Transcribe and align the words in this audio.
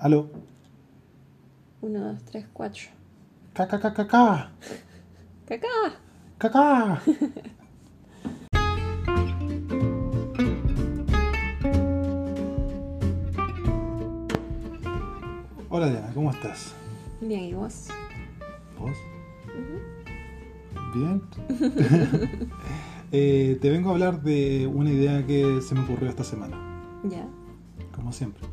Aló. 0.00 0.30
Uno, 1.82 2.00
dos, 2.12 2.24
tres, 2.24 2.46
cuatro. 2.52 2.84
Caca, 3.52 3.78
caca, 3.80 4.06
caca. 4.06 4.50
¡Cacá! 5.46 5.68
Caca. 6.38 7.02
Hola 15.68 15.88
Diana, 15.90 16.10
¿cómo 16.14 16.30
estás? 16.30 16.74
Bien, 17.20 17.44
¿y 17.44 17.54
vos? 17.54 17.88
¿Vos? 18.78 18.96
Bien. 20.94 21.22
Eh, 23.12 23.58
te 23.60 23.70
vengo 23.70 23.90
a 23.90 23.94
hablar 23.94 24.22
de 24.22 24.68
una 24.72 24.88
idea 24.92 25.26
que 25.26 25.60
se 25.62 25.74
me 25.74 25.80
ocurrió 25.80 26.08
esta 26.08 26.22
semana, 26.22 26.56
Ya. 27.02 27.26
como 27.92 28.12
siempre. 28.12 28.44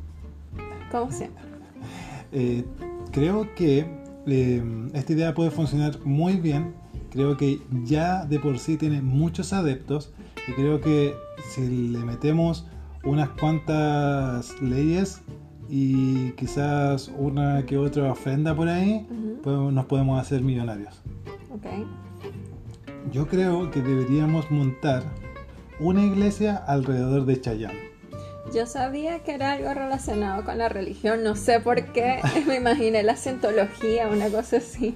Como 0.92 1.12
siempre. 1.12 1.44
Eh, 2.32 2.66
creo 3.12 3.54
que 3.56 3.86
eh, 4.26 4.90
esta 4.94 5.14
idea 5.14 5.34
puede 5.34 5.52
funcionar 5.52 6.00
muy 6.04 6.38
bien. 6.38 6.74
Creo 7.12 7.38
que 7.38 7.60
ya 7.84 8.26
de 8.26 8.40
por 8.40 8.60
sí 8.60 8.78
tiene 8.78 9.02
muchos 9.02 9.54
adeptos. 9.54 10.14
Y 10.48 10.54
creo 10.54 10.80
que 10.82 11.14
si 11.50 11.90
le 11.90 12.00
metemos 12.00 12.68
unas 13.04 13.30
cuantas 13.30 14.62
leyes 14.62 15.22
y 15.70 16.32
quizás 16.32 17.12
una 17.18 17.66
que 17.66 17.78
otra 17.78 18.12
ofrenda 18.12 18.56
por 18.56 18.70
ahí, 18.70 19.08
pues 19.44 19.56
nos 19.74 19.86
podemos 19.86 20.20
hacer 20.22 20.42
millonarios. 20.42 21.02
Ok. 21.54 21.66
Yo 23.12 23.28
creo 23.28 23.72
que 23.72 23.82
deberíamos 23.82 24.50
montar 24.52 25.04
una 25.80 26.04
iglesia 26.04 26.56
alrededor 26.56 27.26
de 27.26 27.40
Chayanne. 27.40 27.97
Yo 28.54 28.66
sabía 28.66 29.20
que 29.20 29.34
era 29.34 29.54
algo 29.54 29.74
relacionado 29.74 30.44
con 30.46 30.58
la 30.58 30.70
religión, 30.70 31.24
no 31.24 31.36
sé 31.36 31.60
por 31.60 31.84
qué. 31.92 32.20
Me 32.48 32.56
imaginé 32.56 33.04
la 33.04 33.16
cientología, 33.16 34.08
una 34.08 34.30
cosa 34.30 34.58
así. 34.58 34.96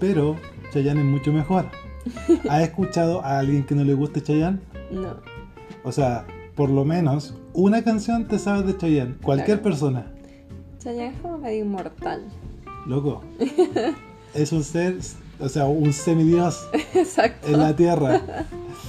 Pero 0.00 0.36
Chayanne 0.72 1.00
es 1.00 1.06
mucho 1.06 1.32
mejor. 1.32 1.66
¿Has 2.48 2.62
escuchado 2.62 3.22
a 3.24 3.38
alguien 3.38 3.64
que 3.64 3.74
no 3.74 3.84
le 3.84 3.94
guste 3.94 4.22
Chayanne? 4.22 4.60
No. 4.90 5.16
O 5.84 5.92
sea, 5.92 6.26
por 6.54 6.70
lo 6.70 6.84
menos 6.84 7.34
una 7.52 7.84
canción 7.84 8.26
te 8.26 8.38
sabes 8.38 8.66
de 8.66 8.76
Chayanne. 8.76 9.16
Cualquier 9.22 9.58
Claro. 9.60 9.62
persona. 9.62 10.12
Chayanne 10.78 11.08
es 11.14 11.20
como 11.20 11.38
medio 11.38 11.64
inmortal. 11.64 12.22
Loco. 12.86 13.22
es 14.34 14.52
un 14.52 14.64
ser, 14.64 14.96
o 15.40 15.48
sea, 15.48 15.66
un 15.66 15.92
semidios 15.92 16.66
Exacto. 16.94 17.48
en 17.48 17.58
la 17.60 17.76
tierra. 17.76 18.22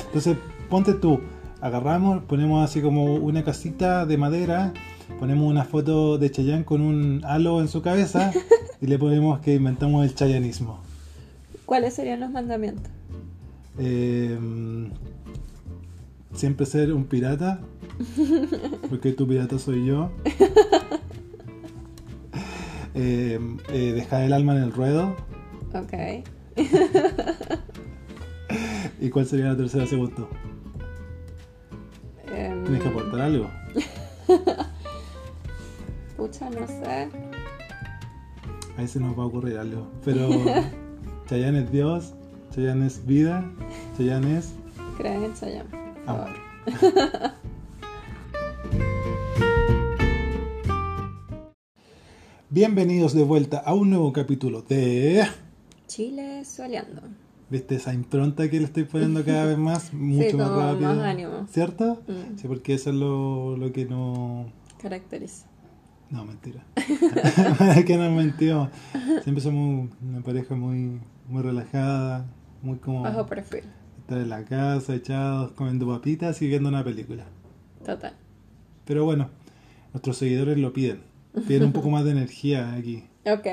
Entonces, 0.05 0.37
ponte 0.69 0.93
tú. 0.93 1.19
Agarramos, 1.61 2.23
ponemos 2.23 2.63
así 2.63 2.81
como 2.81 3.15
una 3.15 3.43
casita 3.43 4.05
de 4.05 4.17
madera, 4.17 4.73
ponemos 5.19 5.49
una 5.49 5.65
foto 5.65 6.17
de 6.17 6.31
Chayanne 6.31 6.63
con 6.63 6.81
un 6.81 7.21
halo 7.25 7.59
en 7.59 7.67
su 7.67 7.81
cabeza 7.81 8.31
y 8.81 8.87
le 8.87 8.97
ponemos 8.97 9.41
que 9.41 9.55
inventamos 9.55 10.05
el 10.05 10.15
chayanismo. 10.15 10.79
¿Cuáles 11.65 11.93
serían 11.93 12.21
los 12.21 12.31
mandamientos? 12.31 12.89
Eh, 13.77 14.39
siempre 16.33 16.65
ser 16.65 16.93
un 16.93 17.05
pirata, 17.05 17.59
porque 18.89 19.11
tu 19.11 19.27
pirata 19.27 19.59
soy 19.59 19.85
yo. 19.85 20.11
Eh, 22.95 23.39
eh, 23.69 23.93
dejar 23.93 24.23
el 24.23 24.33
alma 24.33 24.57
en 24.57 24.63
el 24.63 24.73
ruedo. 24.73 25.15
Ok. 25.73 25.93
¿Y 28.99 29.09
cuál 29.09 29.25
sería 29.25 29.45
la 29.45 29.57
tercera 29.57 29.85
según 29.85 30.11
Em, 32.31 32.63
Tienes 32.63 32.81
que 32.83 32.89
aportar 32.89 33.21
algo. 33.21 33.49
Pucha, 36.17 36.49
no 36.49 36.67
sé. 36.67 37.09
Ahí 38.77 38.87
se 38.87 38.99
nos 38.99 39.17
va 39.17 39.23
a 39.23 39.25
ocurrir 39.27 39.57
algo. 39.57 39.87
Pero 40.05 40.29
Chayanne 41.27 41.63
es 41.63 41.71
Dios, 41.71 42.13
Chayanne 42.53 42.87
es 42.87 43.05
vida, 43.05 43.43
Chayanne 43.97 44.37
es 44.37 44.53
Creen 44.97 45.23
en 45.23 45.33
Chayanne. 45.33 45.69
amor. 46.05 46.29
Bienvenidos 52.49 53.13
de 53.13 53.23
vuelta 53.23 53.59
a 53.59 53.73
un 53.73 53.91
nuevo 53.91 54.11
capítulo 54.11 54.61
de... 54.63 55.23
Chile 55.87 56.43
soleando. 56.45 57.01
¿Viste 57.49 57.75
esa 57.75 57.93
impronta 57.93 58.47
que 58.49 58.59
le 58.59 58.65
estoy 58.65 58.83
poniendo 58.83 59.23
cada 59.25 59.45
vez 59.45 59.57
más? 59.57 59.93
Mucho 59.93 60.37
más 60.37 60.49
rápido. 60.49 60.89
más 60.95 60.99
ánimo. 60.99 61.47
¿Cierto? 61.49 62.01
Mm, 62.07 62.37
Sí, 62.37 62.47
porque 62.47 62.73
eso 62.75 62.91
es 62.91 62.95
lo, 62.95 63.57
lo 63.57 63.71
que 63.71 63.85
no... 63.85 64.51
caracteriza. 64.81 65.47
No, 66.11 66.25
mentira. 66.25 66.63
que 67.85 67.97
nos 67.97 68.11
mentimos. 68.11 68.69
Siempre 69.23 69.41
somos 69.43 69.89
una 70.01 70.21
pareja 70.21 70.55
muy, 70.55 70.99
muy 71.27 71.41
relajada, 71.43 72.25
muy 72.61 72.77
como 72.77 73.01
Bajo 73.03 73.25
perfil. 73.25 73.63
estar 73.99 74.17
en 74.19 74.29
la 74.29 74.43
casa, 74.45 74.95
echados, 74.95 75.51
comiendo 75.53 75.87
papitas 75.87 76.41
y 76.41 76.47
viendo 76.47 76.69
una 76.69 76.83
película. 76.83 77.25
Total. 77.85 78.13
Pero 78.85 79.05
bueno, 79.05 79.29
nuestros 79.93 80.17
seguidores 80.17 80.57
lo 80.57 80.73
piden. 80.73 81.01
Piden 81.47 81.65
un 81.65 81.71
poco 81.73 81.89
más 81.91 82.03
de 82.05 82.11
energía 82.11 82.73
aquí. 82.73 83.03
Ok. 83.25 83.47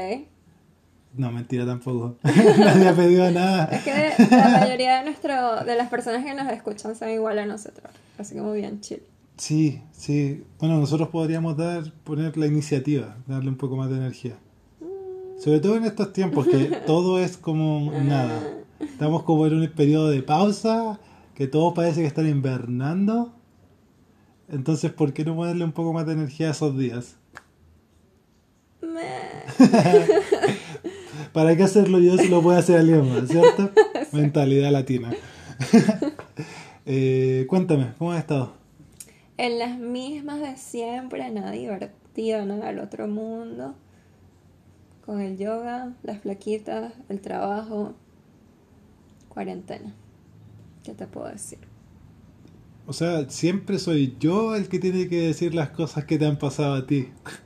No, 1.16 1.32
mentira 1.32 1.64
tampoco. 1.64 2.16
Nadie 2.22 2.88
ha 2.88 2.94
pedido 2.94 3.30
nada. 3.30 3.64
Es 3.66 3.82
que 3.82 4.26
la 4.30 4.58
mayoría 4.60 4.98
de, 4.98 5.04
nuestro, 5.04 5.64
de 5.64 5.76
las 5.76 5.88
personas 5.88 6.24
que 6.24 6.34
nos 6.34 6.50
escuchan 6.52 6.94
son 6.94 7.08
igual 7.10 7.38
a 7.38 7.46
nosotros. 7.46 7.90
Así 8.18 8.34
que 8.34 8.42
muy 8.42 8.58
bien, 8.58 8.80
chill. 8.80 9.02
Sí, 9.36 9.82
sí. 9.92 10.44
Bueno, 10.58 10.78
nosotros 10.78 11.08
podríamos 11.08 11.56
dar, 11.56 11.90
poner 12.04 12.36
la 12.36 12.46
iniciativa, 12.46 13.16
darle 13.26 13.48
un 13.48 13.56
poco 13.56 13.76
más 13.76 13.90
de 13.90 13.96
energía. 13.96 14.36
Sobre 15.38 15.60
todo 15.60 15.76
en 15.76 15.84
estos 15.84 16.12
tiempos 16.12 16.46
que 16.46 16.64
todo 16.86 17.18
es 17.18 17.36
como 17.36 17.92
nada. 17.92 18.40
Estamos 18.80 19.22
como 19.22 19.46
en 19.46 19.54
un 19.54 19.68
periodo 19.68 20.08
de 20.08 20.22
pausa, 20.22 20.98
que 21.34 21.46
todo 21.46 21.74
parece 21.74 22.00
que 22.00 22.06
están 22.06 22.28
invernando. 22.28 23.32
Entonces, 24.48 24.92
¿por 24.92 25.12
qué 25.12 25.24
no 25.24 25.34
ponerle 25.36 25.64
un 25.64 25.72
poco 25.72 25.92
más 25.92 26.06
de 26.06 26.12
energía 26.14 26.48
a 26.48 26.52
esos 26.52 26.78
días? 26.78 27.16
¿Para 31.36 31.54
qué 31.54 31.64
hacerlo 31.64 31.98
yo 31.98 32.16
si 32.16 32.28
lo 32.28 32.40
puede 32.40 32.58
hacer 32.58 32.78
alguien 32.78 33.12
más, 33.12 33.28
cierto? 33.28 33.70
Mentalidad 34.12 34.72
latina. 34.72 35.12
Eh, 36.88 37.46
cuéntame, 37.48 37.94
¿cómo 37.98 38.12
has 38.12 38.20
estado? 38.20 38.52
En 39.36 39.58
las 39.58 39.76
mismas 39.76 40.40
de 40.40 40.56
siempre, 40.56 41.28
nada 41.32 41.50
divertido, 41.50 42.46
nada 42.46 42.66
del 42.66 42.78
otro 42.78 43.08
mundo. 43.08 43.74
Con 45.04 45.20
el 45.20 45.36
yoga, 45.36 45.94
las 46.04 46.20
flaquitas, 46.20 46.92
el 47.08 47.20
trabajo, 47.20 47.94
cuarentena. 49.28 49.92
¿Qué 50.84 50.94
te 50.94 51.08
puedo 51.08 51.26
decir? 51.26 51.58
O 52.86 52.92
sea, 52.92 53.28
siempre 53.28 53.80
soy 53.80 54.16
yo 54.20 54.54
el 54.54 54.68
que 54.68 54.78
tiene 54.78 55.08
que 55.08 55.22
decir 55.22 55.56
las 55.56 55.70
cosas 55.70 56.04
que 56.04 56.18
te 56.18 56.26
han 56.26 56.38
pasado 56.38 56.76
a 56.76 56.86
ti. 56.86 57.08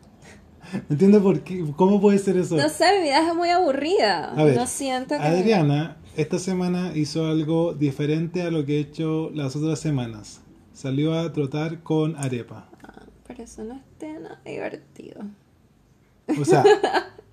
¿Me 0.73 0.95
entiendes 0.95 1.21
por 1.21 1.41
qué? 1.41 1.65
¿Cómo 1.77 2.01
puede 2.01 2.19
ser 2.19 2.37
eso? 2.37 2.57
No 2.57 2.69
sé, 2.69 2.85
mi 2.99 3.05
vida 3.05 3.29
es 3.29 3.35
muy 3.35 3.51
aburrida. 3.51 4.33
A 4.33 4.45
ver, 4.45 4.57
no 4.57 4.67
siento 4.67 5.17
que. 5.17 5.23
Adriana 5.23 5.97
esta 6.17 6.39
semana 6.39 6.93
hizo 6.95 7.27
algo 7.27 7.73
diferente 7.73 8.43
a 8.43 8.51
lo 8.51 8.67
que 8.67 8.77
he 8.77 8.81
hecho 8.81 9.31
las 9.33 9.57
otras 9.57 9.79
semanas. 9.79 10.41
Salió 10.73 11.15
a 11.15 11.33
trotar 11.33 11.83
con 11.83 12.17
arepa. 12.17 12.69
Ah, 12.83 13.05
pero 13.27 13.45
eso 13.45 13.65
no 13.65 13.75
es 13.75 14.21
nada 14.21 14.41
divertido. 14.45 15.23
O 16.41 16.45
sea, 16.45 16.65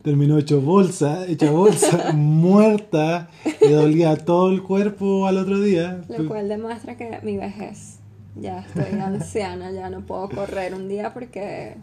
terminó 0.03 0.37
hecho 0.37 0.61
bolsa, 0.61 1.27
hecha 1.27 1.51
bolsa, 1.51 2.11
muerta, 2.13 3.29
le 3.61 3.73
dolía 3.73 4.15
todo 4.15 4.51
el 4.51 4.63
cuerpo 4.63 5.27
al 5.27 5.37
otro 5.37 5.59
día. 5.59 6.01
Lo 6.07 6.27
cual 6.27 6.47
demuestra 6.47 6.97
que 6.97 7.19
mi 7.23 7.37
vejez. 7.37 7.99
Ya 8.35 8.59
estoy 8.59 8.99
anciana, 9.01 9.71
ya 9.71 9.89
no 9.89 10.05
puedo 10.05 10.29
correr 10.29 10.73
un 10.73 10.87
día 10.87 11.13
porque. 11.13 11.75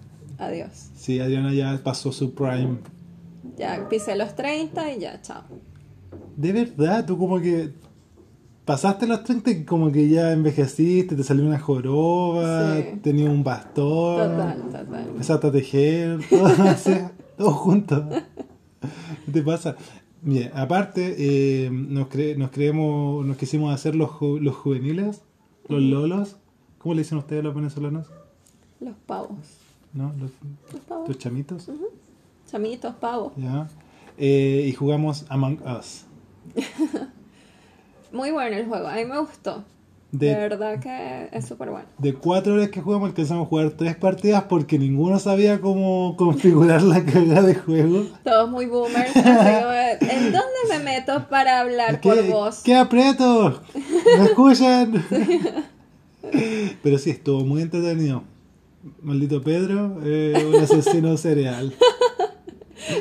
Adiós. 0.45 0.91
Sí, 0.95 1.21
Adriana 1.21 1.53
ya 1.53 1.81
pasó 1.83 2.13
su 2.13 2.35
prime. 2.35 2.79
Ya 3.57 3.89
pisé 3.89 4.17
los 4.17 4.35
30 4.35 4.93
y 4.95 5.01
ya, 5.01 5.21
chao. 5.23 5.43
De 6.37 6.53
verdad, 6.53 7.05
tú 7.07 7.17
como 7.19 7.41
que 7.41 7.71
pasaste 8.65 9.07
los 9.07 9.23
30 9.25 9.51
y 9.51 9.65
como 9.65 9.93
que 9.93 10.09
ya 10.09 10.33
envejeciste, 10.33 11.15
te 11.15 11.23
salió 11.23 11.45
una 11.45 11.59
joroba, 11.59 12.77
Sí. 12.77 12.99
tenías 13.03 13.29
un 13.31 13.45
bastón, 13.45 14.31
Total, 14.33 14.63
total. 14.63 15.09
empezaste 15.11 15.47
a 15.47 15.53
tejer, 15.53 16.21
todo, 16.29 16.49
todo 17.39 17.51
junto. 17.53 18.09
¿Qué 19.27 19.33
te 19.33 19.43
pasa? 19.43 19.77
Bien, 20.23 20.51
aparte, 20.55 21.15
eh, 21.19 21.71
nos, 21.71 22.09
cre- 22.09 22.37
nos 22.37 22.51
creemos, 22.51 23.25
nos 23.27 23.37
quisimos 23.37 23.75
hacer 23.75 23.95
los, 23.95 24.09
ju- 24.11 24.41
los 24.41 24.57
juveniles, 24.57 25.23
los 25.69 25.83
lolos. 25.83 26.37
¿Cómo 26.79 26.95
le 26.95 27.03
dicen 27.03 27.19
ustedes 27.19 27.41
a 27.41 27.45
los 27.45 27.55
venezolanos? 27.55 28.07
Los 28.81 28.95
pavos. 29.07 29.39
¿No? 29.95 30.13
Los, 30.21 30.31
Los 30.73 30.83
pavos. 30.83 31.09
los 31.09 31.19
chamitos. 31.19 31.69
Chamitos, 32.51 32.95
pavos. 32.97 33.33
¿Ya? 33.37 33.69
Eh, 34.19 34.67
y 34.69 34.73
jugamos 34.73 35.25
Among 35.29 35.61
Us. 35.79 36.05
Muy 38.13 38.31
bueno 38.31 38.57
el 38.57 38.67
juego, 38.67 38.87
a 38.89 38.95
mí 38.97 39.05
me 39.05 39.19
gustó. 39.19 39.65
De, 40.13 40.29
De, 40.29 40.35
verdad 40.37 40.79
que 40.79 41.29
es 41.37 41.45
súper 41.45 41.71
bueno. 41.71 41.87
de 41.99 42.15
cuatro 42.15 42.55
horas 42.55 42.69
que 42.69 42.81
jugamos 42.81 43.09
alcanzamos 43.09 43.47
a 43.47 43.49
jugar 43.49 43.71
tres 43.73 43.97
partidas 43.97 44.45
porque 44.45 44.79
ninguno 44.79 45.19
sabía 45.19 45.61
cómo 45.61 46.15
configurar 46.17 46.83
la 46.83 47.05
carga 47.05 47.43
de 47.43 47.57
juego. 47.57 48.05
Todos 48.23 48.49
muy 48.49 48.67
boomers. 48.67 49.17
¿En 49.17 50.31
dónde 50.31 50.61
me 50.69 50.79
meto 50.79 51.27
para 51.29 51.59
hablar 51.59 52.01
por 52.01 52.15
¿Qué, 52.23 52.31
voz? 52.31 52.63
¿Qué 52.63 52.77
aprieto? 52.77 53.61
¿Me 54.19 54.25
escuchan? 54.27 55.05
Pero 56.83 56.99
sí, 56.99 57.11
estuvo 57.11 57.45
muy 57.45 57.63
entretenido. 57.63 58.23
Maldito 59.03 59.43
Pedro, 59.43 59.99
eh, 60.05 60.47
un 60.49 60.61
asesino 60.61 61.17
serial. 61.17 61.75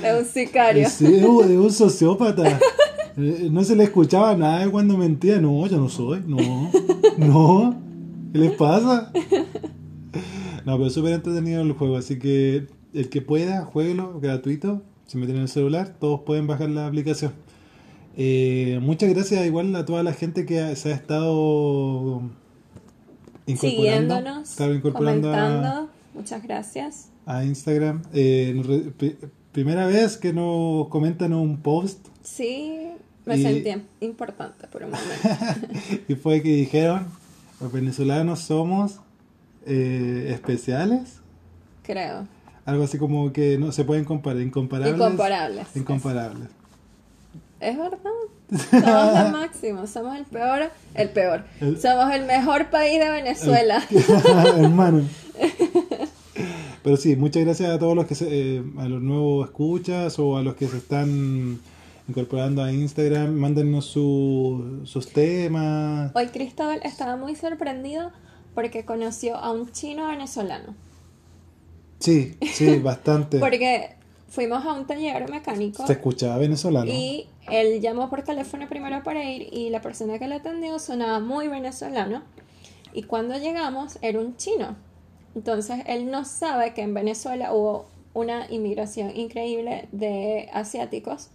Es 0.03 0.19
un 0.19 0.25
sicario. 0.25 0.89
Sí, 0.89 1.05
es 1.05 1.23
un 1.23 1.43
es 1.43 1.57
un 1.57 1.71
sociópata. 1.71 2.59
No 3.15 3.63
se 3.63 3.75
le 3.75 3.83
escuchaba 3.83 4.35
nada 4.35 4.69
cuando 4.71 4.97
mentía. 4.97 5.39
No, 5.39 5.67
yo 5.67 5.77
no 5.77 5.89
soy. 5.89 6.21
No, 6.25 6.71
no. 7.17 7.75
¿Qué 8.31 8.39
les 8.39 8.51
pasa? 8.53 9.11
No, 10.65 10.77
pero 10.77 10.89
súper 10.89 11.13
entretenido 11.13 11.61
el 11.61 11.73
juego. 11.73 11.97
Así 11.97 12.17
que 12.17 12.67
el 12.93 13.09
que 13.09 13.21
pueda, 13.21 13.65
jueguelo, 13.65 14.19
gratuito. 14.19 14.81
Si 15.05 15.17
me 15.17 15.25
tienen 15.25 15.43
el 15.43 15.49
celular, 15.49 15.97
todos 15.99 16.21
pueden 16.21 16.47
bajar 16.47 16.69
la 16.69 16.87
aplicación. 16.87 17.33
Eh, 18.15 18.79
muchas 18.81 19.09
gracias 19.09 19.45
igual 19.45 19.75
a 19.75 19.85
toda 19.85 20.03
la 20.03 20.13
gente 20.13 20.45
que 20.45 20.75
se 20.75 20.91
ha 20.93 20.95
estado 20.95 22.21
Siguiéndonos, 23.47 24.55
claro, 24.55 24.73
incorporando 24.73 25.33
a, 25.33 25.35
comentando. 25.35 25.89
Muchas 26.13 26.43
gracias. 26.43 27.09
a 27.25 27.43
Instagram. 27.43 28.01
Eh, 28.13 28.89
primera 29.51 29.85
vez 29.85 30.17
que 30.17 30.33
nos 30.33 30.87
comentan 30.89 31.33
un 31.33 31.57
post 31.57 32.07
Sí, 32.23 32.89
me 33.25 33.37
Y- 33.37 33.43
sentí 33.43 33.85
importante 34.01 34.67
por 34.67 34.83
un 34.83 34.91
momento. 34.91 35.67
y 36.07 36.15
fue 36.15 36.41
que 36.41 36.49
dijeron, 36.55 37.05
los 37.59 37.71
venezolanos 37.71 38.39
somos 38.39 38.99
eh, 39.65 40.29
especiales. 40.33 41.19
Creo. 41.83 42.27
Algo 42.65 42.83
así 42.85 42.97
como 42.97 43.33
que 43.33 43.57
no 43.57 43.71
se 43.73 43.83
pueden 43.83 44.05
comparar, 44.05 44.41
incomparables. 44.41 44.95
Incomparables. 44.95 45.67
Incomparables. 45.75 46.49
Es 47.69 47.77
verdad. 47.77 47.99
Somos 48.69 49.23
lo 49.23 49.29
máximo. 49.37 49.87
Somos 49.87 50.17
el 50.17 50.25
peor. 50.25 50.69
El 50.95 51.09
peor. 51.09 51.43
El- 51.61 51.79
Somos 51.79 52.13
el 52.13 52.25
mejor 52.25 52.69
país 52.69 52.99
de 52.99 53.09
Venezuela. 53.09 53.83
Hermano. 54.57 55.03
Pero 56.83 56.97
sí, 56.97 57.15
muchas 57.15 57.43
gracias 57.45 57.69
a 57.69 57.79
todos 57.79 57.95
los 57.95 58.05
que 58.05 58.15
se, 58.15 58.27
eh, 58.57 58.63
a 58.77 58.87
los 58.89 59.01
nuevos 59.01 59.45
escuchas 59.47 60.19
o 60.19 60.35
a 60.37 60.41
los 60.43 60.55
que 60.55 60.67
se 60.67 60.77
están 60.77 61.59
incorporando 62.09 62.61
a 62.61 62.71
Instagram, 62.73 63.33
mándennos 63.33 63.85
su- 63.85 64.81
sus 64.83 65.07
temas. 65.07 66.11
Hoy 66.13 66.27
Cristóbal 66.27 66.81
estaba 66.83 67.15
muy 67.15 67.35
sorprendido 67.35 68.11
porque 68.53 68.83
conoció 68.83 69.37
a 69.37 69.51
un 69.51 69.71
chino 69.71 70.07
venezolano. 70.09 70.75
Sí, 71.99 72.35
sí, 72.53 72.79
bastante. 72.79 73.39
Porque 73.39 73.95
fuimos 74.33 74.65
a 74.65 74.73
un 74.73 74.87
taller 74.87 75.29
mecánico 75.29 75.85
Se 75.85 75.93
escuchaba 75.93 76.39
venezolano. 76.39 76.91
y 76.91 77.27
él 77.51 77.81
llamó 77.81 78.09
por 78.09 78.23
teléfono 78.23 78.67
primero 78.67 79.03
para 79.03 79.23
ir 79.23 79.47
y 79.53 79.69
la 79.69 79.79
persona 79.79 80.17
que 80.17 80.27
le 80.27 80.35
atendió 80.35 80.79
sonaba 80.79 81.19
muy 81.19 81.47
venezolano 81.47 82.23
y 82.93 83.03
cuando 83.03 83.37
llegamos 83.37 83.99
era 84.01 84.19
un 84.19 84.35
chino. 84.35 84.75
Entonces 85.35 85.81
él 85.85 86.09
no 86.09 86.25
sabe 86.25 86.73
que 86.73 86.81
en 86.81 86.95
Venezuela 86.95 87.53
hubo 87.53 87.85
una 88.15 88.47
inmigración 88.49 89.15
increíble 89.15 89.87
de 89.91 90.49
asiáticos 90.51 91.29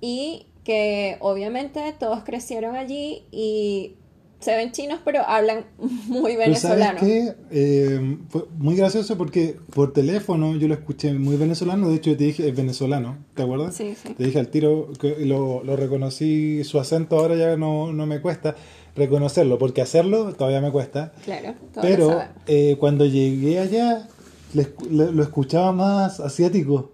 y 0.00 0.46
que 0.64 1.18
obviamente 1.20 1.94
todos 1.96 2.24
crecieron 2.24 2.74
allí 2.74 3.24
y 3.30 3.94
se 4.42 4.54
ven 4.56 4.72
chinos 4.72 4.98
pero 5.04 5.20
hablan 5.26 5.64
muy 6.08 6.32
¿sabes 6.32 6.38
venezolano. 6.46 7.00
qué? 7.00 7.34
Eh, 7.50 8.18
fue 8.28 8.44
muy 8.58 8.76
gracioso 8.76 9.16
porque 9.16 9.56
por 9.74 9.92
teléfono 9.92 10.54
yo 10.56 10.68
lo 10.68 10.74
escuché 10.74 11.12
muy 11.14 11.36
venezolano. 11.36 11.88
De 11.88 11.96
hecho, 11.96 12.10
yo 12.10 12.16
te 12.16 12.24
dije, 12.24 12.48
es 12.48 12.54
venezolano, 12.56 13.16
¿te 13.34 13.42
acuerdas? 13.42 13.74
Sí, 13.74 13.94
sí. 14.00 14.14
Te 14.14 14.24
dije 14.24 14.38
al 14.38 14.48
tiro, 14.48 14.88
que 15.00 15.24
lo, 15.26 15.62
lo 15.64 15.76
reconocí, 15.76 16.62
su 16.64 16.78
acento 16.78 17.18
ahora 17.18 17.36
ya 17.36 17.56
no, 17.56 17.92
no 17.92 18.06
me 18.06 18.20
cuesta 18.20 18.54
reconocerlo, 18.94 19.58
porque 19.58 19.80
hacerlo 19.82 20.34
todavía 20.34 20.60
me 20.60 20.70
cuesta. 20.70 21.12
Claro, 21.24 21.54
Pero 21.80 22.22
eh, 22.46 22.76
cuando 22.78 23.06
llegué 23.06 23.58
allá, 23.58 24.06
le- 24.54 24.68
lo 24.90 25.22
escuchaba 25.22 25.72
más 25.72 26.20
asiático. 26.20 26.91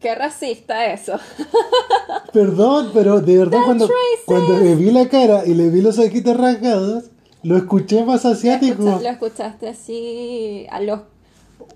Qué 0.00 0.14
racista 0.14 0.92
eso. 0.92 1.14
Perdón, 2.32 2.90
pero 2.94 3.20
de 3.20 3.36
verdad 3.38 3.60
cuando, 3.64 3.88
cuando 4.26 4.58
le 4.58 4.74
vi 4.76 4.90
la 4.90 5.08
cara 5.08 5.44
y 5.46 5.54
le 5.54 5.70
vi 5.70 5.80
los 5.80 5.98
ojitos 5.98 6.36
rasgados, 6.36 7.04
lo 7.42 7.56
escuché 7.56 8.04
más 8.04 8.24
asiático. 8.24 8.82
Escucha- 8.82 9.00
lo 9.02 9.08
escuchaste 9.08 9.68
así 9.68 10.66
a 10.70 10.80
los 10.80 11.00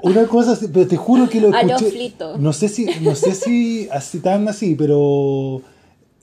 Una 0.02 0.26
cosa 0.26 0.52
así, 0.52 0.68
pero 0.72 0.86
te 0.86 0.96
juro 0.96 1.28
que 1.28 1.40
lo 1.40 1.48
A 1.54 1.60
escuché. 1.62 1.84
los 1.84 1.92
flitos. 1.92 2.38
No 2.40 2.52
sé 2.52 2.68
si, 2.68 2.86
no 3.00 3.14
sé 3.14 3.34
si 3.34 3.88
así 3.90 4.20
tan 4.20 4.46
así, 4.48 4.74
pero 4.74 5.60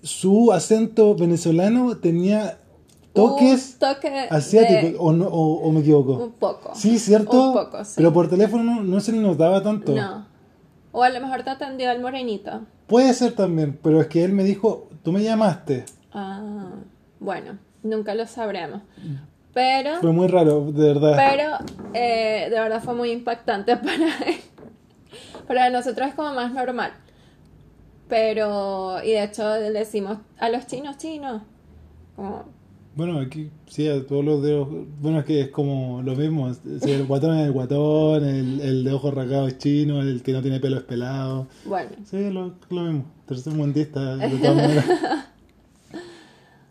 su 0.02 0.52
acento 0.54 1.16
venezolano 1.16 1.98
tenía 1.98 2.58
toques 3.14 3.78
toque 3.80 4.08
asiáticos, 4.30 4.92
de- 4.92 4.96
o, 5.00 5.12
no, 5.12 5.28
o, 5.28 5.68
o 5.68 5.72
me 5.72 5.82
equivoco. 5.82 6.14
un 6.24 6.32
poco. 6.32 6.72
Sí, 6.76 6.98
¿cierto? 7.00 7.48
Un 7.50 7.54
poco, 7.54 7.84
sí. 7.84 7.94
Pero 7.98 8.14
por 8.14 8.30
teléfono 8.30 8.64
no, 8.64 8.84
no 8.84 9.00
se 9.02 9.12
le 9.12 9.18
notaba 9.20 9.62
tanto. 9.64 9.94
No. 9.94 10.26
O 10.92 11.04
a 11.04 11.10
lo 11.10 11.20
mejor 11.22 11.44
te 11.44 11.50
atendió 11.52 11.92
el 11.92 12.02
morenito. 12.02 12.62
Puede 12.88 13.14
ser 13.14 13.34
también, 13.34 13.78
pero 13.82 14.02
es 14.02 14.08
que 14.08 14.24
él 14.24 14.32
me 14.34 14.44
dijo, 14.44 14.90
tú 15.04 15.12
me 15.12 15.22
llamaste. 15.24 15.86
Ah, 16.14 16.72
bueno, 17.20 17.58
nunca 17.84 18.16
lo 18.16 18.26
sabremos. 18.26 18.82
Pero, 19.54 20.00
Fue 20.02 20.12
muy 20.12 20.28
raro, 20.28 20.72
de 20.72 20.94
verdad. 20.94 21.16
pero 21.18 21.58
eh, 21.94 22.48
de 22.50 22.60
verdad 22.60 22.82
fue 22.84 22.94
muy 22.96 23.12
impactante 23.12 23.76
para 23.78 24.18
él. 24.26 24.38
Para 25.48 25.70
nosotros 25.70 26.08
es 26.10 26.14
como 26.16 26.34
más 26.34 26.54
normal. 26.54 26.92
Pero, 28.08 29.04
y 29.04 29.12
de 29.12 29.24
hecho 29.24 29.56
le 29.58 29.72
decimos 29.72 30.18
a 30.40 30.50
los 30.50 30.66
chinos 30.66 30.98
chinos. 30.98 31.42
Como, 32.16 32.46
Bueno, 33.00 33.18
aquí 33.22 33.50
sí, 33.68 33.88
a 33.88 34.06
todos 34.06 34.26
los 34.26 34.44
dedos. 34.44 34.68
Bueno, 35.00 35.20
es 35.20 35.26
que 35.26 35.40
es 35.40 35.48
como 35.52 36.02
lo 36.02 36.18
mismo. 36.18 36.52
El 36.82 37.06
guatón 37.06 37.38
es 37.38 37.46
el 37.46 37.54
guatón, 37.54 38.26
el, 38.26 38.60
el 38.60 38.84
de 38.84 38.92
ojos 38.92 39.14
rasgados 39.14 39.54
es 39.54 39.58
chino, 39.58 40.02
el 40.02 40.22
que 40.22 40.34
no 40.34 40.42
tiene 40.42 40.60
pelo 40.60 40.76
es 40.76 40.84
pelado. 40.84 41.48
bueno, 41.64 41.92
Sí, 42.04 42.30
lo, 42.30 42.56
lo 42.70 42.82
mismo. 42.82 43.06
Tercer 43.26 43.54
mundista, 43.54 44.18
de 44.18 44.38
todas 44.40 44.54
maneras. 44.54 44.86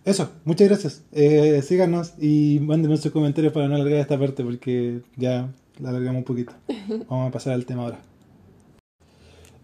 Eso, 0.04 0.30
muchas 0.44 0.68
gracias. 0.68 1.02
Eh, 1.12 1.62
síganos 1.62 2.12
y 2.20 2.58
mándenos 2.60 3.00
sus 3.00 3.10
comentarios 3.10 3.54
para 3.54 3.66
no 3.66 3.76
alargar 3.76 3.98
esta 3.98 4.18
parte 4.18 4.44
porque 4.44 5.00
ya 5.16 5.48
la 5.80 5.88
alargamos 5.88 6.18
un 6.18 6.24
poquito. 6.24 6.52
Vamos 7.08 7.28
a 7.28 7.32
pasar 7.32 7.54
al 7.54 7.64
tema 7.64 7.84
ahora. 7.84 8.00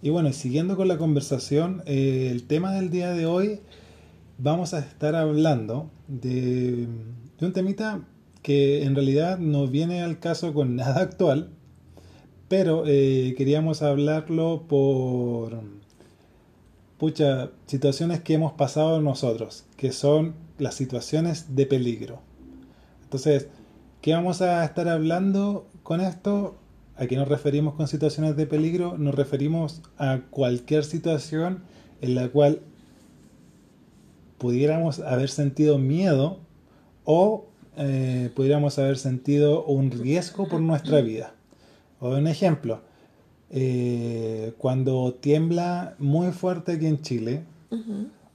Y 0.01 0.09
bueno, 0.09 0.33
siguiendo 0.33 0.79
con 0.79 0.89
la 0.89 0.97
conversación, 0.97 1.83
eh, 1.85 2.31
el 2.33 2.45
tema 2.45 2.73
del 2.73 2.89
día 2.89 3.11
de 3.11 3.27
hoy 3.27 3.61
vamos 4.39 4.75
a 4.75 4.81
estar 4.81 5.15
hablando 5.15 5.91
de, 6.09 6.89
un 7.41 7.53
temita 7.53 8.01
que 8.43 8.85
en 8.85 8.95
realidad 8.95 9.39
no 9.39 9.67
viene 9.67 10.03
al 10.03 10.19
caso 10.19 10.53
con 10.55 10.77
nada 10.77 11.01
actual, 11.01 11.51
pero 12.49 12.85
eh, 12.87 13.35
queríamos 13.37 13.83
hablarlo 13.83 14.65
por 14.69 15.63
pucha, 16.99 17.51
situaciones 17.67 18.21
que 18.21 18.35
hemos 18.35 18.53
pasado 18.53 19.01
nosotros, 19.01 19.65
que 19.77 19.93
son 19.93 20.35
las 20.59 20.75
situaciones 20.75 21.55
de 21.57 21.67
peligro. 21.67 22.21
Entonces, 23.03 23.49
¿qué 24.01 24.13
vamos 24.13 24.43
a 24.43 24.65
estar 24.65 24.89
hablando 24.89 25.67
con 25.83 26.01
esto? 26.01 26.57
¿A 26.97 27.07
qué 27.07 27.17
nos 27.17 27.29
referimos 27.29 27.75
con 27.75 27.89
situaciones 27.89 28.37
de 28.37 28.47
peligro? 28.47 28.97
Nos 28.99 29.15
referimos 29.15 29.83
a 29.99 30.21
cualquier 30.31 30.85
situación 30.85 31.63
en 32.01 32.15
la 32.15 32.29
cual 32.29 32.61
pudiéramos 34.39 35.01
haber 35.01 35.29
sentido 35.29 35.79
miedo 35.79 36.39
o 37.05 37.47
eh, 37.77 38.31
pudiéramos 38.35 38.79
haber 38.79 38.99
sentido 38.99 39.65
un 39.65 39.91
riesgo 39.91 40.49
por 40.49 40.61
nuestra 40.61 41.01
vida. 41.01 41.35
O 42.01 42.11
un 42.11 42.27
ejemplo, 42.27 42.81
eh, 43.51 44.53
cuando 44.59 45.15
tiembla 45.15 45.95
muy 45.99 46.33
fuerte 46.33 46.73
aquí 46.73 46.87
en 46.87 47.01
Chile, 47.01 47.45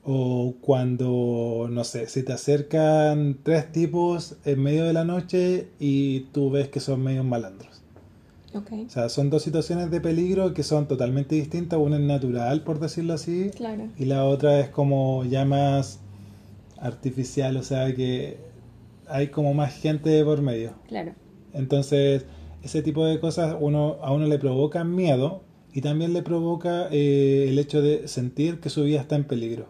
o 0.04 0.56
cuando, 0.60 1.68
no 1.70 1.84
sé, 1.84 2.08
se 2.08 2.24
te 2.24 2.34
acercan 2.34 3.38
tres 3.44 3.72
tipos 3.72 4.36
en 4.44 4.62
medio 4.62 4.84
de 4.84 4.92
la 4.92 5.06
noche 5.06 5.70
y 5.80 6.22
tú 6.32 6.50
ves 6.50 6.68
que 6.68 6.80
son 6.80 7.04
medios 7.04 7.26
malandros. 7.26 7.69
O 8.54 8.90
sea, 8.90 9.10
son 9.10 9.30
dos 9.30 9.44
situaciones 9.44 9.92
de 9.92 10.02
peligro 10.02 10.54
que 10.54 10.64
son 10.64 10.88
totalmente 10.88 11.36
distintas. 11.36 11.80
Una 11.80 11.98
es 11.98 12.02
natural, 12.02 12.64
por 12.64 12.80
decirlo 12.80 13.14
así, 13.14 13.52
claro, 13.56 13.90
y 13.98 14.06
la 14.06 14.26
otra 14.26 14.60
es 14.60 14.70
como 14.70 15.24
ya 15.26 15.46
más 15.46 16.00
artificial, 16.78 17.58
o 17.58 17.64
sea 17.64 17.94
que 17.94 18.38
hay 19.08 19.28
como 19.28 19.54
más 19.54 19.74
gente 19.76 20.24
por 20.24 20.42
medio. 20.42 20.74
claro, 20.88 21.14
Entonces, 21.54 22.26
ese 22.64 22.82
tipo 22.82 23.06
de 23.06 23.20
cosas 23.20 23.56
uno, 23.60 23.98
a 24.02 24.12
uno 24.12 24.26
le 24.28 24.40
provoca 24.40 24.84
miedo 24.84 25.44
y 25.74 25.82
también 25.82 26.14
le 26.14 26.24
provoca 26.24 26.88
eh, 26.92 27.48
el 27.50 27.60
hecho 27.60 27.82
de 27.82 28.08
sentir 28.08 28.60
que 28.60 28.70
su 28.70 28.84
vida 28.84 29.00
está 29.02 29.16
en 29.16 29.26
peligro. 29.26 29.68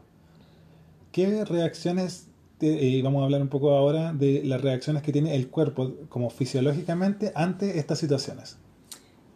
¿Qué 1.12 1.44
reacciones 1.44 2.30
y 2.62 3.02
vamos 3.02 3.22
a 3.22 3.26
hablar 3.26 3.42
un 3.42 3.48
poco 3.48 3.72
ahora 3.72 4.14
de 4.14 4.44
las 4.44 4.62
reacciones 4.62 5.02
que 5.02 5.12
tiene 5.12 5.36
el 5.36 5.48
cuerpo 5.48 5.94
como 6.10 6.30
fisiológicamente 6.30 7.32
ante 7.36 7.80
estas 7.80 8.00
situaciones. 8.00 8.58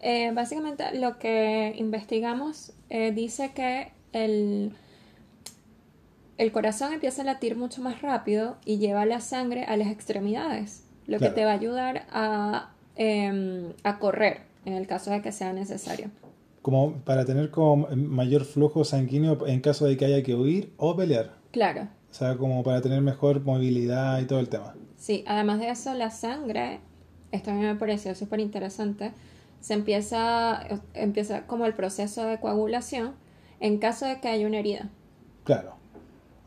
Eh, 0.06 0.32
básicamente 0.34 0.84
lo 1.00 1.18
que 1.18 1.74
investigamos 1.78 2.74
eh, 2.90 3.14
dice 3.14 3.52
que 3.56 3.94
el, 4.12 4.74
el 6.38 6.52
corazón 6.52 6.92
empieza 6.94 7.22
a 7.22 7.26
latir 7.26 7.56
mucho 7.56 7.82
más 7.82 8.02
rápido 8.02 8.58
y 8.66 8.80
lleva 8.80 9.06
la 9.06 9.22
sangre 9.22 9.64
a 9.64 9.78
las 9.78 9.88
extremidades, 9.90 10.84
lo 11.08 11.18
Claro. 11.20 11.34
que 11.34 11.40
te 11.40 11.46
va 11.46 11.52
a 11.52 11.54
ayudar 11.56 12.06
a, 12.12 12.72
em, 12.98 13.72
a 13.84 13.98
correr 14.00 14.42
en 14.66 14.74
el 14.74 14.88
caso 14.88 15.10
de 15.12 15.22
que 15.22 15.32
sea 15.32 15.54
necesario. 15.54 16.10
Como 16.62 16.96
para 17.06 17.24
tener 17.26 17.50
como 17.52 17.88
mayor 17.96 18.46
flujo 18.46 18.84
sanguíneo 18.84 19.48
en 19.48 19.62
caso 19.62 19.86
de 19.86 19.96
que 19.98 20.06
haya 20.06 20.24
que 20.24 20.36
huir 20.36 20.74
o 20.78 20.96
pelear. 20.96 21.32
Claro, 21.52 21.88
O 22.10 22.14
sea, 22.14 22.36
como 22.38 22.62
para 22.64 22.82
tener 22.82 23.02
mejor 23.02 23.42
movilidad 23.44 24.20
y 24.22 24.26
todo 24.26 24.40
el 24.40 24.50
tema. 24.50 24.74
sí, 24.98 25.24
además 25.28 25.60
de 25.60 25.70
eso, 25.70 25.94
la 25.94 26.10
sangre, 26.12 26.80
esto 27.32 27.52
a 27.52 27.54
mí 27.54 27.62
me 27.62 27.76
pareció 27.76 28.16
súper 28.16 28.40
interesante, 28.40 29.12
se 29.64 29.74
empieza, 29.74 30.62
empieza 30.94 31.48
como 31.48 31.66
el 31.66 31.74
proceso 31.74 32.26
de 32.26 32.38
coagulación 32.38 33.14
en 33.62 33.78
caso 33.78 34.06
de 34.06 34.20
que 34.20 34.28
haya 34.28 34.46
una 34.46 34.60
herida. 34.60 34.90
Claro. 35.46 35.76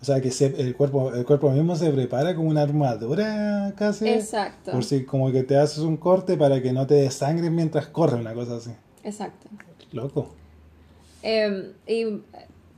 O 0.02 0.04
sea, 0.04 0.20
que 0.20 0.30
se- 0.30 0.60
el, 0.60 0.76
cuerpo, 0.76 1.14
el 1.14 1.24
cuerpo 1.24 1.50
mismo 1.50 1.74
se 1.76 1.90
prepara 1.90 2.34
como 2.36 2.50
una 2.50 2.60
armadura 2.60 3.72
casi. 3.74 4.06
Exacto. 4.06 4.72
Por 4.72 4.84
si 4.84 5.04
como 5.06 5.32
que 5.32 5.42
te 5.44 5.56
haces 5.56 5.78
un 5.78 5.96
corte 5.96 6.36
para 6.36 6.60
que 6.60 6.74
no 6.74 6.86
te 6.86 6.94
desangres 6.96 7.50
mientras 7.50 7.86
corre, 7.86 8.16
una 8.20 8.34
cosa 8.34 8.56
así. 8.56 8.72
Exacto. 9.02 9.48
Loco. 9.92 10.34
Eh, 11.22 11.72
y 11.86 12.20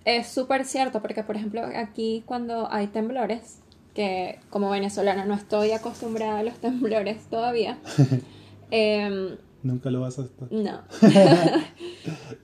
es 0.05 0.29
súper 0.29 0.65
cierto 0.67 1.03
porque, 1.03 1.25
por 1.25 1.35
ejemplo, 1.35 1.63
aquí 1.75 2.23
cuando 2.27 2.73
hay 2.73 2.87
temblores, 2.87 3.59
que 3.93 4.39
como 4.51 4.71
venezolana 4.71 5.25
no 5.25 5.35
estoy 5.35 5.73
acostumbrada 5.73 6.39
a 6.39 6.43
los 6.45 6.55
temblores 6.61 7.25
todavía, 7.29 7.77
eh, 8.71 9.37
Nunca 9.69 9.91
lo 9.91 10.01
vas 10.01 10.19
a 10.19 10.23
estar. 10.23 10.49
no. 10.51 10.81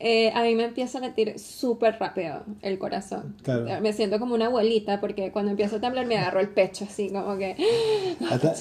Eh, 0.01 0.31
a 0.35 0.43
mí 0.43 0.55
me 0.55 0.65
empieza 0.65 0.99
a 0.99 1.01
latir 1.01 1.39
súper 1.39 1.97
rápido 1.99 2.43
el 2.61 2.79
corazón. 2.79 3.37
Claro. 3.43 3.65
Me 3.81 3.93
siento 3.95 4.19
como 4.19 4.35
una 4.35 4.47
abuelita 4.47 5.01
porque 5.01 5.33
cuando 5.33 5.53
empiezo 5.53 5.77
a 5.77 5.81
temblar 5.81 6.05
me 6.05 6.19
agarro 6.19 6.41
el 6.41 6.51
pecho 6.51 6.85
así 6.85 7.09
como 7.09 7.39
que... 7.39 7.57
Ata- 8.31 8.55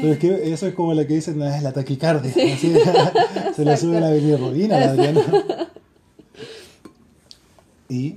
Pero 0.00 0.12
es 0.14 0.18
que 0.18 0.52
eso 0.52 0.66
es 0.66 0.74
como 0.74 0.92
lo 0.94 1.06
que 1.06 1.14
dicen, 1.14 1.38
no, 1.38 1.46
es 1.46 1.62
la 1.62 1.72
taquicardia. 1.72 2.30
así, 2.54 2.74
se 3.54 3.64
le 3.64 3.76
sube 3.76 4.00
la 4.00 4.10
bilirrubina 4.10 4.76
a 4.78 4.80
la 4.80 4.90
Adriana. 4.90 5.22
Y 7.88 8.16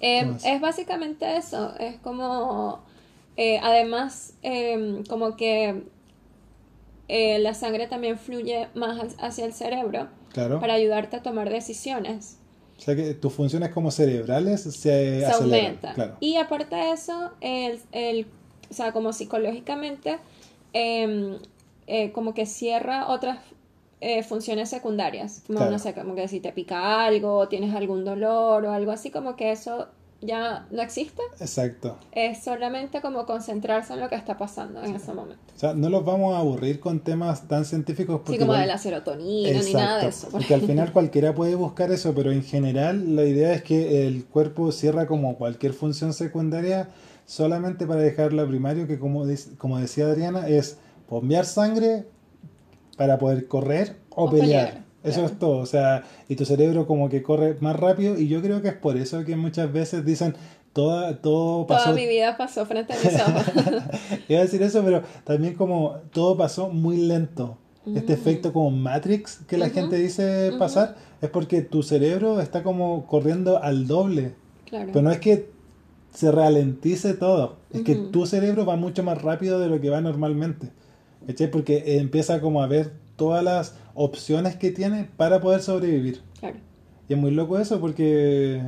Eh, 0.00 0.32
es 0.44 0.60
básicamente 0.60 1.36
eso, 1.36 1.74
es 1.78 1.96
como, 1.98 2.80
eh, 3.36 3.58
además, 3.62 4.34
eh, 4.42 5.02
como 5.08 5.36
que 5.36 5.82
eh, 7.08 7.38
la 7.38 7.54
sangre 7.54 7.86
también 7.86 8.18
fluye 8.18 8.68
más 8.74 9.16
hacia 9.18 9.44
el 9.46 9.52
cerebro 9.52 10.08
claro. 10.32 10.60
para 10.60 10.74
ayudarte 10.74 11.16
a 11.16 11.22
tomar 11.22 11.48
decisiones, 11.50 12.36
O 12.78 12.80
sea 12.80 12.94
que 12.94 13.14
tus 13.14 13.32
funciones 13.32 13.70
como 13.70 13.90
cerebrales 13.90 14.62
se, 14.62 14.70
se 14.72 15.26
aceleran. 15.26 15.34
aumenta. 15.66 15.94
Claro. 15.94 16.16
Y 16.20 16.36
aparte 16.36 16.76
de 16.76 16.92
eso, 16.92 17.32
el, 17.40 17.80
el- 17.92 18.26
o 18.70 18.74
sea, 18.74 18.92
como 18.92 19.12
psicológicamente, 19.12 20.18
eh, 20.74 21.38
eh, 21.86 22.12
como 22.12 22.34
que 22.34 22.44
cierra 22.46 23.08
otras 23.08 23.38
eh, 24.00 24.22
funciones 24.22 24.68
secundarias, 24.68 25.42
como 25.46 25.58
Claro. 25.60 25.72
no 25.72 25.78
sé, 25.78 25.94
como 25.94 26.14
que 26.14 26.28
si 26.28 26.38
te 26.40 26.52
pica 26.52 27.04
algo, 27.04 27.48
tienes 27.48 27.74
algún 27.74 28.04
dolor 28.04 28.64
o 28.66 28.72
algo 28.72 28.92
así, 28.92 29.10
como 29.10 29.34
que 29.34 29.50
eso 29.50 29.88
ya 30.20 30.66
no 30.70 30.82
existe. 30.82 31.22
Exacto. 31.38 31.96
Es 32.12 32.42
solamente 32.42 33.00
como 33.00 33.24
concentrarse 33.24 33.92
en 33.92 34.00
lo 34.00 34.08
que 34.08 34.16
está 34.16 34.36
pasando 34.36 34.82
en 34.82 34.96
ese 34.96 35.12
momento. 35.12 35.40
O 35.54 35.58
sea, 35.58 35.74
no 35.74 35.88
los 35.88 36.04
vamos 36.04 36.34
a 36.34 36.38
aburrir 36.38 36.80
con 36.80 37.00
temas 37.00 37.46
tan 37.46 37.64
científicos 37.64 38.16
porque 38.18 38.32
Así 38.32 38.38
como 38.38 38.52
igual- 38.52 38.62
de 38.62 38.66
la 38.66 38.78
serotonina 38.78 39.62
ni 39.62 39.72
nada 39.74 40.02
de 40.02 40.08
eso. 40.08 40.28
Porque 40.30 40.54
al 40.54 40.62
final 40.62 40.92
cualquiera 40.92 41.34
puede 41.34 41.54
buscar 41.54 41.92
eso, 41.92 42.14
pero 42.14 42.32
en 42.32 42.42
general 42.42 43.14
la 43.16 43.24
idea 43.24 43.52
es 43.54 43.62
que 43.62 44.06
el 44.06 44.24
cuerpo 44.24 44.72
cierra 44.72 45.06
como 45.06 45.36
cualquier 45.36 45.72
función 45.72 46.12
secundaria 46.12 46.88
solamente 47.24 47.86
para 47.86 48.00
dejar 48.00 48.32
la 48.32 48.46
primario, 48.46 48.86
que 48.86 48.98
como, 48.98 49.26
dice- 49.26 49.56
como 49.56 49.78
decía 49.78 50.06
Adriana, 50.06 50.48
es 50.48 50.78
bombear 51.08 51.44
sangre 51.44 52.06
para 52.96 53.18
poder 53.18 53.46
correr 53.46 53.96
o, 54.10 54.24
O 54.24 54.30
pelear. 54.30 54.66
pelear, 54.70 54.84
Eso 55.08 55.20
claro. 55.20 55.32
es 55.32 55.38
todo, 55.38 55.56
o 55.58 55.66
sea, 55.66 56.04
y 56.28 56.36
tu 56.36 56.44
cerebro 56.44 56.86
como 56.86 57.08
que 57.08 57.22
corre 57.22 57.56
más 57.60 57.76
rápido 57.76 58.18
y 58.18 58.28
yo 58.28 58.40
creo 58.42 58.62
que 58.62 58.68
es 58.68 58.74
por 58.74 58.96
eso 58.96 59.24
que 59.24 59.36
muchas 59.36 59.72
veces 59.72 60.04
dicen 60.04 60.34
toda, 60.72 61.16
todo 61.20 61.66
pasó 61.66 61.84
Toda 61.86 61.96
mi 61.96 62.06
vida 62.06 62.36
pasó 62.36 62.64
frente 62.66 62.92
a 62.92 62.96
mis 62.96 63.14
ojos. 63.20 63.44
Iba 64.28 64.40
a 64.40 64.42
decir 64.42 64.62
eso, 64.62 64.82
pero 64.84 65.02
también 65.24 65.54
como 65.54 65.96
todo 66.12 66.36
pasó 66.36 66.68
muy 66.68 66.96
lento. 66.98 67.58
Este 67.94 68.12
efecto 68.12 68.52
como 68.52 68.70
Matrix 68.70 69.40
que 69.48 69.56
la 69.56 69.70
gente 69.70 69.96
dice 69.96 70.52
pasar 70.58 70.96
es 71.22 71.30
porque 71.30 71.62
tu 71.62 71.82
cerebro 71.82 72.38
está 72.40 72.62
como 72.62 73.06
corriendo 73.06 73.62
al 73.62 73.86
doble. 73.86 74.34
claro. 74.68 74.90
Pero 74.92 75.02
no 75.02 75.10
es 75.10 75.18
que 75.20 75.48
se 76.12 76.30
ralentice 76.30 77.14
todo, 77.14 77.56
es 77.72 77.82
que 77.82 77.92
Ujú. 77.94 78.10
tu 78.10 78.26
cerebro 78.26 78.66
va 78.66 78.76
mucho 78.76 79.02
más 79.02 79.22
rápido 79.22 79.58
de 79.58 79.68
lo 79.68 79.80
que 79.80 79.88
va 79.88 80.00
normalmente. 80.02 80.68
¿Cachai? 81.26 81.50
Porque 81.50 81.98
empieza 81.98 82.40
como 82.42 82.62
a 82.62 82.66
ver 82.66 82.92
todas 83.18 83.44
las 83.44 83.74
opciones 83.94 84.56
que 84.56 84.70
tiene 84.70 85.10
para 85.18 85.40
poder 85.42 85.60
sobrevivir. 85.60 86.22
claro. 86.40 86.56
Y 87.10 87.12
es 87.14 87.18
muy 87.18 87.30
loco 87.32 87.58
eso 87.58 87.80
porque 87.80 88.62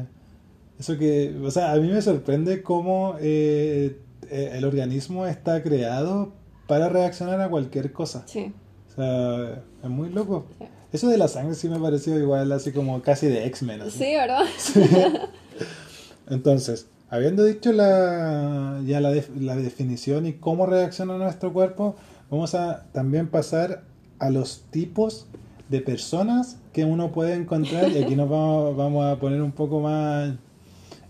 eso 0.79 0.97
que, 0.99 1.35
o 1.43 1.51
sea, 1.51 1.73
a 1.73 1.77
mí 1.77 1.89
me 1.89 2.01
sorprende 2.03 2.63
cómo 2.63 3.17
eh, 3.21 3.99
eh, 4.31 4.51
el 4.55 4.65
organismo 4.65 5.27
está 5.27 5.63
creado 5.63 6.33
para 6.67 6.89
reaccionar 6.89 7.41
a 7.41 7.49
cualquier 7.51 7.93
cosa. 7.93 8.23
Sí. 8.27 8.53
O 8.91 8.95
sea, 8.95 9.63
es 9.83 9.89
muy 9.91 10.09
loco. 10.09 10.47
Sí. 10.59 10.65
Eso 10.93 11.09
de 11.09 11.19
la 11.19 11.29
sangre 11.29 11.55
sí 11.55 11.69
me 11.69 11.79
pareció 11.79 12.19
igual 12.19 12.51
así 12.53 12.73
como 12.73 13.01
casi 13.03 13.27
de 13.29 13.45
X-Men. 13.47 13.91
Sí, 13.91 14.15
¿verdad? 14.17 14.45
Entonces, 16.29 16.87
habiendo 17.11 17.45
dicho 17.45 17.73
la, 17.73 18.81
ya 18.87 19.01
la, 19.01 19.11
def- 19.13 19.37
la 19.39 19.57
definición 19.57 20.27
y 20.27 20.35
cómo 20.35 20.67
reacciona 20.67 21.17
nuestro 21.19 21.53
cuerpo, 21.53 21.97
vamos 22.31 22.55
a 22.55 22.87
también 22.93 23.29
pasar 23.29 23.83
a 24.21 24.31
los 24.31 24.63
tipos 24.71 25.27
de 25.69 25.81
personas 25.81 26.59
que 26.73 26.85
uno 26.85 27.11
puede 27.11 27.35
encontrar. 27.35 27.91
Y 27.91 28.03
aquí 28.03 28.15
nos 28.15 28.29
vamos, 28.31 28.77
vamos 28.77 29.07
a 29.07 29.19
poner 29.19 29.43
un 29.43 29.53
poco 29.53 29.81
más, 29.81 30.35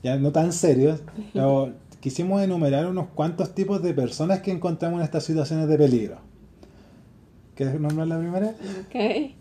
ya 0.02 0.16
no 0.16 0.32
tan 0.32 0.52
serios, 0.52 1.00
pero 1.34 1.74
quisimos 2.00 2.42
enumerar 2.42 2.86
unos 2.86 3.08
cuantos 3.08 3.54
tipos 3.54 3.82
de 3.82 3.92
personas 3.92 4.40
que 4.40 4.50
encontramos 4.50 5.00
en 5.00 5.04
estas 5.04 5.24
situaciones 5.24 5.68
de 5.68 5.76
peligro. 5.76 6.18
¿Quieres 7.54 7.78
nombrar 7.78 8.06
la 8.06 8.18
primera? 8.18 8.54
Ok. 8.86 9.34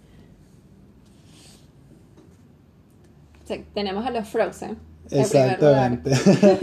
Tenemos 3.74 4.06
a 4.06 4.12
los 4.12 4.28
Frozen. 4.28 4.78
Exactamente. 5.10 6.12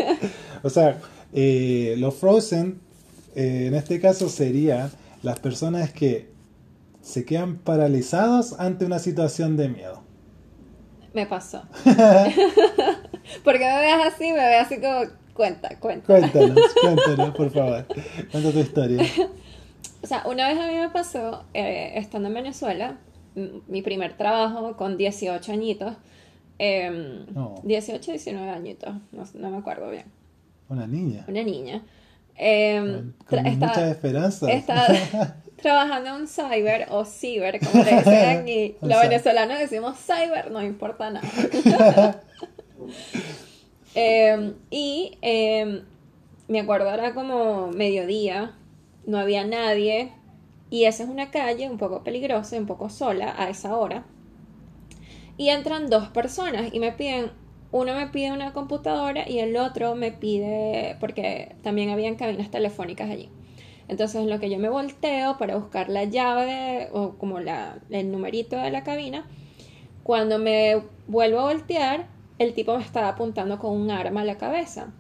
o 0.62 0.70
sea, 0.70 0.98
eh, 1.32 1.96
los 1.98 2.14
Frozen, 2.14 2.78
eh, 3.34 3.66
en 3.66 3.74
este 3.74 4.00
caso, 4.00 4.28
serían 4.28 4.90
las 5.22 5.40
personas 5.40 5.90
que 5.92 6.35
se 7.06 7.24
quedan 7.24 7.56
paralizados 7.58 8.58
ante 8.58 8.84
una 8.84 8.98
situación 8.98 9.56
de 9.56 9.68
miedo. 9.68 10.02
Me 11.14 11.24
pasó. 11.26 11.62
Porque 13.44 13.60
me 13.60 13.78
veas 13.80 14.12
así, 14.14 14.24
me 14.32 14.38
veas 14.38 14.66
así 14.66 14.80
como, 14.80 15.00
cuenta, 15.34 15.68
cuenta. 15.78 16.06
Cuéntanos, 16.06 16.58
cuéntanos, 16.80 17.30
por 17.36 17.50
favor. 17.50 17.86
Cuenta 18.30 18.50
tu 18.52 18.58
historia. 18.58 19.04
O 20.02 20.06
sea, 20.06 20.24
una 20.26 20.48
vez 20.48 20.58
a 20.58 20.66
mí 20.66 20.74
me 20.74 20.88
pasó, 20.90 21.44
eh, 21.54 21.92
estando 21.96 22.28
en 22.28 22.34
Venezuela, 22.34 22.98
mi 23.68 23.82
primer 23.82 24.16
trabajo 24.16 24.76
con 24.76 24.96
18 24.96 25.52
añitos, 25.52 25.94
em, 26.58 27.26
No. 27.34 27.54
18, 27.64 28.10
19 28.12 28.50
añitos, 28.50 28.94
no, 29.12 29.24
no 29.34 29.50
me 29.50 29.58
acuerdo 29.58 29.90
bien, 29.90 30.06
Una 30.68 30.86
niña. 30.86 31.24
una 31.28 31.42
niña. 31.42 31.82
em, 32.36 33.12
Con 33.28 33.38
tra- 33.38 33.56
muchas 33.56 33.90
esperanzas. 33.90 34.48
estaba 34.50 34.86
trabajando 35.56 36.10
en 36.10 36.14
un 36.22 36.28
cyber 36.28 36.86
o 36.90 37.04
ciber, 37.04 37.60
como 37.60 37.82
le 37.84 37.96
dicen 37.96 38.38
aquí. 38.40 38.76
Los 38.82 39.00
venezolanos 39.00 39.58
decimos 39.58 39.96
cyber, 39.98 40.50
no 40.50 40.62
importa 40.62 41.10
nada. 41.10 42.22
Em, 43.98 44.52
y 44.70 45.16
em, 45.22 45.82
me 46.48 46.60
acuerdo 46.60 46.92
era 46.92 47.14
como 47.14 47.68
mediodía, 47.68 48.54
no 49.06 49.16
había 49.16 49.46
nadie, 49.46 50.12
y 50.68 50.84
esa 50.84 51.04
es 51.04 51.08
una 51.08 51.30
calle 51.30 51.70
un 51.70 51.78
poco 51.78 52.04
peligrosa, 52.04 52.58
un 52.58 52.66
poco 52.66 52.90
sola 52.90 53.34
a 53.38 53.48
esa 53.48 53.74
hora. 53.74 54.04
Y 55.38 55.48
entran 55.48 55.88
dos 55.88 56.08
personas 56.08 56.74
y 56.74 56.78
me 56.78 56.92
piden, 56.92 57.30
uno 57.72 57.94
me 57.94 58.08
pide 58.08 58.32
una 58.32 58.52
computadora 58.52 59.26
y 59.26 59.38
el 59.38 59.56
otro 59.56 59.94
me 59.94 60.12
pide, 60.12 60.96
porque 61.00 61.56
también 61.62 61.88
habían 61.88 62.16
cabinas 62.16 62.50
telefónicas 62.50 63.10
allí. 63.10 63.30
Entonces 63.88 64.20
en 64.20 64.30
lo 64.30 64.40
que 64.40 64.50
yo 64.50 64.58
me 64.58 64.68
volteo 64.68 65.38
para 65.38 65.56
buscar 65.56 65.88
la 65.88 66.04
llave 66.04 66.88
o 66.92 67.14
como 67.18 67.40
la, 67.40 67.78
el 67.90 68.10
numerito 68.10 68.56
de 68.56 68.70
la 68.70 68.82
cabina, 68.82 69.26
cuando 70.02 70.38
me 70.38 70.82
vuelvo 71.06 71.40
a 71.40 71.52
voltear, 71.52 72.08
el 72.38 72.52
tipo 72.52 72.76
me 72.76 72.82
estaba 72.82 73.08
apuntando 73.08 73.58
con 73.58 73.72
un 73.72 73.90
arma 73.90 74.22
a 74.22 74.24
la 74.24 74.38
cabeza. 74.38 74.92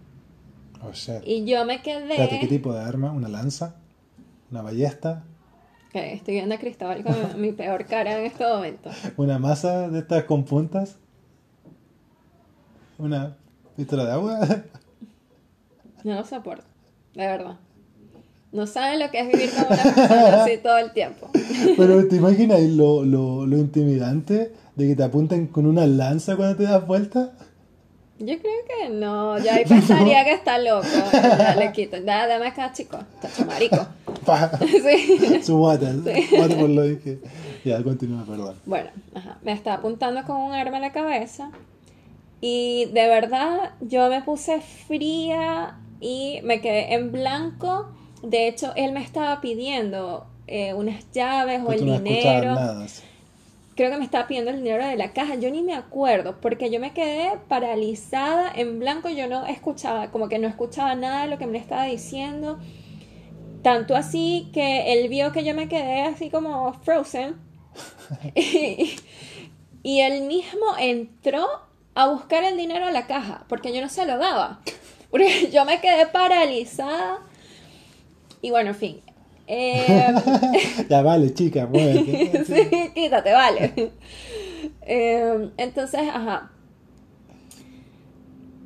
Oh, 0.82 0.92
shit. 0.92 1.22
Y 1.24 1.44
yo 1.44 1.64
me 1.64 1.82
quedé... 1.82 2.12
Espérate, 2.12 2.40
¿qué 2.40 2.46
tipo 2.46 2.72
de 2.72 2.80
arma? 2.80 3.12
¿Una 3.12 3.28
lanza? 3.28 3.76
¿Una 4.50 4.62
ballesta? 4.62 5.24
Ok, 5.88 5.96
estoy 5.96 6.34
viendo 6.34 6.54
a 6.54 6.58
Cristóbal 6.58 7.02
con 7.02 7.14
mi 7.40 7.52
peor 7.52 7.86
cara 7.86 8.18
en 8.18 8.26
este 8.26 8.44
momento. 8.44 8.90
¿Una 9.16 9.38
masa 9.38 9.88
de 9.88 10.00
estas 10.00 10.24
con 10.24 10.44
puntas? 10.44 10.98
¿Una 12.98 13.36
pistola 13.76 14.04
de 14.04 14.12
agua? 14.12 14.40
No 16.04 16.14
lo 16.14 16.24
soporto, 16.24 16.64
de 17.14 17.26
verdad. 17.26 17.58
No 18.56 18.66
saben 18.66 18.98
lo 18.98 19.10
que 19.10 19.20
es 19.20 19.28
vivir 19.28 19.50
con 19.50 19.66
una 19.66 19.82
persona 19.82 20.42
así 20.42 20.56
todo 20.62 20.78
el 20.78 20.92
tiempo. 20.92 21.28
Pero 21.76 22.08
te 22.08 22.16
imaginas 22.16 22.60
lo, 22.62 23.04
lo, 23.04 23.44
lo 23.44 23.58
intimidante 23.58 24.52
de 24.74 24.88
que 24.88 24.96
te 24.96 25.02
apunten 25.02 25.46
con 25.48 25.66
una 25.66 25.86
lanza 25.86 26.36
cuando 26.36 26.56
te 26.56 26.62
das 26.62 26.86
vuelta? 26.86 27.32
Yo 28.18 28.38
creo 28.38 28.54
que 28.66 28.88
no, 28.88 29.38
ya 29.38 29.56
ahí 29.56 29.66
pensaría 29.66 30.24
que 30.24 30.32
está 30.32 30.58
loco. 30.58 30.86
Ya 31.12 31.54
le 31.54 31.70
quito. 31.72 31.98
Ya, 31.98 32.26
dame 32.26 32.46
acá, 32.46 32.72
chico. 32.72 32.98
Está 33.14 33.30
chamarico. 33.30 33.86
Pa, 34.24 34.58
Sí. 34.60 35.42
Su 35.42 35.58
guata, 35.58 35.92
guata 36.30 36.56
por 36.56 36.70
lo 36.70 36.82
dije. 36.82 37.18
Ya, 37.62 37.82
continúa, 37.82 38.24
perdón. 38.24 38.56
Bueno, 38.64 38.88
ajá, 39.14 39.36
me 39.42 39.52
está 39.52 39.74
apuntando 39.74 40.22
con 40.24 40.36
un 40.36 40.52
arma 40.54 40.76
en 40.76 40.82
la 40.82 40.92
cabeza. 40.92 41.50
Y 42.40 42.86
de 42.86 43.06
verdad, 43.06 43.72
yo 43.80 44.08
me 44.08 44.22
puse 44.22 44.62
fría 44.62 45.76
y 46.00 46.40
me 46.42 46.60
quedé 46.60 46.94
en 46.94 47.12
blanco. 47.12 47.88
De 48.26 48.48
hecho, 48.48 48.72
él 48.74 48.90
me 48.90 49.00
estaba 49.00 49.40
pidiendo 49.40 50.26
eh, 50.48 50.74
unas 50.74 51.10
llaves 51.12 51.62
o 51.64 51.72
el 51.72 51.86
no 51.86 51.98
dinero. 52.00 52.56
nada. 52.56 52.84
Creo 53.76 53.90
que 53.90 53.98
me 53.98 54.04
estaba 54.04 54.26
pidiendo 54.26 54.50
el 54.50 54.56
dinero 54.56 54.84
de 54.84 54.96
la 54.96 55.12
caja. 55.12 55.36
Yo 55.36 55.48
ni 55.50 55.62
me 55.62 55.74
acuerdo, 55.74 56.40
porque 56.40 56.68
yo 56.68 56.80
me 56.80 56.92
quedé 56.92 57.38
paralizada 57.46 58.50
en 58.52 58.80
blanco. 58.80 59.08
Yo 59.10 59.28
no 59.28 59.46
escuchaba, 59.46 60.10
como 60.10 60.28
que 60.28 60.40
no 60.40 60.48
escuchaba 60.48 60.96
nada 60.96 61.22
de 61.22 61.28
lo 61.28 61.38
que 61.38 61.46
me 61.46 61.58
estaba 61.58 61.84
diciendo. 61.84 62.58
Tanto 63.62 63.94
así 63.94 64.50
que 64.52 64.92
él 64.92 65.08
vio 65.08 65.30
que 65.30 65.44
yo 65.44 65.54
me 65.54 65.68
quedé 65.68 66.02
así 66.02 66.28
como 66.28 66.72
frozen. 66.72 67.36
y, 68.34 68.96
y 69.84 70.00
él 70.00 70.22
mismo 70.22 70.66
entró 70.80 71.46
a 71.94 72.08
buscar 72.08 72.42
el 72.42 72.56
dinero 72.56 72.86
a 72.86 72.90
la 72.90 73.06
caja, 73.06 73.44
porque 73.48 73.72
yo 73.72 73.80
no 73.80 73.88
se 73.88 74.04
lo 74.04 74.18
daba. 74.18 74.60
Porque 75.12 75.48
yo 75.52 75.64
me 75.64 75.80
quedé 75.80 76.06
paralizada. 76.06 77.20
Y 78.46 78.50
bueno, 78.50 78.70
en 78.70 78.76
fin. 78.76 79.00
Eh, 79.48 80.06
Ya 80.88 81.02
vale, 81.02 81.34
chica, 81.34 81.66
muévete. 81.66 82.44
sí, 82.44 82.92
quítate, 82.94 83.32
vale. 83.32 83.90
Eh, 84.82 85.50
entonces, 85.56 86.02
ajá. 86.08 86.52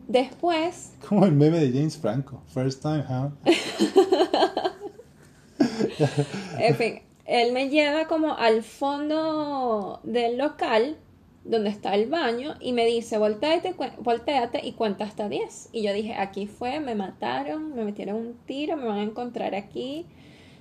Después, 0.06 0.92
Como 1.08 1.24
el 1.24 1.32
meme 1.32 1.60
de 1.60 1.72
James 1.72 1.96
Franco. 1.96 2.42
First 2.48 2.82
time, 2.82 3.06
huh? 3.08 3.30
en 6.58 6.76
fin, 6.76 7.00
él 7.24 7.54
me 7.54 7.70
lleva 7.70 8.06
como 8.06 8.36
al 8.36 8.62
fondo 8.62 10.00
del 10.04 10.36
local 10.36 10.98
donde 11.44 11.70
está 11.70 11.94
el 11.94 12.08
baño 12.08 12.54
y 12.60 12.72
me 12.72 12.86
dice, 12.86 13.18
volteate, 13.18 13.74
volteate 13.98 14.66
y 14.66 14.72
cuenta 14.72 15.04
hasta 15.04 15.28
10. 15.28 15.70
Y 15.72 15.82
yo 15.82 15.92
dije, 15.92 16.14
aquí 16.14 16.46
fue, 16.46 16.80
me 16.80 16.94
mataron, 16.94 17.74
me 17.74 17.84
metieron 17.84 18.16
un 18.16 18.34
tiro, 18.46 18.76
me 18.76 18.86
van 18.86 18.98
a 18.98 19.02
encontrar 19.02 19.54
aquí, 19.54 20.06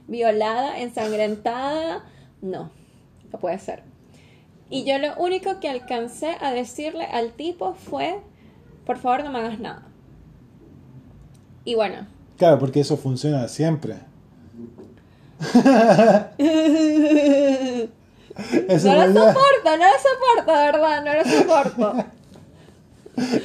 violada, 0.07 0.79
ensangrentada. 0.79 2.05
No, 2.41 2.71
no 3.31 3.39
puede 3.39 3.59
ser. 3.59 3.83
Y 4.69 4.86
yo 4.86 4.98
lo 5.00 5.15
único 5.17 5.59
que 5.59 5.69
alcancé 5.69 6.36
a 6.39 6.51
decirle 6.51 7.05
al 7.05 7.33
tipo 7.33 7.74
fue, 7.74 8.19
por 8.86 8.98
favor 8.98 9.24
no 9.24 9.31
me 9.31 9.39
hagas 9.39 9.59
nada. 9.59 9.83
Y 11.65 11.75
bueno, 11.75 12.07
Claro, 12.39 12.57
porque 12.57 12.79
eso 12.79 12.95
funciona 12.95 13.50
siempre. 13.50 13.98
Eso, 18.67 18.88
no 18.88 18.95
lo 18.95 19.03
funciona, 19.03 19.33
soporto, 19.33 19.77
no 19.77 19.86
lo 19.86 20.00
soporto, 20.00 20.51
de 20.51 20.65
verdad, 20.65 21.03
no 21.03 21.13
lo 21.13 21.24
soporto. 21.38 22.05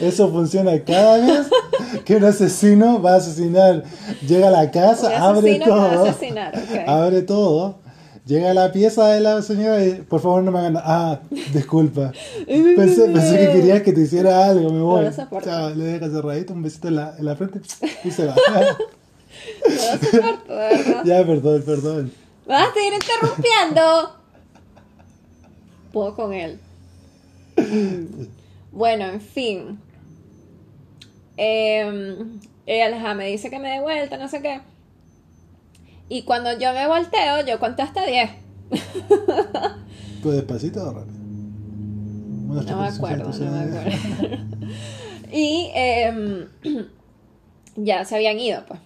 eso 0.00 0.30
funciona 0.30 0.80
cada 0.84 1.18
vez 1.18 1.46
que 2.04 2.16
un 2.16 2.24
asesino 2.24 3.02
va 3.02 3.14
a 3.14 3.16
asesinar. 3.16 3.82
Llega 4.26 4.48
a 4.48 4.50
la 4.50 4.70
casa, 4.70 5.08
Un 5.08 5.14
abre 5.36 5.58
todo. 5.58 6.04
asesinar. 6.04 6.52
Abre 6.86 7.22
todo. 7.22 7.82
Llega 8.26 8.52
a 8.52 8.54
la 8.54 8.72
pieza 8.72 9.08
de 9.08 9.20
la 9.20 9.42
señora 9.42 9.84
y 9.84 9.94
por 9.96 10.20
favor 10.20 10.42
no 10.42 10.50
me 10.50 10.58
hagan. 10.60 10.78
Ah, 10.78 11.20
disculpa. 11.52 12.10
Pensé, 12.46 13.08
pensé 13.10 13.38
que 13.38 13.52
querías 13.52 13.82
que 13.82 13.92
te 13.92 14.00
hiciera 14.00 14.46
algo, 14.46 14.70
me 14.70 14.80
voy. 14.80 15.04
lo 15.04 15.12
soporto. 15.12 15.48
Chao, 15.50 15.70
le 15.70 15.84
dejas 15.84 16.10
cerradito, 16.12 16.52
un 16.54 16.62
besito 16.62 16.88
en 16.88 16.96
la, 16.96 17.14
en 17.18 17.24
la 17.24 17.36
frente 17.36 17.60
y 18.04 18.10
se 18.10 18.26
va. 18.26 18.34
No 19.68 19.74
lo 19.74 19.78
soporto, 20.10 20.52
de 20.54 20.68
verdad. 20.68 21.02
ya, 21.04 21.26
perdón, 21.26 21.62
perdón. 21.66 22.12
¿Me 22.46 22.54
vas 22.54 22.68
a 22.70 22.72
seguir 22.72 22.92
interrumpiendo? 22.94 24.16
Puedo 25.94 26.16
con 26.16 26.32
él. 26.34 26.58
Bueno, 28.72 29.04
en 29.04 29.20
fin. 29.20 29.78
Eh, 31.36 32.40
él 32.66 32.94
ajá, 32.94 33.14
me 33.14 33.28
dice 33.28 33.48
que 33.48 33.60
me 33.60 33.70
dé 33.70 33.80
vuelta, 33.80 34.16
no 34.16 34.26
sé 34.26 34.42
qué. 34.42 34.60
Y 36.08 36.22
cuando 36.22 36.58
yo 36.58 36.72
me 36.72 36.88
volteo, 36.88 37.46
yo 37.46 37.60
conté 37.60 37.82
hasta 37.82 38.04
10. 38.04 38.28
¿Tú 40.20 40.32
despacito 40.32 40.82
o 40.82 40.92
rápido? 40.92 41.14
No 42.48 42.80
me 42.80 42.88
acuerdo, 42.88 43.30
no 43.30 43.52
me 43.52 43.78
acuerdo. 43.78 44.38
y 45.32 45.70
em, 45.74 46.48
ya 47.76 48.04
se 48.04 48.16
habían 48.16 48.40
ido, 48.40 48.66
pues. 48.66 48.80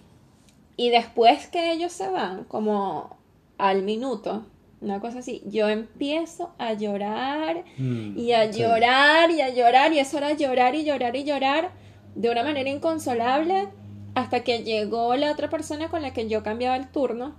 Y 0.77 0.91
después 0.91 1.47
que 1.47 1.71
ellos 1.71 1.91
se 1.91 2.07
van, 2.07 2.43
como 2.43 3.17
al 3.57 3.81
minuto, 3.81 4.45
una 4.81 4.99
cosa 5.01 5.19
así, 5.19 5.41
yo 5.45 5.67
empiezo 5.69 6.53
a 6.57 6.73
llorar 6.73 7.63
Mm, 7.77 8.17
y 8.17 8.31
a 8.33 8.51
sí. 8.51 8.59
llorar 8.61 9.29
y 9.31 9.41
a 9.41 9.49
llorar 9.53 9.91
y 9.93 9.99
eso 9.99 10.17
era 10.17 10.33
llorar 10.33 10.75
y 10.75 10.83
llorar 10.85 11.15
y 11.15 11.23
llorar 11.25 11.71
de 12.15 12.29
una 12.29 12.43
manera 12.43 12.69
inconsolable 12.69 13.67
hasta 14.15 14.43
que 14.43 14.63
llegó 14.63 15.15
la 15.15 15.31
otra 15.31 15.49
persona 15.49 15.89
con 15.89 16.01
la 16.01 16.13
que 16.13 16.27
yo 16.27 16.43
cambiaba 16.43 16.75
el 16.77 16.87
turno 16.89 17.35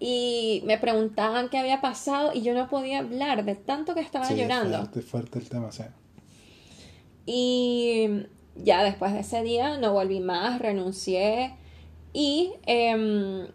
y 0.00 0.62
me 0.66 0.76
preguntaban 0.78 1.48
qué 1.48 1.58
había 1.58 1.80
pasado 1.80 2.32
y 2.34 2.42
yo 2.42 2.52
no 2.54 2.68
podía 2.68 2.98
hablar 2.98 3.44
de 3.44 3.54
tanto 3.54 3.94
que 3.94 4.00
estaba 4.00 4.26
Sí, 4.26 4.34
llorando. 4.36 4.76
fuerte, 4.78 5.02
fuerte 5.02 5.38
el 5.38 5.48
tema, 5.48 5.72
sí. 5.72 5.84
Y 7.26 8.26
ya 8.56 8.82
después 8.82 9.12
de 9.12 9.20
ese 9.20 9.42
día 9.42 9.78
no 9.78 9.92
volví 9.92 10.20
más, 10.20 10.58
renuncié. 10.58 11.54
Y 12.12 12.52
em, 12.66 13.46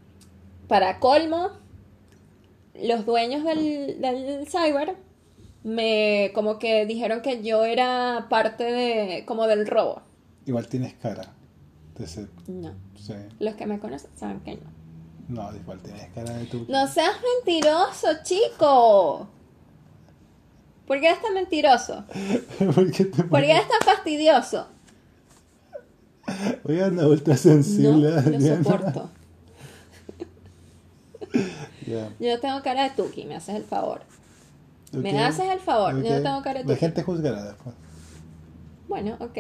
para 0.68 1.00
colmo, 1.00 1.52
los 2.76 3.06
dueños 3.06 3.44
del, 3.44 4.00
del 4.02 4.48
cyber 4.48 4.96
me 5.64 6.32
como 6.34 6.58
que 6.60 6.86
dijeron 6.86 7.22
que 7.22 7.44
yo 7.44 7.66
era 7.66 8.28
parte 8.30 8.64
de 8.64 9.26
como 9.26 9.48
del 9.48 9.68
robo. 9.68 10.02
Igual 10.46 10.68
tienes 10.68 10.94
cara. 10.96 11.34
de 11.98 12.06
ese- 12.06 12.28
No, 12.48 12.74
sí. 12.96 13.14
los 13.40 13.56
que 13.56 13.66
me 13.66 13.80
conocen 13.80 14.10
saben 14.16 14.40
que 14.42 14.56
no. 14.56 14.80
No, 15.28 15.56
igual 15.56 15.80
tienes 15.82 16.08
cara 16.16 16.34
de 16.34 16.46
tu. 16.46 16.66
No 16.70 16.88
seas 16.88 17.18
mentiroso, 17.36 18.08
chico. 18.24 19.28
¿Por 20.88 21.00
qué 21.00 21.08
eres 21.10 21.22
tan 21.22 21.34
mentiroso? 21.36 22.04
¿Por 22.74 22.92
qué 22.92 23.06
te 23.06 23.24
¿Por 23.24 23.42
qué 23.42 23.52
eres 23.52 23.68
tan 23.68 23.82
fastidioso? 23.82 24.68
Oye, 26.64 26.84
anda 26.84 27.08
ultra 27.08 27.34
No 27.34 27.40
sensible. 27.40 28.10
lo 28.12 28.18
Adriana. 28.20 28.64
soporto. 28.64 29.10
Yo 32.20 32.40
tengo 32.40 32.62
cara 32.62 32.84
de 32.84 32.90
Tuki, 32.92 33.26
me 33.26 33.36
haces 33.36 33.56
el 33.56 33.64
favor. 33.64 34.02
Me 34.94 35.24
haces 35.24 35.50
el 35.50 35.60
favor, 35.60 35.96
yo 36.04 36.10
no 36.10 36.18
Ok. 36.18 36.24
tengo 36.24 36.42
cara 36.42 36.60
de 36.60 36.66
La 36.66 36.74
Tuki. 36.74 36.80
gente 36.80 37.04
juzgará 37.04 37.44
después. 37.44 37.76
Bueno, 38.88 39.18
ok. 39.20 39.38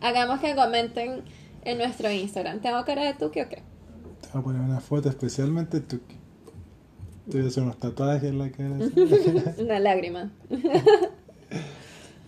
Hagamos 0.00 0.40
que 0.40 0.54
comenten 0.54 1.22
en 1.64 1.78
nuestro 1.78 2.10
Instagram. 2.10 2.60
¿Tengo 2.60 2.84
cara 2.84 3.04
de 3.04 3.14
Tuki 3.14 3.40
o 3.40 3.48
qué? 3.48 3.62
Te 4.20 4.28
voy 4.32 4.40
a 4.40 4.44
poner 4.44 4.60
una 4.60 4.80
foto 4.80 5.08
especialmente 5.08 5.80
tú. 5.80 6.00
Te 7.30 7.36
voy 7.38 7.46
a 7.46 7.48
hacer 7.48 7.62
unos 7.62 7.78
tatuajes 7.78 8.24
en 8.24 8.38
la 8.38 8.50
cara. 8.50 8.76
Una 9.58 9.78
lágrima. 9.80 10.30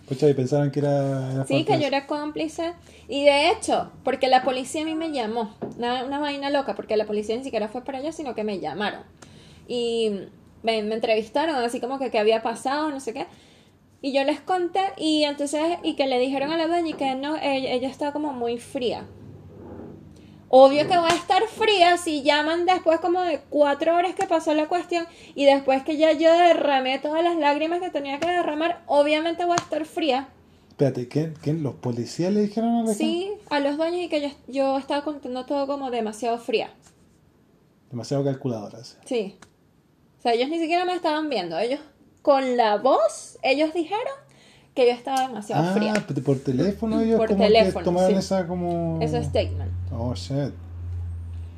Pucha, 0.07 0.29
y 0.29 0.33
pensaron 0.33 0.71
que 0.71 0.79
era. 0.79 1.31
era 1.31 1.45
Sí, 1.45 1.63
que 1.63 1.79
yo 1.79 1.87
era 1.87 2.05
cómplice. 2.05 2.73
Y 3.07 3.25
de 3.25 3.49
hecho, 3.49 3.91
porque 4.03 4.27
la 4.27 4.43
policía 4.43 4.83
a 4.83 4.85
mí 4.85 4.95
me 4.95 5.11
llamó. 5.11 5.55
Una, 5.77 6.03
una 6.03 6.19
vaina 6.19 6.49
loca, 6.49 6.75
porque 6.75 6.95
la 6.95 7.05
policía 7.05 7.35
ni 7.35 7.43
siquiera 7.43 7.67
fue 7.67 7.83
para 7.83 7.97
allá, 7.97 8.11
sino 8.11 8.35
que 8.35 8.43
me 8.43 8.59
llamaron. 8.59 9.01
Y 9.67 10.11
me, 10.63 10.83
me 10.83 10.95
entrevistaron, 10.95 11.55
así 11.55 11.79
como 11.79 11.97
que 11.97 12.11
qué 12.11 12.19
había 12.19 12.43
pasado, 12.43 12.91
no 12.91 12.99
sé 12.99 13.13
qué. 13.13 13.25
Y 14.01 14.13
yo 14.13 14.23
les 14.23 14.39
conté, 14.39 14.81
y 14.97 15.23
entonces, 15.23 15.61
y 15.81 15.95
que 15.95 16.05
le 16.05 16.19
dijeron 16.19 16.51
a 16.51 16.57
la 16.57 16.67
dueña 16.67 16.89
y 16.89 16.93
que 16.93 17.15
no, 17.15 17.37
ella, 17.37 17.71
ella 17.71 17.89
está 17.89 18.11
como 18.11 18.33
muy 18.33 18.59
fría. 18.59 19.05
Obvio 20.49 20.87
que 20.87 20.97
va 20.97 21.07
a 21.07 21.15
estar 21.15 21.43
fría 21.47 21.97
si 21.97 22.21
llaman 22.23 22.65
después 22.65 22.99
como 22.99 23.21
de 23.21 23.41
cuatro 23.49 23.95
horas 23.95 24.15
que 24.15 24.27
pasó 24.27 24.53
la 24.53 24.67
cuestión 24.67 25.07
y 25.33 25.45
después 25.45 25.83
que 25.83 25.97
ya 25.97 26.11
yo 26.11 26.31
derramé 26.31 26.99
todas 26.99 27.23
las 27.23 27.35
lágrimas 27.35 27.81
que 27.81 27.89
tenía 27.89 28.19
que 28.19 28.29
derramar, 28.29 28.83
obviamente 28.85 29.43
voy 29.43 29.55
a 29.57 29.63
estar 29.63 29.85
fría 29.85 30.29
Espérate, 30.75 31.07
¿qué, 31.07 31.33
qué, 31.41 31.53
los 31.53 31.75
policías 31.75 32.33
le 32.33 32.41
dijeron 32.41 32.75
a 32.75 32.83
la? 32.83 32.93
Sí, 32.93 33.31
a 33.49 33.61
los 33.61 33.77
dueños 33.77 34.01
y 34.01 34.09
que 34.09 34.19
yo, 34.19 34.27
yo 34.49 34.77
estaba 34.77 35.05
contando 35.05 35.45
todo 35.45 35.67
como 35.67 35.89
demasiado 35.89 36.37
fría. 36.37 36.69
Demasiado 37.89 38.25
calculadoras. 38.25 38.97
Sí. 39.05 39.37
O 40.19 40.21
sea, 40.21 40.33
ellos 40.33 40.49
ni 40.49 40.59
siquiera 40.59 40.83
me 40.83 40.93
estaban 40.93 41.29
viendo. 41.29 41.57
Ellos, 41.57 41.79
con 42.21 42.57
la 42.57 42.75
voz, 42.75 43.39
ellos 43.41 43.73
dijeron 43.73 44.03
que 44.75 44.85
yo 44.85 44.91
estaba 44.91 45.27
demasiado 45.27 45.63
Ah, 45.69 45.73
fría. 45.73 45.93
por 46.23 46.37
teléfono 46.39 47.01
ellos 47.01 47.17
Por 47.17 47.29
como 47.29 47.43
teléfono, 47.43 47.79
que 47.79 47.85
tomaron 47.85 48.11
sí. 48.11 48.17
esa 48.17 48.45
como... 48.45 48.99
Ese 49.01 49.23
statement. 49.23 49.71
Oh, 49.91 50.13
shit. 50.13 50.53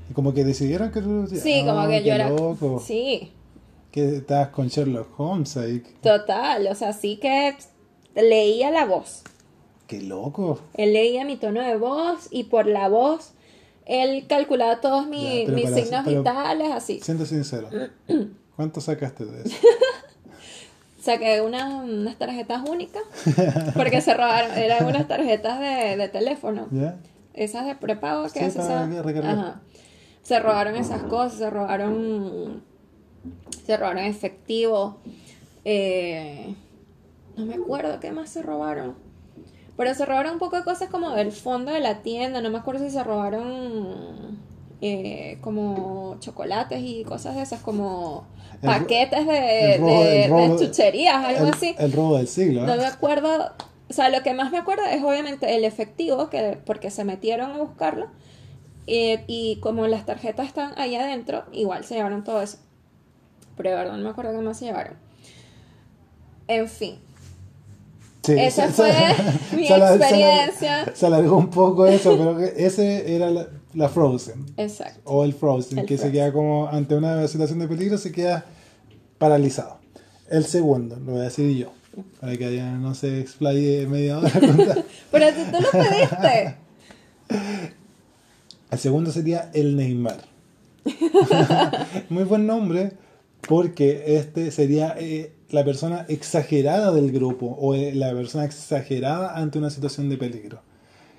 Y 0.10 0.14
como 0.14 0.34
que 0.34 0.44
decidieron 0.46 0.92
que 0.92 1.02
tú... 1.02 1.28
Sí, 1.28 1.64
como 1.66 1.80
Ah, 1.82 1.88
que 1.90 2.04
yo 2.04 2.14
era. 2.14 2.30
loco. 2.30 2.80
Sí, 2.86 3.32
Que 3.92 4.18
estabas 4.18 4.50
con 4.50 4.68
Sherlock 4.68 5.20
Holmes 5.20 5.58
ahí. 5.58 5.84
total. 6.02 6.68
O 6.68 6.76
sea, 6.76 6.94
sí 6.94 7.18
que 7.18 7.56
leía 8.16 8.70
la 8.72 8.86
voz. 8.86 9.24
Qué 9.88 10.02
loco. 10.02 10.60
Él 10.76 10.94
leía 10.94 11.26
mi 11.26 11.38
tono 11.38 11.62
de 11.62 11.76
voz 11.78 12.28
y 12.30 12.44
por 12.46 12.68
la 12.68 12.88
voz 12.90 13.32
él 13.86 14.26
calculaba 14.28 14.82
todos 14.82 15.08
mi- 15.08 15.46
Ya, 15.48 15.54
mis 15.54 15.70
signos 15.74 16.06
vitales, 16.06 16.72
así. 16.72 17.00
Siendo 17.00 17.26
sincero. 17.26 17.70
¿Cuánto 18.56 18.80
sacaste 18.82 19.26
de 19.26 19.44
eso? 19.44 19.56
Saqué 21.08 21.42
unas, 21.42 21.74
unas 21.84 22.18
tarjetas 22.18 22.68
únicas 22.70 23.02
porque 23.76 24.02
se 24.02 24.14
robaron, 24.14 24.52
eran 24.58 24.86
unas 24.86 25.08
tarjetas 25.08 25.58
de, 25.60 25.96
de 25.96 26.10
teléfono. 26.10 26.68
Esas 27.34 27.66
de 27.66 27.76
prepago 27.76 28.24
que 28.24 28.52
Sí, 28.52 28.52
se. 28.52 28.60
Ajá. 29.24 29.62
Robaron 30.42 30.76
esas 30.76 31.04
cosas, 31.04 31.38
se 31.40 31.50
robaron. 31.50 32.62
Se 33.66 33.78
robaron 33.78 34.04
efectivo. 34.04 34.98
eh, 35.64 36.54
no 37.38 37.46
me 37.46 37.56
acuerdo 37.56 38.02
qué 38.02 38.12
más 38.12 38.30
se 38.30 38.42
robaron. 38.42 38.96
Pero 39.78 39.94
se 39.94 40.06
robaron 40.06 40.34
un 40.34 40.40
poco 40.40 40.58
de 40.58 40.64
cosas 40.66 40.90
como 40.90 41.12
del 41.12 41.32
fondo 41.32 41.72
de 41.72 41.80
la 41.80 42.02
tienda. 42.02 42.42
No 42.42 42.50
me 42.50 42.58
acuerdo 42.58 42.84
si 42.84 42.90
se 42.92 43.02
robaron 43.04 44.40
eh, 44.82 45.38
como 45.42 46.18
chocolates 46.20 46.82
y 46.82 47.04
cosas 47.06 47.36
de 47.36 47.44
esas, 47.44 47.62
como 47.62 48.26
paquetes 48.62 49.26
de, 49.28 49.78
robo- 49.80 50.04
de- 50.04 50.28
robo- 50.28 50.58
de 50.58 50.66
chucherías, 50.66 51.16
algo 51.26 51.48
el, 51.48 51.54
así. 51.54 51.76
El 51.78 51.92
robo 51.92 52.18
del 52.18 52.28
siglo. 52.28 52.64
¿eh? 52.64 52.68
No 52.68 52.76
me 52.76 52.86
acuerdo, 52.86 53.52
o 53.90 53.94
sea, 53.94 54.10
lo 54.10 54.22
que 54.24 54.34
más 54.34 54.52
me 54.52 54.58
acuerdo 54.58 54.84
es 54.86 55.04
obviamente 55.04 55.56
el 55.56 55.64
efectivo, 55.66 56.30
que 56.30 56.58
porque 56.66 56.90
se 56.92 57.04
metieron 57.04 57.52
a 57.52 57.58
buscarlo, 57.58 58.08
y 58.86 59.58
como 59.62 59.86
las 59.88 60.06
tarjetas 60.06 60.48
están 60.48 60.74
ahí 60.78 60.96
adentro, 60.96 61.44
igual 61.52 61.84
se 61.84 61.96
llevaron 61.96 62.24
todo 62.24 62.42
eso. 62.42 62.58
Pero 63.58 63.72
de 63.72 63.76
verdad 63.76 63.98
no 63.98 64.04
me 64.04 64.10
acuerdo 64.10 64.32
qué 64.32 64.38
más 64.46 64.58
se 64.60 64.66
llevaron. 64.66 64.94
En 66.48 66.68
fin, 66.70 67.00
Sí, 68.24 68.34
esa 68.38 68.68
se- 68.68 68.74
fue 68.74 68.92
se- 68.92 69.56
mi 69.56 69.68
se 69.68 69.76
experiencia. 69.78 70.96
Se 70.96 71.06
alargó 71.06 71.38
un 71.38 71.50
poco 71.50 71.86
eso, 71.86 72.18
pero 72.18 72.38
que 72.38 72.54
ese 72.66 73.16
era 73.16 73.30
la, 73.30 73.48
la 73.74 73.90
Frozen. 73.90 74.46
exacto. 74.58 75.02
O 75.06 75.24
el 75.24 75.34
Frozen, 75.34 75.80
El 75.80 75.86
que 75.86 75.98
se 75.98 76.12
queda 76.12 76.32
como 76.32 76.68
ante 76.68 76.96
una 76.96 77.28
situación 77.28 77.60
de 77.60 77.68
peligro, 77.68 77.98
se 77.98 78.12
queda 78.12 78.46
paralizado. 79.18 79.78
El 80.30 80.46
segundo, 80.46 80.98
lo 80.98 81.14
voy 81.14 81.22
a 81.22 81.26
decir 81.26 81.56
yo, 81.56 81.72
para 82.20 82.36
que 82.38 82.62
no 82.62 82.96
se 82.96 83.20
explaye 83.20 83.88
media 83.88 84.20
hora. 84.20 84.32
Pero 85.12 85.26
si 85.28 85.52
tú 85.52 85.58
lo 85.62 85.72
pediste. 85.72 86.56
El 88.70 88.80
segundo 88.80 89.12
sería 89.12 89.50
el 89.54 89.78
Neymar. 89.78 90.18
Muy 92.10 92.26
buen 92.26 92.46
nombre, 92.46 92.92
porque 93.48 94.18
este 94.18 94.52
sería 94.52 94.94
eh, 95.00 95.32
la 95.50 95.64
persona 95.64 96.06
exagerada 96.10 96.92
del 96.92 97.12
grupo 97.14 97.58
o 97.60 97.76
eh, 97.76 97.96
la 97.96 98.12
persona 98.12 98.44
exagerada 98.44 99.38
ante 99.38 99.58
una 99.58 99.70
situación 99.70 100.10
de 100.10 100.18
peligro. 100.18 100.62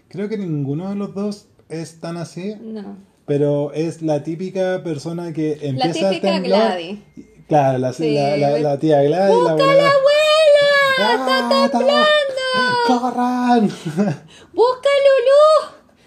Creo 0.08 0.28
que 0.28 0.36
ninguno 0.36 0.90
de 0.90 0.96
los 0.96 1.14
dos 1.14 1.46
es 1.68 2.00
tan 2.00 2.16
así, 2.16 2.54
No. 2.60 2.96
pero 3.26 3.72
es 3.72 4.02
la 4.02 4.22
típica 4.22 4.82
persona 4.82 5.32
que 5.32 5.58
La 5.60 5.68
empieza 5.86 6.08
a 6.08 6.10
típica 6.10 6.32
temblar. 6.32 6.68
Gladys. 6.78 6.98
Claro, 7.48 7.78
la, 7.78 7.92
Sí. 7.92 8.14
la, 8.14 8.36
la- 8.36 8.58
la 8.58 8.78
tía 8.78 9.02
Gladys. 9.02 9.36
la 9.44 9.54
¡Busca 9.54 9.70
a 9.70 9.74
la 9.74 9.88
abuela! 9.88 11.48
¡Ah, 11.50 11.64
está- 11.66 11.78
¡Corran! 12.86 13.68
¡Busca 14.54 14.88
a 14.88 14.98
Lulú! 15.06 15.44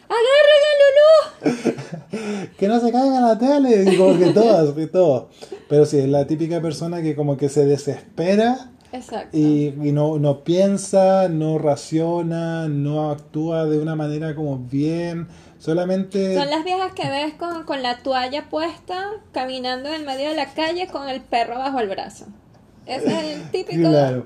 ¡Agarren 0.09 0.63
a 0.67 0.73
Lulú! 0.81 2.47
que 2.57 2.67
no 2.67 2.79
se 2.79 2.91
caiga 2.91 3.21
la 3.21 3.37
tele, 3.37 3.91
y 3.93 3.97
como 3.97 4.17
que 4.17 4.31
todas, 4.31 4.73
que 4.73 4.87
todo. 4.87 5.29
Pero 5.69 5.85
sí, 5.85 5.99
es 5.99 6.07
la 6.09 6.25
típica 6.27 6.61
persona 6.61 7.01
que 7.01 7.15
como 7.15 7.37
que 7.37 7.49
se 7.49 7.65
desespera 7.65 8.71
Exacto. 8.91 9.37
y, 9.37 9.67
y 9.81 9.91
no, 9.93 10.17
no 10.19 10.43
piensa, 10.43 11.29
no 11.29 11.57
raciona, 11.59 12.67
no 12.67 13.09
actúa 13.11 13.65
de 13.65 13.79
una 13.79 13.95
manera 13.95 14.35
como 14.35 14.57
bien, 14.57 15.27
solamente... 15.61 16.35
Son 16.35 16.49
las 16.49 16.63
viejas 16.63 16.91
que 16.93 17.07
ves 17.07 17.35
con, 17.35 17.63
con 17.63 17.83
la 17.83 17.99
toalla 17.99 18.49
puesta, 18.49 19.11
caminando 19.31 19.89
en 19.89 19.95
el 19.95 20.05
medio 20.05 20.29
de 20.29 20.35
la 20.35 20.53
calle 20.53 20.87
con 20.87 21.07
el 21.07 21.21
perro 21.21 21.59
bajo 21.59 21.79
el 21.79 21.87
brazo. 21.87 22.25
Ese 22.87 23.07
es 23.07 23.37
el 23.37 23.51
típico. 23.51 23.89
Claro, 23.89 24.25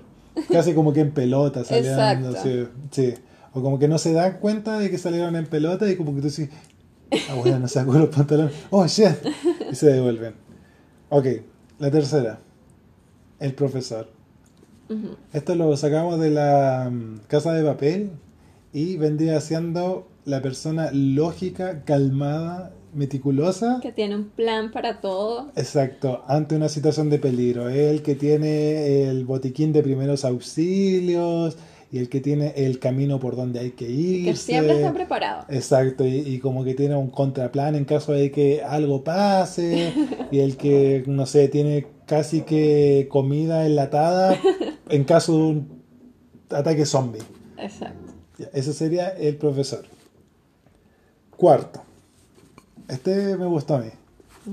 casi 0.50 0.74
como 0.74 0.94
que 0.94 1.02
en 1.02 1.12
pelota 1.12 1.66
saliendo, 1.66 2.30
Exacto. 2.30 2.36
sí, 2.42 2.68
sí. 2.92 3.14
O 3.54 3.62
como 3.62 3.78
que 3.80 3.90
no 3.90 3.98
se 3.98 4.14
dan 4.14 4.40
cuenta 4.40 4.80
de 4.80 4.90
que 4.90 4.98
salieron 4.98 5.36
en 5.36 5.46
pelota 5.46 5.90
y 5.90 5.98
como 5.98 6.16
que 6.16 6.22
tú 6.22 6.28
dices, 6.28 6.50
ah, 7.30 7.36
bueno, 7.36 7.60
no 7.60 7.68
sacó 7.68 7.94
los 7.94 8.10
pantalones, 8.10 8.54
oh, 8.70 8.88
shit, 8.88 9.16
y 9.70 9.76
se 9.76 9.88
devuelven. 9.88 10.36
Ok, 11.10 11.28
la 11.80 11.92
tercera, 11.92 12.40
el 13.40 13.54
profesor. 13.54 14.10
Esto 15.34 15.56
lo 15.56 15.76
sacamos 15.76 16.20
de 16.20 16.30
la 16.30 16.90
mm, 16.92 17.22
casa 17.28 17.52
de 17.54 17.64
papel 17.64 18.12
y 18.72 18.98
vendría 18.98 19.42
siendo 19.42 20.08
la 20.26 20.42
persona 20.42 20.90
lógica, 20.92 21.84
calmada, 21.86 22.74
meticulosa. 22.94 23.80
Que 23.82 23.92
tiene 23.92 24.16
un 24.16 24.30
plan 24.30 24.72
para 24.72 25.02
todo. 25.02 25.52
Exacto, 25.56 26.24
ante 26.28 26.56
una 26.56 26.70
situación 26.70 27.10
de 27.10 27.20
peligro. 27.20 27.70
El 27.70 28.02
que 28.02 28.16
tiene 28.16 29.04
el 29.10 29.26
botiquín 29.26 29.72
de 29.72 29.84
primeros 29.84 30.26
auxilios 30.26 31.58
y 31.92 32.00
el 32.00 32.10
que 32.10 32.20
tiene 32.20 32.54
el 32.56 32.80
camino 32.80 33.20
por 33.20 33.36
donde 33.36 33.60
hay 33.60 33.72
que 33.72 33.88
ir. 33.90 34.26
Que 34.26 34.36
siempre 34.36 34.78
está 34.78 34.94
preparado. 34.94 35.46
Exacto, 35.50 36.06
y, 36.06 36.18
y 36.18 36.40
como 36.40 36.64
que 36.64 36.74
tiene 36.74 36.96
un 36.96 37.10
contraplan 37.10 37.76
en 37.76 37.86
caso 37.86 38.14
de 38.14 38.32
que 38.32 38.64
algo 38.64 39.04
pase, 39.04 39.94
y 40.32 40.40
el 40.40 40.58
que, 40.58 41.04
no 41.06 41.26
sé, 41.26 41.48
tiene 41.50 41.88
casi 42.08 42.42
que 42.42 43.08
comida 43.10 43.66
enlatada 43.66 44.40
en 44.90 45.04
caso 45.04 45.34
de 45.34 45.44
un 45.44 45.82
ataque 46.50 46.86
zombie. 46.86 47.22
Exacto. 47.58 48.14
Ese 48.54 48.74
sería 48.74 49.10
el 49.10 49.38
profesor. 49.38 49.86
Cuarto. 51.38 51.82
Este 52.88 53.36
me 53.38 53.46
gustó 53.46 53.76
a 53.76 53.80
mí. 53.80 53.90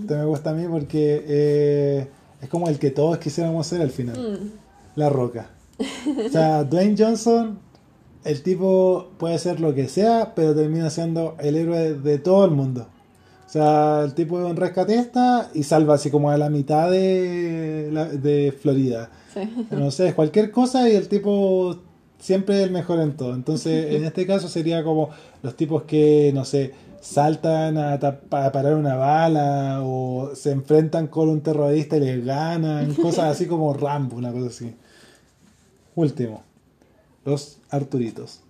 Este 0.01 0.14
me 0.16 0.25
gusta 0.25 0.51
a 0.51 0.55
mí 0.55 0.64
porque 0.68 1.25
eh, 1.27 2.09
es 2.40 2.49
como 2.49 2.68
el 2.68 2.79
que 2.79 2.90
todos 2.90 3.18
quisiéramos 3.18 3.66
ser 3.66 3.83
al 3.83 3.90
final. 3.90 4.16
Mm, 4.18 4.51
La 4.99 5.09
roca. 5.11 5.51
O 5.79 6.29
sea, 6.31 6.64
Dwayne 6.71 6.97
Johnson, 6.99 7.59
el 8.25 8.42
tipo 8.42 9.09
puede 9.18 9.38
ser 9.38 9.61
lo 9.61 9.75
que 9.75 9.88
sea, 9.88 10.35
pero 10.35 10.55
termina 10.55 10.90
siendo 10.90 11.37
el 11.40 11.57
héroe 11.57 11.95
de 11.95 12.18
todo 12.18 12.45
el 12.45 12.53
mundo. 12.53 12.87
O 13.47 13.51
sea, 13.53 14.03
el 14.05 14.14
tipo 14.14 14.40
es 14.40 14.47
un 14.51 14.57
rescatista 14.57 15.51
y 15.53 15.62
salva 15.64 15.97
así 15.97 16.11
como 16.11 16.31
a 16.31 16.38
la 16.38 16.49
mitad 16.49 16.90
de, 16.90 17.90
de 18.23 18.53
Florida. 18.53 19.11
sí. 19.35 19.66
No 19.71 19.90
sé, 19.90 20.09
es 20.09 20.14
cualquier 20.14 20.51
cosa 20.51 20.88
y 20.88 20.97
el 20.97 21.07
tipo 21.09 21.77
siempre 22.23 22.63
el 22.63 22.71
mejor 22.71 23.01
en 23.01 23.17
todo. 23.17 23.35
Entonces, 23.35 23.95
en 23.95 24.05
este 24.05 24.27
caso 24.27 24.49
sería 24.49 24.85
como 24.85 25.11
los 25.43 25.57
tipos 25.57 25.83
que, 25.83 26.31
no 26.33 26.45
sé, 26.45 26.73
saltan 27.01 27.77
a, 27.77 27.95
a 27.95 28.53
parar 28.53 28.75
una 28.75 28.95
bala 28.95 29.81
o 29.83 30.31
se 30.37 30.53
enfrentan 30.53 31.09
con 31.09 31.29
un 31.29 31.41
terrorista 31.41 31.97
y 31.97 32.01
les 32.01 32.25
ganan, 32.25 32.95
cosas 33.03 33.25
así 33.25 33.47
como 33.47 33.75
Rambo, 33.75 34.17
una 34.17 34.31
cosa 34.33 34.47
así. 34.47 34.73
Último, 35.97 36.45
los 37.25 37.59
Arturitos. 37.71 38.41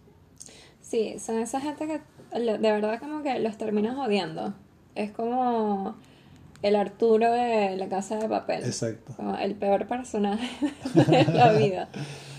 Sí, 0.83 1.17
son 1.19 1.39
esa 1.39 1.59
gente 1.61 1.87
que 1.87 2.01
de 2.39 2.59
verdad 2.59 3.01
como 3.01 3.23
que 3.23 3.39
los 3.39 3.57
terminas 3.57 3.97
odiando. 3.97 4.53
Es 4.95 5.11
como 5.13 5.97
el 6.61 6.77
Arturo 6.77 7.33
de 7.33 7.77
la 7.79 7.89
casa 7.89 8.19
de 8.19 8.29
papel. 8.29 8.65
Exacto. 8.65 9.15
Como 9.17 9.35
el 9.39 9.55
peor 9.55 9.87
personaje 9.87 10.47
de 10.95 11.25
la 11.25 11.53
vida. 11.53 11.89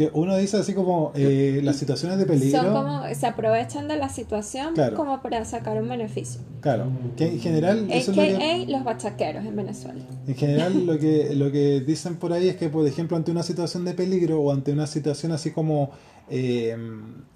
Que 0.00 0.10
uno 0.14 0.34
dice 0.38 0.56
así 0.56 0.72
como 0.72 1.12
eh, 1.14 1.60
las 1.62 1.76
situaciones 1.76 2.16
de 2.16 2.24
peligro. 2.24 2.62
Son 2.62 2.72
como, 2.72 3.02
se 3.14 3.26
aprovechan 3.26 3.86
de 3.86 3.98
la 3.98 4.08
situación 4.08 4.72
Claro. 4.72 4.96
como 4.96 5.20
para 5.20 5.44
sacar 5.44 5.76
un 5.82 5.90
beneficio. 5.90 6.40
Claro, 6.62 6.86
que 7.18 7.26
en 7.26 7.38
general 7.38 7.86
eso 7.90 8.12
es 8.12 8.16
lo 8.16 8.22
que- 8.22 8.34
AKA 8.64 8.70
los 8.72 8.82
bachaqueros 8.84 9.44
en 9.44 9.54
Venezuela. 9.56 10.00
En 10.26 10.34
general 10.36 10.86
lo 10.86 10.98
que, 10.98 11.34
lo 11.34 11.52
que 11.52 11.80
dicen 11.82 12.16
por 12.16 12.32
ahí 12.32 12.48
es 12.48 12.56
que, 12.56 12.70
por 12.70 12.86
ejemplo, 12.86 13.14
ante 13.18 13.30
una 13.30 13.42
situación 13.42 13.84
de 13.84 13.92
peligro 13.92 14.40
o 14.40 14.50
ante 14.52 14.72
una 14.72 14.86
situación 14.86 15.32
así 15.32 15.50
como 15.50 15.90
eh, 16.30 16.74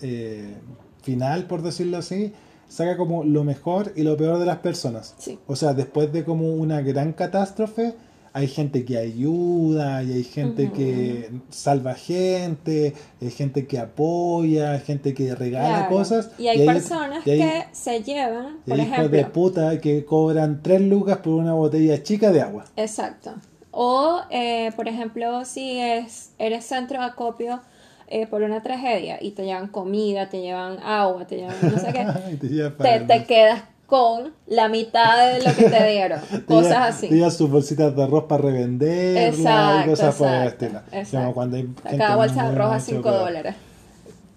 eh, 0.01 0.55
final, 1.03 1.47
por 1.47 1.61
decirlo 1.61 1.99
así, 1.99 2.33
saca 2.67 2.97
como 2.97 3.25
lo 3.25 3.45
mejor 3.45 3.93
y 3.95 4.05
lo 4.05 4.17
peor 4.17 4.39
de 4.39 4.47
las 4.47 4.61
personas. 4.61 5.15
Sí. 5.19 5.39
O 5.47 5.55
sea, 5.55 5.75
después 5.75 6.11
de 6.15 6.25
como 6.25 6.49
una 6.55 6.81
gran 6.81 7.13
catástrofe, 7.13 7.93
hay 8.37 8.49
gente 8.49 8.85
que 8.85 8.99
ayuda, 8.99 10.03
y 10.03 10.13
hay 10.13 10.25
gente 10.25 10.71
que 10.73 11.31
salva 11.51 11.95
gente, 11.95 12.93
hay 13.23 13.31
gente 13.31 13.67
que 13.67 13.79
apoya, 13.79 14.73
hay 14.73 14.81
gente 14.81 15.15
que 15.15 15.35
regala 15.37 15.87
Claro. 15.87 15.97
cosas. 15.97 16.31
Y 16.37 16.49
hay 16.49 16.61
hay- 16.61 16.67
personas 16.67 17.25
y 17.27 17.31
hay- 17.31 17.39
que 17.39 17.65
se 17.73 18.03
llevan, 18.03 18.59
por 18.67 18.75
hay 18.75 18.81
hijos 18.81 18.93
ejemplo. 18.99 19.17
de 19.19 19.25
puta 19.27 19.81
que 19.81 20.05
cobran 20.05 20.63
3 20.63 20.81
lucas 20.81 21.19
por 21.19 21.35
una 21.35 21.55
botella 21.55 22.03
chica 22.03 22.33
de 22.33 22.43
agua. 22.43 22.65
Exacto. 22.77 23.35
O, 23.71 24.21
eh, 24.31 24.71
por 24.77 24.89
ejemplo, 24.89 25.45
si 25.45 25.79
es, 25.81 26.31
eres 26.39 26.65
centro 26.65 26.99
de 27.01 27.07
acopio 27.07 27.61
eh, 28.09 28.27
por 28.27 28.43
una 28.43 28.63
tragedia 28.63 29.19
y 29.21 29.31
te 29.31 29.45
llevan 29.45 29.69
comida, 29.69 30.29
te 30.29 30.41
llevan 30.41 30.79
agua, 30.81 31.27
te 31.27 31.37
llevan 31.37 31.57
no 31.63 31.79
sé 31.79 31.87
qué, 31.93 32.05
te 32.41 32.49
te, 32.71 33.01
te 33.07 33.25
quedas 33.25 33.63
con 33.87 34.33
la 34.47 34.69
mitad 34.69 35.33
de 35.35 35.41
lo 35.47 35.55
que 35.55 35.69
te 35.69 35.87
dieron. 35.93 36.21
Cosas 36.47 36.95
así. 36.95 37.09
Llevas 37.09 37.37
sus 37.37 37.51
bolsitas 37.51 37.95
de 37.95 38.03
arroz 38.03 38.25
para 38.25 38.43
revenderla 38.43 39.27
Exacto, 39.29 39.87
y 39.87 39.91
cosas 39.91 40.15
por 40.17 40.29
el 40.29 40.49
estilo. 40.49 40.81
exacto. 40.93 41.19
Como 41.19 41.35
cuando 41.35 41.57
hay 41.57 41.63
gente 41.63 41.99
Cada 41.99 42.17
bolsa 42.17 42.43
de 42.43 42.49
arroz 42.49 42.67
a 42.71 42.75
mucho 42.75 42.85
5 42.87 43.03
peor. 43.03 43.19
dólares. 43.21 43.55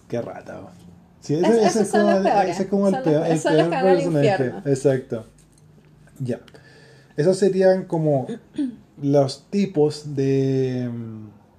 Qué 0.07 0.21
rata. 0.21 0.61
Sí, 1.21 1.33
Es- 1.35 1.41
ese, 1.41 1.49
ese 1.51 1.65
esos 1.67 1.81
es 1.81 1.89
como, 1.91 2.09
el- 2.17 2.27
ese 2.49 2.63
es 2.63 2.69
como 2.69 2.87
el 2.87 2.93
Son 2.93 3.03
peor, 3.03 3.25
el 3.25 3.39
peor 3.41 3.69
personaje. 3.83 4.53
Exacto. 4.65 5.25
Ya. 6.19 6.39
Esos 7.15 7.37
serían 7.37 7.85
como 7.85 8.27
los 9.01 9.45
tipos 9.49 10.15
de, 10.15 10.89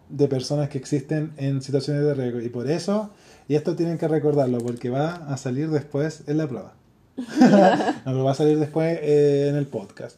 de 0.09 0.29
personas 0.29 0.69
que 0.69 0.79
existen 0.79 1.33
en 1.37 1.63
situaciones 1.63 2.05
de 2.05 2.15
riesgo. 2.15 2.41
Y 2.41 2.49
por 2.49 2.71
eso, 2.71 3.11
y 3.49 3.55
esto 3.57 3.77
tienen 3.77 3.99
que 3.99 4.09
recordarlo, 4.09 4.59
porque 4.59 4.91
va 4.91 5.15
a 5.29 5.37
salir 5.37 5.71
después 5.71 6.23
en 6.27 6.39
la 6.39 6.47
prueba. 6.49 6.75
no, 7.41 7.95
pero 8.05 8.25
va 8.25 8.31
a 8.33 8.35
salir 8.35 8.59
después 8.59 8.99
eh, 9.03 9.49
en 9.49 9.57
el 9.57 9.67
podcast. 9.67 10.17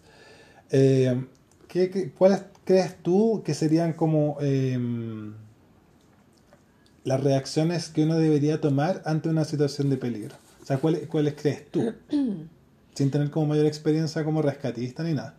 Eh, 0.70 1.24
¿qué, 1.68 1.90
qué- 1.90 2.10
cuáles 2.12 2.42
crees 2.64 2.96
tú 3.02 3.42
que 3.44 3.54
serían 3.54 3.92
como 3.94 4.36
em, 4.40 5.34
las 7.04 7.22
reacciones 7.22 7.88
que 7.88 8.04
uno 8.04 8.16
debería 8.18 8.60
tomar 8.60 9.02
ante 9.04 9.28
una 9.28 9.44
situación 9.44 9.90
de 9.90 9.96
peligro? 9.96 10.36
O 10.62 10.66
sea, 10.66 10.78
¿cuáles, 10.78 11.06
cuáles 11.08 11.34
crees 11.34 11.70
tú? 11.70 11.92
Sin 12.94 13.10
tener 13.10 13.30
como 13.30 13.46
mayor 13.46 13.66
experiencia 13.66 14.24
como 14.24 14.42
rescatista 14.42 15.02
ni 15.02 15.14
nada. 15.14 15.34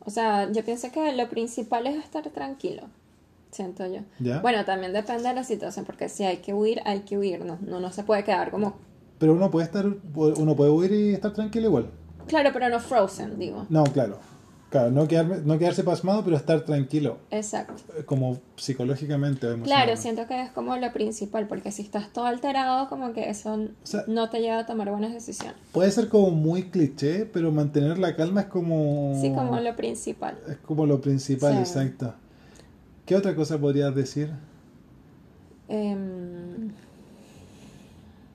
O 0.00 0.10
sea, 0.10 0.52
yo 0.52 0.62
pienso 0.64 0.92
que 0.92 1.12
lo 1.14 1.28
principal 1.30 1.86
es 1.86 1.96
estar 1.96 2.28
tranquilo, 2.30 2.82
siento 3.50 3.86
yo. 3.86 4.00
¿Ya? 4.20 4.40
Bueno, 4.40 4.64
también 4.66 4.92
depende 4.92 5.28
de 5.28 5.34
la 5.34 5.44
situación, 5.44 5.86
porque 5.86 6.10
si 6.10 6.24
hay 6.24 6.38
que 6.38 6.52
huir, 6.52 6.80
hay 6.84 7.00
que 7.00 7.16
huir, 7.16 7.42
no, 7.44 7.58
no, 7.66 7.80
no 7.80 7.90
se 7.90 8.02
puede 8.02 8.22
quedar 8.22 8.50
como... 8.50 8.76
Pero 9.18 9.32
uno 9.34 9.50
puede 9.50 9.66
estar, 9.66 9.86
uno 9.86 10.56
puede 10.56 10.70
huir 10.70 10.92
y 10.92 11.14
estar 11.14 11.32
tranquilo 11.32 11.66
igual. 11.68 11.86
Claro, 12.26 12.50
pero 12.52 12.68
no 12.68 12.80
frozen, 12.80 13.38
digo. 13.38 13.66
No, 13.68 13.84
claro. 13.84 14.18
Claro, 14.70 14.90
no, 14.90 15.06
quedarme, 15.06 15.36
no 15.44 15.56
quedarse 15.56 15.84
pasmado, 15.84 16.24
pero 16.24 16.36
estar 16.36 16.62
tranquilo, 16.62 17.18
Exacto. 17.30 17.74
eh, 17.96 18.02
como 18.04 18.40
psicológicamente 18.56 19.46
Claro, 19.62 19.96
siento 19.96 20.26
que 20.26 20.42
es 20.42 20.50
como 20.50 20.76
lo 20.76 20.92
principal, 20.92 21.46
porque 21.46 21.70
si 21.70 21.82
estás 21.82 22.12
todo 22.12 22.24
alterado, 22.24 22.88
como 22.88 23.12
que 23.12 23.30
eso 23.30 23.68
sea- 23.84 24.02
no 24.08 24.30
te 24.30 24.40
lleva 24.40 24.58
a 24.58 24.66
tomar 24.66 24.90
buenas 24.90 25.12
decisiones. 25.12 25.54
Puede 25.70 25.92
ser 25.92 26.08
como 26.08 26.30
muy 26.32 26.70
cliché, 26.70 27.24
pero 27.24 27.52
mantener 27.52 27.98
la 27.98 28.16
calma 28.16 28.40
es 28.40 28.46
como... 28.48 29.16
Sí, 29.20 29.30
como 29.32 29.60
lo 29.60 29.76
principal. 29.76 30.36
Es 30.48 30.56
como 30.56 30.86
lo 30.86 31.00
principal, 31.00 31.52
Sí. 31.52 31.58
exacto. 31.60 32.14
¿Qué 33.06 33.14
otra 33.14 33.36
cosa 33.36 33.56
podrías 33.58 33.94
decir? 33.94 34.30
Em, 35.68 36.70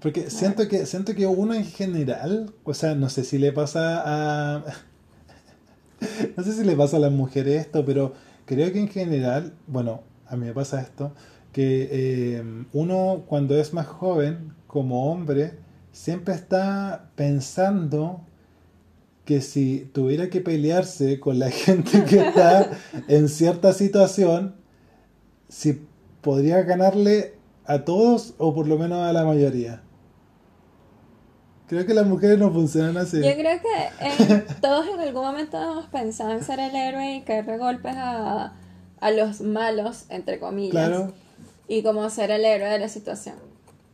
Porque 0.01 0.29
siento 0.29 0.67
que, 0.67 0.85
siento 0.85 1.13
que 1.13 1.27
uno 1.27 1.53
en 1.53 1.65
general, 1.65 2.53
o 2.63 2.73
sea, 2.73 2.95
no 2.95 3.09
sé 3.09 3.23
si 3.23 3.37
le 3.37 3.51
pasa 3.51 4.01
a... 4.05 4.63
no 6.37 6.43
sé 6.43 6.53
si 6.53 6.63
le 6.63 6.75
pasa 6.75 6.97
a 6.97 6.99
las 7.01 7.11
mujeres 7.11 7.65
esto, 7.65 7.83
pero 7.85 8.13
creo 8.45 8.71
que 8.71 8.79
en 8.79 8.87
general, 8.87 9.53
bueno, 9.67 10.01
a 10.27 10.37
mí 10.37 10.45
me 10.45 10.53
pasa 10.53 10.81
esto, 10.81 11.13
que 11.51 11.89
eh, 11.91 12.43
uno 12.71 13.23
cuando 13.27 13.57
es 13.57 13.73
más 13.73 13.87
joven, 13.87 14.53
como 14.67 15.11
hombre, 15.11 15.53
siempre 15.91 16.33
está 16.33 17.09
pensando 17.15 18.21
que 19.25 19.41
si 19.41 19.89
tuviera 19.93 20.29
que 20.29 20.39
pelearse 20.39 21.19
con 21.19 21.39
la 21.39 21.51
gente 21.51 22.05
que 22.05 22.19
está 22.19 22.71
en 23.07 23.27
cierta 23.27 23.73
situación, 23.73 24.55
si 25.49 25.81
podría 26.21 26.61
ganarle 26.63 27.33
a 27.65 27.83
todos 27.85 28.33
o 28.37 28.55
por 28.55 28.67
lo 28.67 28.77
menos 28.77 28.99
a 28.99 29.13
la 29.13 29.25
mayoría. 29.25 29.83
Creo 31.69 31.85
que 31.85 31.93
las 31.93 32.07
mujeres 32.07 32.39
no 32.39 32.51
funcionan 32.51 32.97
así. 32.97 33.17
Yo 33.17 33.31
creo 33.35 33.59
que 33.61 34.43
todos 34.61 34.87
en 34.87 34.99
algún 34.99 35.21
momento 35.21 35.61
hemos 35.61 35.85
pensado 35.85 36.31
en 36.31 36.43
ser 36.43 36.59
el 36.59 36.75
héroe 36.75 37.17
y 37.17 37.21
caerle 37.21 37.59
golpes 37.59 37.93
a, 37.95 38.53
a 38.99 39.11
los 39.11 39.41
malos, 39.41 40.05
entre 40.09 40.39
comillas. 40.39 40.71
Claro. 40.71 41.13
Y 41.67 41.83
como 41.83 42.09
ser 42.09 42.31
el 42.31 42.43
héroe 42.43 42.69
de 42.69 42.79
la 42.79 42.89
situación. 42.89 43.35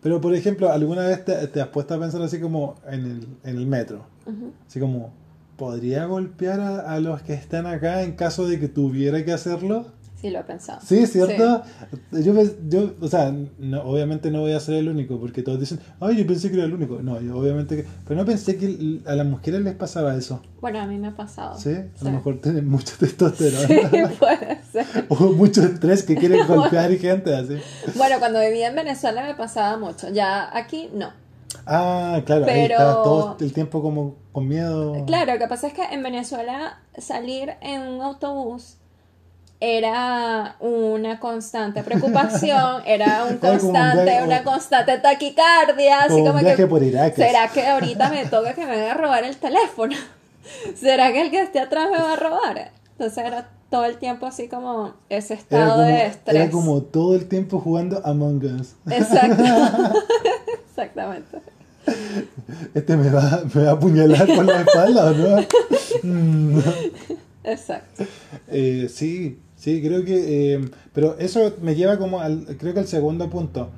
Pero 0.02 0.22
por 0.22 0.34
ejemplo, 0.34 0.72
¿alguna 0.72 1.06
vez 1.06 1.26
te, 1.26 1.36
te 1.48 1.60
has 1.60 1.68
puesto 1.68 1.96
a 1.96 2.00
pensar 2.00 2.22
así 2.22 2.40
como 2.40 2.76
en 2.88 3.02
el, 3.02 3.28
en 3.44 3.58
el 3.58 3.68
metro? 3.68 4.06
Así 4.66 4.80
como, 4.80 5.12
¿podría 5.58 6.06
golpear 6.06 6.62
a, 6.62 6.94
a 6.94 7.00
los 7.02 7.24
que 7.24 7.34
están 7.34 7.66
acá 7.66 8.04
en 8.04 8.14
caso 8.14 8.48
de 8.48 8.58
que 8.58 8.70
tuviera 8.70 9.26
que 9.26 9.34
hacerlo? 9.34 9.88
Sí, 10.26 10.32
lo 10.32 10.40
he 10.40 10.44
pensado. 10.44 10.80
Sí, 10.84 11.06
¿cierto? 11.06 11.62
Yo, 12.12 12.34
pens- 12.34 12.56
yo, 12.68 12.94
o 13.00 13.08
sea, 13.08 13.32
no, 13.60 13.82
obviamente 13.84 14.32
no 14.32 14.42
voy 14.42 14.54
a 14.54 14.60
ser 14.60 14.76
el 14.76 14.90
único, 14.90 15.20
porque 15.20 15.44
todos 15.44 15.60
dicen, 15.60 15.80
ay, 16.00 16.18
yo 16.18 16.26
pensé 16.26 16.50
que 16.50 16.56
era 16.58 16.66
el 16.66 16.74
único. 16.74 17.02
No, 17.02 17.22
yo 17.22 17.38
obviamente 17.38 17.76
que... 17.78 17.86
Pero 18.08 18.20
no 18.20 18.26
pensé 18.26 18.58
que 18.58 19.02
a 19.06 19.14
las 19.16 19.26
mujeres 19.28 19.62
les 19.62 19.76
pasaba 19.76 20.16
eso. 20.16 20.42
Bueno, 20.62 20.80
a 20.82 20.88
mí 20.88 20.98
me 20.98 21.10
ha 21.10 21.16
pasado. 21.16 21.58
¿Sí? 21.60 21.70
A 21.74 21.84
Sí. 21.98 22.06
lo 22.06 22.12
mejor 22.12 22.42
tienen 22.42 22.68
mucho 22.68 22.96
testosterona. 23.00 23.68
Sí, 23.68 24.16
puede 24.20 24.64
ser. 24.72 24.86
o 25.10 25.16
mucho 25.34 25.62
estrés 25.64 26.04
que 26.04 26.16
quieren 26.16 26.48
golpear 26.48 26.92
gente 26.98 27.36
así. 27.36 27.58
Bueno, 27.96 28.18
cuando 28.20 28.40
vivía 28.40 28.70
en 28.70 28.76
Venezuela 28.76 29.24
me 29.26 29.36
pasaba 29.36 29.78
mucho. 29.78 30.10
Ya 30.10 30.50
aquí 30.58 30.90
no. 30.94 31.10
Ah, 31.68 32.22
claro, 32.26 32.46
ahí 32.46 32.52
Pero- 32.68 32.74
estabas 32.74 33.04
todo 33.04 33.38
el 33.40 33.54
tiempo 33.54 33.82
como 33.82 34.16
con 34.32 34.48
miedo. 34.48 35.06
Claro, 35.06 35.34
lo 35.34 35.40
que 35.40 35.48
pasa 35.48 35.68
es 35.68 35.74
que 35.74 35.84
en 35.84 36.04
Venezuela 36.04 36.80
salir 36.98 37.52
en 37.62 37.82
un 37.84 38.02
autobús 38.02 38.78
era 39.60 40.56
una 40.60 41.20
constante 41.20 41.84
preocupación, 41.84 42.84
era 42.86 43.26
un 43.30 43.38
constante, 43.38 44.22
una 44.24 44.44
constante 44.44 44.98
taquicardia, 45.00 46.02
así 46.02 46.24
Como 46.24 46.40
que 46.40 46.68
por. 46.68 46.82
¿será 46.82 47.48
que 47.48 47.66
ahorita 47.66 48.10
me 48.10 48.26
toca 48.26 48.54
que 48.54 48.66
me 48.66 48.72
venga 48.72 48.92
a 48.92 48.96
robar 48.96 49.24
el 49.24 49.38
teléfono? 49.38 49.96
¿Será 50.76 51.12
que 51.12 51.22
el 51.22 51.32
que 51.32 51.42
esté 51.42 51.60
atrás 51.60 51.90
me 51.90 51.98
va 51.98 52.14
a 52.14 52.16
robar? 52.16 52.72
Entonces 52.92 53.26
era 53.26 53.50
todo 53.70 53.86
el 53.86 53.98
tiempo 53.98 54.26
así 54.26 54.48
como 54.48 54.94
ese 55.10 55.34
estado 55.34 55.72
como, 55.72 55.84
de 55.84 56.06
estrés. 56.08 56.36
era 56.36 56.52
como 56.52 56.82
todo 56.82 57.16
el 57.16 57.28
tiempo 57.28 57.60
jugando 57.60 58.02
Among 58.06 58.44
Us. 58.46 58.76
Exacto. 58.90 59.44
Exactamente. 60.70 61.40
Este 62.74 62.98
me 62.98 63.10
va, 63.10 63.44
me 63.54 63.64
va 63.64 63.70
a 63.70 63.74
apuñalar 63.74 64.28
por 64.28 64.46
la 64.46 64.62
espalda, 64.62 65.06
¿o 65.06 65.14
no? 65.14 65.42
Mm. 66.04 66.60
Exacto. 67.44 68.04
Eh, 68.48 68.88
sí, 68.90 69.40
sí, 69.66 69.82
creo 69.82 70.06
que... 70.06 70.54
eh, 70.54 70.70
pero 70.94 71.18
eso 71.18 71.54
me 71.62 71.74
lleva 71.76 71.98
como 71.98 72.22
al... 72.22 72.46
Creo 72.60 72.74
que 72.74 72.82
al 72.82 72.88
segundo 72.88 73.30
punto. 73.30 73.70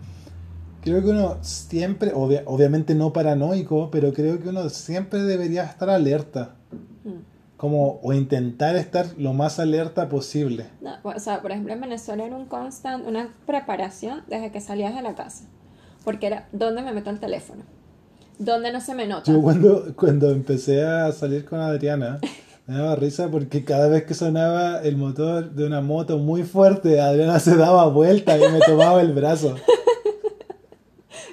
Creo 0.81 1.01
que 1.01 1.09
uno 1.09 1.37
siempre, 1.41 2.13
obvia- 2.13 2.43
obviamente 2.45 2.93
no 2.93 3.11
paranoico, 3.13 3.89
pero 3.91 4.13
creo 4.13 4.39
que 4.41 4.49
uno 4.49 4.69
siempre 4.69 5.23
debería 5.23 5.63
estar 5.63 5.89
alerta. 5.89 6.55
Mm. 7.03 7.21
Como, 7.57 7.99
o 8.03 8.13
intentar 8.13 8.75
estar 8.75 9.07
lo 9.17 9.33
más 9.33 9.59
alerta 9.59 10.09
posible. 10.09 10.65
No, 10.81 10.91
o 11.03 11.19
sea, 11.19 11.41
por 11.41 11.51
ejemplo, 11.51 11.73
en 11.73 11.81
Venezuela 11.81 12.23
era 12.25 12.35
un 12.35 12.45
constant, 12.45 13.07
una 13.07 13.29
preparación 13.47 14.21
desde 14.27 14.51
que 14.51 14.61
salías 14.61 14.93
de 14.93 15.01
la 15.01 15.15
casa. 15.15 15.45
Porque 16.03 16.27
era, 16.27 16.47
¿dónde 16.51 16.81
me 16.83 16.93
meto 16.93 17.09
el 17.09 17.19
teléfono? 17.19 17.63
¿Dónde 18.39 18.71
no 18.71 18.79
se 18.79 18.93
me 18.93 19.07
nota? 19.07 19.31
Yo 19.31 19.41
cuando, 19.41 19.95
cuando 19.95 20.29
empecé 20.29 20.85
a 20.85 21.11
salir 21.11 21.43
con 21.45 21.59
Adriana, 21.59 22.19
me 22.67 22.77
daba 22.77 22.95
risa 22.97 23.29
porque 23.29 23.63
cada 23.63 23.87
vez 23.87 24.03
que 24.03 24.13
sonaba 24.13 24.81
el 24.81 24.97
motor 24.97 25.51
de 25.51 25.65
una 25.65 25.79
moto 25.79 26.17
muy 26.17 26.43
fuerte, 26.43 26.99
Adriana 26.99 27.39
se 27.39 27.55
daba 27.55 27.87
vuelta 27.87 28.37
y 28.37 28.41
me 28.51 28.59
tomaba 28.59 29.01
el 29.01 29.13
brazo. 29.13 29.55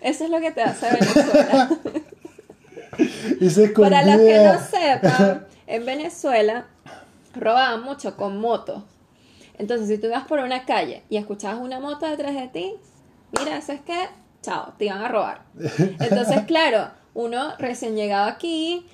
Eso 0.01 0.25
es 0.25 0.31
lo 0.31 0.41
que 0.41 0.53
te 0.53 0.63
hace 0.63 0.87
Venezuela. 0.91 1.71
Y 3.41 3.51
se 3.51 3.65
escondía. 3.65 4.03
Para 4.03 4.17
los 4.17 4.25
que 4.25 4.45
no 4.45 4.61
sepan, 4.61 5.47
en 5.67 5.85
Venezuela 5.85 6.67
robaban 7.35 7.83
mucho 7.83 8.17
con 8.17 8.39
motos. 8.39 8.85
Entonces, 9.59 9.89
si 9.89 9.99
tú 9.99 10.07
ibas 10.07 10.29
por 10.29 10.39
una 10.39 10.65
calle 10.65 11.03
y 11.11 11.17
escuchabas 11.17 11.61
una 11.61 11.81
moto 11.81 12.07
detrás 12.09 12.37
de 12.37 12.47
ti, 12.47 12.75
mira, 13.37 13.57
eso 13.57 13.73
es 13.73 13.81
que, 13.81 14.09
chao, 14.43 14.75
te 14.79 14.85
iban 14.85 15.03
a 15.03 15.09
robar. 15.09 15.43
Entonces, 15.99 16.43
claro, 16.47 16.91
uno 17.15 17.57
recién 17.59 17.97
llegado 17.97 18.29
aquí, 18.29 18.87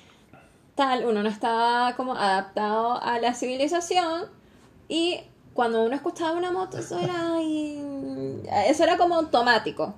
tal, 0.81 1.05
uno 1.05 1.21
no 1.21 1.29
estaba 1.29 1.95
como 1.95 2.15
adaptado 2.15 2.99
a 3.01 3.19
la 3.19 3.35
civilización 3.35 4.23
y 4.87 5.19
cuando 5.53 5.83
uno 5.83 5.93
escuchaba 5.95 6.31
una 6.37 6.51
moto, 6.51 6.79
eso 6.79 6.97
era, 6.97 7.35
eso 8.67 8.83
era 8.83 8.97
como 8.97 9.15
automático. 9.15 9.93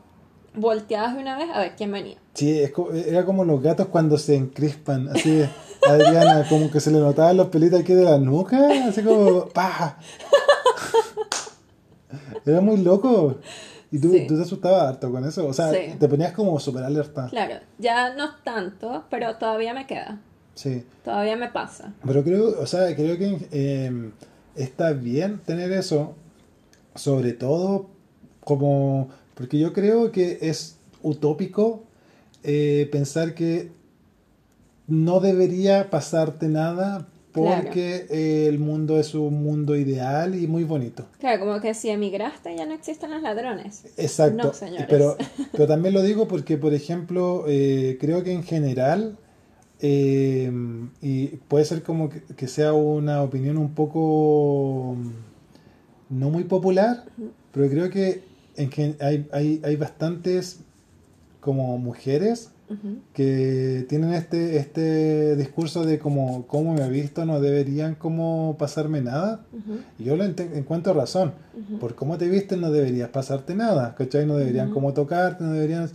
Volteabas 0.56 1.16
de 1.16 1.22
una 1.22 1.38
vez 1.38 1.50
a 1.54 1.60
ver 1.60 1.76
quién 1.78 1.92
venía. 1.92 2.18
Sí, 2.34 2.60
es 2.60 2.72
co- 2.72 2.92
era 2.94 3.24
como 3.26 3.46
los 3.46 3.62
gatos 3.62 3.88
cuando 3.88 4.18
se 4.18 4.36
encrispan, 4.36 5.08
así 5.08 5.44
Adriana, 5.90 6.46
como 6.50 6.70
que 6.70 6.80
se 6.82 6.92
le 6.92 7.00
notaban 7.00 7.38
los 7.38 7.48
pelitos 7.48 7.80
aquí 7.80 7.94
de 7.94 8.04
la 8.04 8.18
nuca, 8.18 8.60
así 8.88 9.02
como, 9.04 9.46
¡pa! 9.48 9.98
Era 12.46 12.60
muy 12.62 12.78
loco. 12.78 13.38
Y 13.92 14.00
tú, 14.00 14.12
Sí. 14.12 14.26
tú 14.28 14.36
te 14.36 14.42
asustabas 14.44 14.82
harto 14.90 15.12
con 15.12 15.24
eso. 15.26 15.48
O 15.48 15.54
sea, 15.54 15.72
Sí. 15.72 15.96
te 16.00 16.10
ponías 16.10 16.34
como 16.34 16.60
súper 16.60 16.84
alerta. 16.84 17.28
Claro, 17.30 17.56
ya 17.78 18.14
no 18.16 18.36
tanto, 18.44 19.06
pero 19.10 19.36
todavía 19.38 19.74
me 19.74 19.88
queda. 19.88 20.20
Sí. 20.56 20.84
Todavía 21.04 21.36
me 21.36 21.50
pasa. 21.50 21.94
Pero 22.06 22.24
creo, 22.24 22.60
o 22.60 22.66
sea, 22.68 22.96
creo 22.96 23.18
que 23.18 23.48
eh, 23.52 24.12
está 24.56 24.94
bien 24.94 25.40
tener 25.40 25.72
eso, 25.72 26.16
sobre 26.96 27.34
todo 27.34 27.88
como, 28.42 29.10
porque 29.36 29.58
yo 29.58 29.74
creo 29.74 30.12
que 30.12 30.40
es 30.42 30.78
utópico 31.02 31.84
eh, 32.44 32.90
pensar 32.92 33.34
que 33.34 33.72
no 34.88 35.20
debería 35.20 35.90
pasarte 35.90 36.48
nada 36.48 37.08
porque 37.32 38.06
eh, 38.12 38.48
el 38.48 38.60
mundo 38.60 39.00
es 39.00 39.16
un 39.16 39.44
mundo 39.44 39.76
ideal 39.76 40.36
y 40.36 40.46
muy 40.46 40.64
bonito. 40.64 41.08
Claro, 41.20 41.40
como 41.40 41.60
que 41.60 41.74
si 41.74 41.90
emigraste 41.90 42.56
ya 42.56 42.66
no 42.66 42.74
existen 42.74 43.10
los 43.10 43.22
ladrones. 43.22 43.86
Exacto. 43.98 44.48
No, 44.48 44.54
señores. 44.54 44.86
Pero, 44.88 45.18
pero 45.52 45.68
también 45.68 45.96
lo 45.96 46.04
digo 46.04 46.28
porque, 46.28 46.58
por 46.58 46.74
ejemplo, 46.74 47.46
eh, 47.48 47.98
creo 48.00 48.24
que 48.24 48.34
en 48.34 48.44
general, 48.44 49.18
eh, 49.86 50.50
y 51.02 51.28
puede 51.50 51.66
ser 51.66 51.84
como 51.84 52.10
que, 52.10 52.22
que 52.22 52.48
sea 52.48 52.72
una 52.72 53.22
opinión 53.22 53.58
un 53.58 53.74
poco 53.74 54.96
mm, 54.98 56.20
no 56.20 56.30
muy 56.30 56.46
popular, 56.46 57.04
pero 57.52 57.70
creo 57.70 57.90
que 57.90 58.24
en 58.56 58.96
hay, 59.02 59.28
hay, 59.34 59.62
hay 59.62 59.76
bastantes 59.76 60.62
como 61.42 61.78
mujeres 61.78 62.50
que 63.14 63.86
tienen 63.88 64.14
este, 64.14 64.58
este 64.58 65.36
discurso 65.36 65.86
de 65.86 66.00
como 66.00 66.48
cómo 66.48 66.74
me 66.74 66.82
ha 66.82 66.88
visto 66.88 67.24
no 67.24 67.40
deberían 67.40 67.94
como 67.94 68.56
pasarme 68.58 69.00
nada 69.00 69.46
Ujú. 69.52 69.80
y 70.00 70.06
yo 70.06 70.16
lo 70.16 70.24
encuentro 70.24 70.94
razón. 70.94 71.34
Por 71.80 71.94
cómo 71.94 72.18
te 72.18 72.28
visten 72.30 72.62
no 72.62 72.72
deberías 72.72 73.10
pasarte 73.10 73.54
nada, 73.54 73.94
¿cachai? 73.96 74.26
No 74.26 74.38
deberían 74.38 74.72
como 74.72 74.94
tocarte, 74.94 75.44
no 75.44 75.52
deberían... 75.52 75.90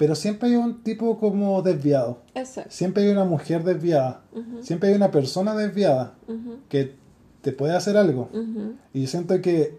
Pero 0.00 0.14
siempre 0.14 0.48
hay 0.48 0.54
un 0.56 0.82
tipo 0.82 1.18
como 1.18 1.60
desviado, 1.60 2.22
Exacto. 2.34 2.70
siempre 2.72 3.02
hay 3.02 3.10
una 3.10 3.24
mujer 3.26 3.62
desviada, 3.64 4.22
siempre 4.62 4.88
hay 4.88 4.94
una 4.94 5.10
persona 5.10 5.54
desviada 5.54 6.14
que 6.70 6.94
te 7.42 7.52
puede 7.52 7.76
hacer 7.76 7.98
algo. 7.98 8.30
Y 8.94 9.02
yo 9.02 9.06
siento 9.08 9.38
que 9.42 9.76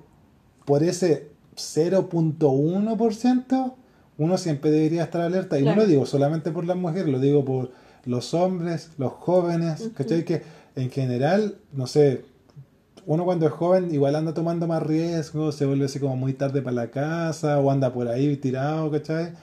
por 0.64 0.84
ese 0.84 1.30
0.1% 1.56 3.74
uno 4.20 4.38
siempre 4.38 4.70
debería 4.70 5.06
estar 5.06 5.22
alerta. 5.22 5.58
Y 5.58 5.64
Claro. 5.64 5.78
no 5.78 5.82
lo 5.84 5.88
digo 5.88 6.06
solamente 6.06 6.52
por 6.52 6.66
las 6.66 6.78
mujeres, 6.78 7.08
lo 7.12 7.20
digo 7.20 7.44
por 7.44 7.72
los 8.06 8.36
hombres, 8.36 8.92
los 9.00 9.14
jóvenes. 9.14 9.90
¿cachai? 9.96 10.24
Que 10.24 10.44
en 10.76 10.92
general, 10.92 11.56
no 11.74 11.88
sé, 11.88 12.26
uno 13.08 13.26
cuando 13.26 13.48
es 13.48 13.54
joven 13.54 13.92
igual 13.92 14.16
anda 14.16 14.36
tomando 14.36 14.68
más 14.68 14.84
riesgos, 14.84 15.56
se 15.56 15.66
vuelve 15.66 15.86
así 15.86 16.00
como 16.00 16.16
muy 16.16 16.34
tarde 16.34 16.62
para 16.62 16.76
la 16.76 16.92
casa 16.92 17.60
o 17.60 17.72
anda 17.72 17.92
por 17.92 18.08
ahí 18.08 18.38
tirado, 18.38 18.92
¿cachai? 18.92 19.34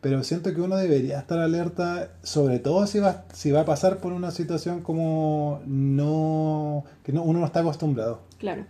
Pero 0.00 0.24
siento 0.24 0.54
que 0.54 0.60
uno 0.62 0.76
debería 0.76 1.18
estar 1.18 1.38
alerta, 1.38 2.10
sobre 2.22 2.58
todo 2.58 2.86
si 2.86 3.00
va, 3.00 3.24
si 3.34 3.50
va 3.50 3.60
a 3.60 3.64
pasar 3.66 3.98
por 3.98 4.12
una 4.12 4.30
situación 4.30 4.80
como 4.80 5.60
no, 5.66 6.84
que 7.04 7.12
no, 7.12 7.22
uno 7.22 7.40
no 7.40 7.46
está 7.46 7.60
acostumbrado 7.60 8.20
Claro. 8.38 8.64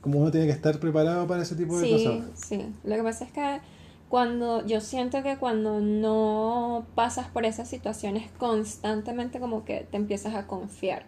como 0.00 0.18
uno 0.20 0.30
tiene 0.30 0.46
que 0.46 0.52
estar 0.52 0.78
preparado 0.80 1.26
para 1.26 1.42
ese 1.42 1.54
tipo 1.56 1.78
de 1.78 1.84
Sí, 1.86 1.92
cosas. 1.92 2.24
sí. 2.34 2.66
Lo 2.84 2.94
que 2.96 3.02
pasa 3.02 3.24
es 3.24 3.32
que 3.32 3.60
cuando 4.08 4.66
yo 4.66 4.80
siento 4.80 5.22
que 5.22 5.36
cuando 5.36 5.80
no 5.80 6.86
pasas 6.94 7.28
por 7.28 7.44
esas 7.44 7.68
situaciones 7.68 8.30
constantemente 8.38 9.40
como 9.40 9.64
que 9.64 9.86
te 9.90 9.96
empiezas 9.98 10.34
a 10.34 10.46
confiar 10.46 11.04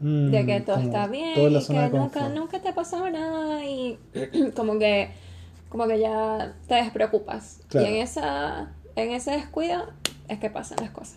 Mm, 0.00 0.30
de 0.30 0.46
que 0.46 0.60
todo 0.60 0.76
está 0.76 1.08
bien 1.08 1.32
y 1.36 1.66
que 1.66 1.90
nunca, 1.90 1.90
confort. 1.90 2.34
nunca 2.36 2.62
te 2.62 2.68
ha 2.68 2.74
pasado 2.76 3.10
nada 3.10 3.64
y 3.64 3.98
como 4.54 4.78
que 4.78 5.10
como 5.68 5.86
que 5.86 5.98
ya 6.00 6.54
te 6.66 6.74
despreocupas 6.76 7.60
Claro. 7.68 7.86
y 7.86 7.90
en 7.90 7.96
esa 8.02 8.72
en 8.96 9.10
ese 9.12 9.30
descuido 9.32 9.82
es 10.28 10.38
que 10.38 10.50
pasan 10.50 10.78
las 10.80 10.90
cosas 10.90 11.16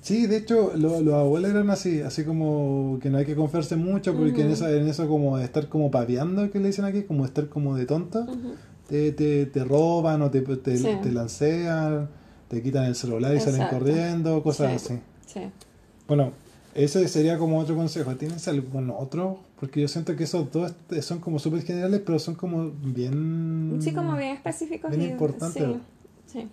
Sí, 0.00 0.26
de 0.26 0.38
hecho, 0.38 0.72
lo- 0.74 1.00
los 1.00 1.14
abuelos 1.14 1.52
eran 1.52 1.70
así, 1.70 2.00
así 2.00 2.24
como 2.24 2.98
que 3.00 3.08
no 3.08 3.18
hay 3.18 3.24
que 3.24 3.36
confiarse 3.36 3.76
mucho, 3.76 4.16
porque 4.16 4.42
en, 4.42 4.50
esa, 4.50 4.68
en 4.72 4.88
eso 4.88 5.06
como 5.06 5.36
de 5.38 5.44
estar 5.44 5.68
como 5.68 5.92
paviando, 5.92 6.50
que 6.50 6.58
le 6.58 6.66
dicen 6.66 6.84
aquí, 6.84 7.04
como 7.04 7.24
estar 7.24 7.48
como 7.48 7.76
de 7.76 7.86
tonto, 7.86 8.22
Ujú. 8.22 8.54
te, 8.88 9.12
te, 9.12 9.46
te 9.46 9.62
roban 9.62 10.20
o 10.22 10.28
te, 10.32 10.40
te, 10.40 10.76
Sí. 10.76 10.98
te 11.00 11.12
lancean, 11.12 12.08
te 12.48 12.60
quitan 12.64 12.86
el 12.86 12.96
celular 12.96 13.32
y 13.36 13.38
salen 13.38 13.62
Exacto. 13.62 13.78
corriendo, 13.78 14.42
cosas 14.42 14.82
Sí. 14.82 14.94
así. 14.94 15.00
sí 15.40 15.40
Bueno, 16.08 16.32
ese 16.74 17.06
sería 17.08 17.38
como 17.38 17.58
otro 17.58 17.76
consejo. 17.76 18.14
¿Tienes 18.16 18.46
algún 18.48 18.90
otro? 18.90 19.40
Porque 19.60 19.80
yo 19.80 19.88
siento 19.88 20.16
que 20.16 20.24
esos 20.24 20.50
dos 20.50 20.72
son 21.02 21.20
como 21.20 21.38
súper 21.38 21.62
generales, 21.62 22.02
pero 22.04 22.18
son 22.18 22.34
como 22.34 22.70
bien... 22.70 23.78
sí 23.82 23.92
como 23.92 24.16
bien 24.16 24.36
específicos 24.36 24.90
bien 24.90 25.02
y 25.02 25.12
importante. 25.12 25.60
sí, 25.60 25.76
sí. 26.26 26.48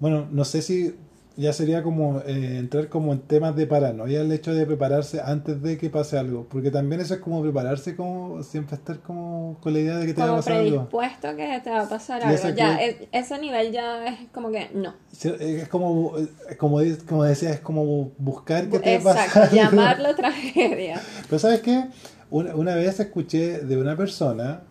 Bueno, 0.00 0.28
no 0.30 0.44
sé 0.44 0.62
si 0.62 0.94
ya 1.38 1.52
sería 1.52 1.82
como 1.84 2.18
eh, 2.26 2.58
entrar 2.58 2.88
como 2.88 3.12
en 3.12 3.20
temas 3.20 3.54
de 3.54 3.66
paranoia 3.66 4.20
el 4.22 4.32
hecho 4.32 4.52
de 4.54 4.66
prepararse 4.66 5.20
antes 5.24 5.62
de 5.62 5.78
que 5.78 5.88
pase 5.88 6.18
algo, 6.18 6.46
porque 6.50 6.70
también 6.72 7.00
eso 7.00 7.14
es 7.14 7.20
como 7.20 7.40
prepararse 7.42 7.94
como 7.94 8.42
siempre 8.42 8.74
estar 8.74 8.98
como 8.98 9.56
con 9.62 9.72
la 9.72 9.78
idea 9.78 9.96
de 9.98 10.06
que 10.06 10.14
te 10.14 10.20
va 10.20 10.26
a 10.26 10.28
como 10.30 10.38
pasar 10.40 10.52
algo. 10.56 10.70
predispuesto 10.88 11.36
que 11.36 11.60
te 11.62 11.70
va 11.70 11.80
a 11.82 11.88
pasar 11.88 12.24
algo. 12.24 12.48
Ya, 12.56 12.76
creo- 12.76 12.88
e- 12.88 13.08
ese 13.12 13.38
nivel 13.38 13.70
ya 13.72 14.04
es 14.08 14.18
como 14.34 14.50
que 14.50 14.68
no. 14.74 14.94
Es 15.22 15.68
como, 15.68 16.18
eh, 16.18 16.28
como, 16.58 16.80
como 17.08 17.22
decía, 17.24 17.50
es 17.50 17.60
como 17.60 18.10
buscar 18.18 18.68
que 18.68 18.80
te 18.80 18.96
Exacto, 18.96 19.40
pase 19.40 19.60
algo. 19.60 19.76
llamarlo 19.76 20.14
tragedia. 20.16 21.00
Pero 21.30 21.38
¿sabes 21.38 21.60
qué? 21.60 21.84
Una, 22.30 22.54
una 22.56 22.74
vez 22.74 22.98
escuché 23.00 23.60
de 23.60 23.76
una 23.76 23.96
persona 23.96 24.62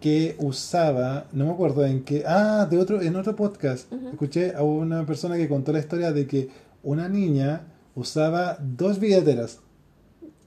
que 0.00 0.36
usaba, 0.38 1.26
no 1.32 1.46
me 1.46 1.52
acuerdo 1.52 1.84
en 1.84 2.04
qué, 2.04 2.24
ah, 2.26 2.66
de 2.70 2.78
otro, 2.78 3.02
en 3.02 3.16
otro 3.16 3.34
podcast, 3.34 3.92
escuché 4.12 4.54
a 4.54 4.62
una 4.62 5.04
persona 5.06 5.36
que 5.36 5.48
contó 5.48 5.72
la 5.72 5.80
historia 5.80 6.12
de 6.12 6.26
que 6.26 6.48
una 6.82 7.08
niña 7.08 7.62
usaba 7.94 8.58
dos 8.60 9.00
billeteras. 9.00 9.60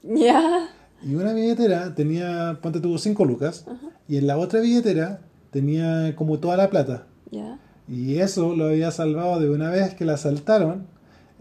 Ya. 0.02 0.68
y 1.04 1.14
una 1.14 1.32
billetera 1.32 1.94
tenía, 1.94 2.58
ponte 2.60 2.80
tuvo 2.80 2.98
cinco 2.98 3.24
lucas 3.24 3.66
y 4.08 4.16
en 4.16 4.26
la 4.26 4.36
otra 4.36 4.60
billetera 4.60 5.20
tenía 5.50 6.16
como 6.16 6.38
toda 6.38 6.56
la 6.56 6.70
plata. 6.70 7.06
Ya. 7.30 7.58
y 7.88 8.18
eso 8.18 8.54
lo 8.54 8.66
había 8.66 8.90
salvado 8.90 9.40
de 9.40 9.48
una 9.48 9.70
vez 9.70 9.94
que 9.94 10.04
la 10.04 10.14
asaltaron 10.14 10.86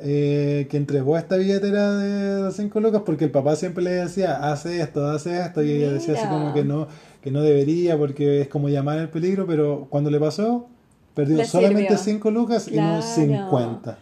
eh, 0.04 0.66
que 0.72 0.78
entregó 0.78 1.16
esta 1.16 1.38
billetera 1.38 1.92
de 1.92 2.52
5 2.52 2.80
lucas 2.80 3.04
porque 3.06 3.26
el 3.26 3.32
papá 3.32 3.56
siempre 3.56 3.84
le 3.84 3.92
decía, 3.92 4.52
hace 4.52 4.82
esto, 4.82 5.06
hace 5.06 5.40
esto, 5.40 5.62
y 5.62 5.74
ella 5.74 5.94
decía 5.94 6.16
así 6.16 6.28
como 6.28 6.56
que 6.56 6.64
no, 6.64 6.88
que 7.22 7.32
no 7.32 7.42
debería 7.42 7.98
porque 7.98 8.42
es 8.42 8.48
como 8.48 8.70
llamar 8.70 8.98
el 9.00 9.10
peligro, 9.10 9.46
pero 9.46 9.88
cuando 9.90 10.10
le 10.10 10.20
pasó, 10.20 10.68
perdió 11.14 11.38
Le 11.38 11.46
solamente 11.46 11.98
sirvió. 11.98 12.16
5 12.16 12.32
lucas 12.32 12.68
y 12.68 12.72
no 12.72 13.00
Claro. 13.00 13.02
50. 13.02 13.98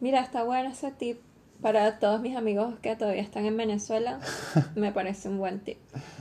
Mira, 0.00 0.20
está 0.20 0.44
bueno 0.44 0.70
ese 0.70 0.90
tip 0.92 1.18
para 1.60 1.98
todos 1.98 2.20
mis 2.20 2.36
amigos 2.36 2.74
que 2.82 2.94
todavía 2.96 3.22
están 3.22 3.44
en 3.44 3.56
Venezuela. 3.56 4.20
Me 4.76 4.92
parece 4.92 5.28
un 5.28 5.38
buen 5.38 5.60
tip. 5.60 5.78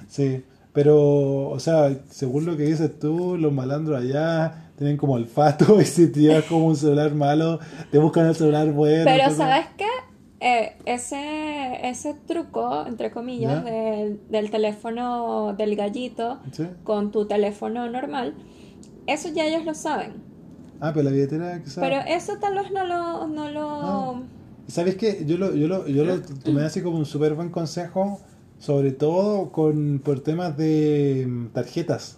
Sí, 0.08 0.44
pero, 0.74 1.50
o 1.50 1.60
sea, 1.60 1.96
según 2.10 2.46
lo 2.46 2.56
que 2.56 2.64
dices 2.64 3.00
tú, 3.00 3.38
los 3.38 3.52
malandros 3.52 4.00
allá 4.00 4.70
tienen 4.78 4.98
como 4.98 5.14
olfato 5.14 5.82
y 5.82 5.86
si 5.86 6.12
te 6.12 6.20
llevas 6.22 6.44
como 6.46 6.68
un 6.68 6.76
celular 6.76 7.14
malo, 7.16 7.60
te 7.92 7.98
buscan 7.98 8.28
el 8.28 8.36
celular 8.36 8.72
bueno. 8.72 9.06
Pero 9.06 9.32
¿sabes 9.32 9.66
qué? 9.76 9.88
Eh, 10.40 10.76
ese, 10.86 11.88
ese 11.90 12.14
truco, 12.14 12.86
entre 12.86 13.10
comillas, 13.10 13.64
del, 13.66 14.20
del 14.30 14.52
teléfono 14.52 15.56
del 15.58 15.76
gallito 15.76 16.40
¿Sí? 16.52 16.68
con 16.84 17.12
tu 17.12 17.26
teléfono 17.26 17.90
normal, 17.90 18.36
eso 19.08 19.30
ya 19.30 19.46
ellos 19.46 19.66
lo 19.66 19.74
saben. 19.74 20.14
Ah, 20.80 20.92
pero 20.94 21.06
la 21.06 21.12
billetera 21.12 21.64
que 21.64 21.70
Pero 21.76 21.98
eso 22.08 22.38
tal 22.40 22.56
vez 22.56 22.72
no 22.72 22.84
lo... 22.86 23.28
No 23.28 23.50
lo 23.50 23.62
Ah. 23.62 24.22
¿Sabes 24.68 24.96
qué? 24.98 25.24
Yo 25.26 25.38
lo, 25.38 25.56
yo 25.56 25.68
lo, 25.68 25.88
yo 25.88 26.04
lo 26.04 26.22
tomé 26.22 26.64
así 26.64 26.82
como 26.82 26.98
un 26.98 27.06
súper 27.06 27.34
buen 27.36 27.50
consejo, 27.50 28.20
sobre 28.60 28.92
todo 28.92 29.52
con, 29.52 30.02
por 30.04 30.20
temas 30.20 30.58
de 30.58 31.26
mm, 31.26 31.48
tarjetas 31.48 32.18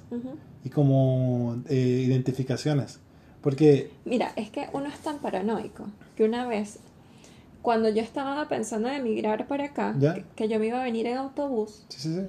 y 0.64 0.70
como 0.70 1.58
eh, 1.70 2.04
identificaciones. 2.08 3.00
Porque, 3.42 3.92
Mira, 4.04 4.34
es 4.36 4.50
que 4.50 4.68
uno 4.74 4.88
es 4.88 4.98
tan 5.00 5.20
paranoico 5.20 5.86
que 6.16 6.24
una 6.24 6.48
vez, 6.48 6.80
cuando 7.62 7.90
yo 7.90 8.02
estaba 8.02 8.48
pensando 8.48 8.88
en 8.90 8.96
emigrar 8.96 9.48
para 9.48 9.66
acá, 9.66 9.96
que, 10.00 10.24
que 10.36 10.48
yo 10.48 10.60
me 10.60 10.68
iba 10.68 10.80
a 10.80 10.84
venir 10.84 11.06
en 11.08 11.18
autobús, 11.18 11.86
sí, 11.90 12.00
sí, 12.02 12.16
sí. 12.16 12.22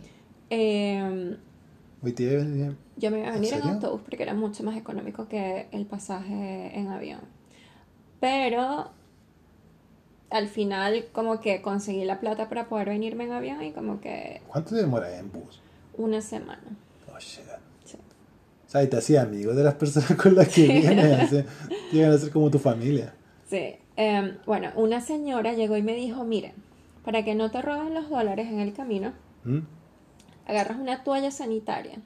eh, 0.51 1.37
Hoy 2.03 2.13
te 2.13 2.23
iba 2.25 2.33
a 2.33 2.45
venir- 2.45 2.77
yo 2.97 3.11
me 3.11 3.19
iba 3.19 3.29
a 3.29 3.31
¿En 3.31 3.35
venir 3.37 3.55
en, 3.55 3.61
serio? 3.61 3.75
autobús 3.75 4.01
porque 4.03 4.23
era 4.23 4.35
mucho 4.35 4.63
más 4.65 4.77
económico 4.77 5.29
que 5.29 5.69
el 5.73 5.87
pasaje 5.87 6.73
en 6.79 6.89
avión. 6.89 7.21
Pero 8.21 8.91
al 10.31 10.49
final 10.49 11.07
como 11.13 11.41
que 11.41 11.61
conseguí 11.63 12.05
la 12.05 12.21
plata 12.21 12.49
para 12.49 12.69
poder 12.69 12.89
venirme 12.91 13.25
en 13.25 13.33
avión 13.33 13.63
y 13.63 13.73
como 13.73 14.01
que 14.01 14.41
¿Cuánto 14.49 14.71
te 14.71 14.77
demoras 14.77 15.13
en 15.19 15.31
bus? 15.33 15.61
una 15.95 16.21
semana. 16.21 16.63
Oh, 17.13 17.19
shit. 17.19 17.45
Sí. 17.85 17.97
O 18.67 18.71
sea, 18.71 18.83
y 18.83 18.87
te 18.87 18.97
hacía 18.99 19.23
amigo 19.23 19.55
de 19.55 19.65
las 19.65 19.75
personas 19.75 20.13
con 20.15 20.35
las 20.35 20.49
que 20.49 20.67
vienes. 20.69 21.33
Llegan 21.93 22.13
a 22.13 22.19
ser 22.19 22.31
como 22.31 22.51
tu 22.51 22.59
familia. 22.59 23.13
Sí. 23.49 23.75
Em, 23.97 24.39
bueno, 24.47 24.71
una 24.77 25.01
señora 25.01 25.53
llegó 25.53 25.77
y 25.77 25.83
me 25.83 25.95
dijo, 25.95 26.25
miren, 26.25 26.55
para 27.05 27.25
que 27.25 27.35
no 27.35 27.51
te 27.51 27.61
roben 27.63 27.95
los 27.95 28.09
dólares 28.09 28.49
en 28.49 28.61
el 28.61 28.73
camino, 28.73 29.13
¿Mm? 29.45 29.61
agarras 30.47 30.79
una 30.79 31.03
toalla 31.05 31.31
sanitaria, 31.31 31.99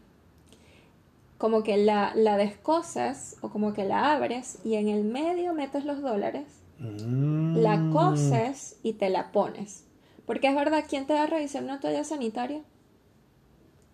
como 1.38 1.62
que 1.62 1.76
la, 1.76 2.12
la 2.14 2.36
descosas 2.36 3.36
o 3.40 3.50
como 3.50 3.72
que 3.74 3.84
la 3.84 4.12
abres 4.14 4.58
y 4.64 4.74
en 4.74 4.88
el 4.88 5.04
medio 5.04 5.54
metes 5.54 5.84
los 5.84 6.00
dólares, 6.02 6.44
Mm. 6.78 7.56
la 7.56 7.88
coses 7.90 8.78
y 8.82 8.94
te 8.94 9.08
la 9.10 9.30
pones. 9.30 9.84
Porque 10.26 10.48
es 10.48 10.54
verdad, 10.56 10.84
¿quién 10.88 11.06
te 11.06 11.12
va 11.12 11.22
a 11.22 11.26
revisar 11.26 11.62
una 11.62 11.78
toalla 11.80 12.02
sanitaria? 12.02 12.62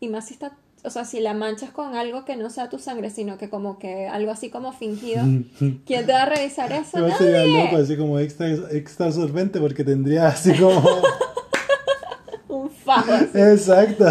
Y 0.01 0.09
más 0.09 0.28
si 0.28 0.34
está, 0.34 0.57
o 0.85 0.91
sea, 0.91 1.05
si 1.05 1.20
la 1.20 1.35
manchas 1.35 1.70
con 1.70 1.95
algo 1.95 2.24
que 2.24 2.37
no 2.37 2.51
sea 2.51 2.68
tu 2.68 2.78
sangre, 2.78 3.11
sino 3.11 3.39
que 3.39 3.51
como 3.51 3.78
que 3.78 4.07
algo 4.09 4.31
así 4.31 4.51
como 4.51 4.72
fingido, 4.72 5.22
¿quién 5.87 6.07
te 6.07 6.12
va 6.12 6.22
a 6.22 6.26
revisar 6.26 6.72
eso? 6.72 6.99
Igual 6.99 7.14
sería 7.18 7.45
loco, 7.45 7.76
así 7.76 7.97
como 7.97 8.18
extra, 8.18 8.49
extra 8.70 9.07
absorbente 9.07 9.61
porque 9.61 9.85
tendría 9.85 10.28
así 10.28 10.53
como... 10.55 10.83
Un 12.49 12.68
fajo 12.68 13.12
así. 13.12 13.39
Exacto. 13.39 14.07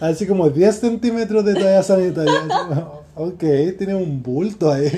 Así 0.00 0.26
como 0.26 0.50
10 0.50 0.76
centímetros 0.76 1.44
de 1.44 1.54
toalla 1.54 1.84
sanitaria. 1.84 2.32
Como, 2.48 3.04
Ok, 3.14 3.44
tiene 3.76 3.96
un 3.96 4.22
bulto 4.22 4.72
ahí. 4.72 4.90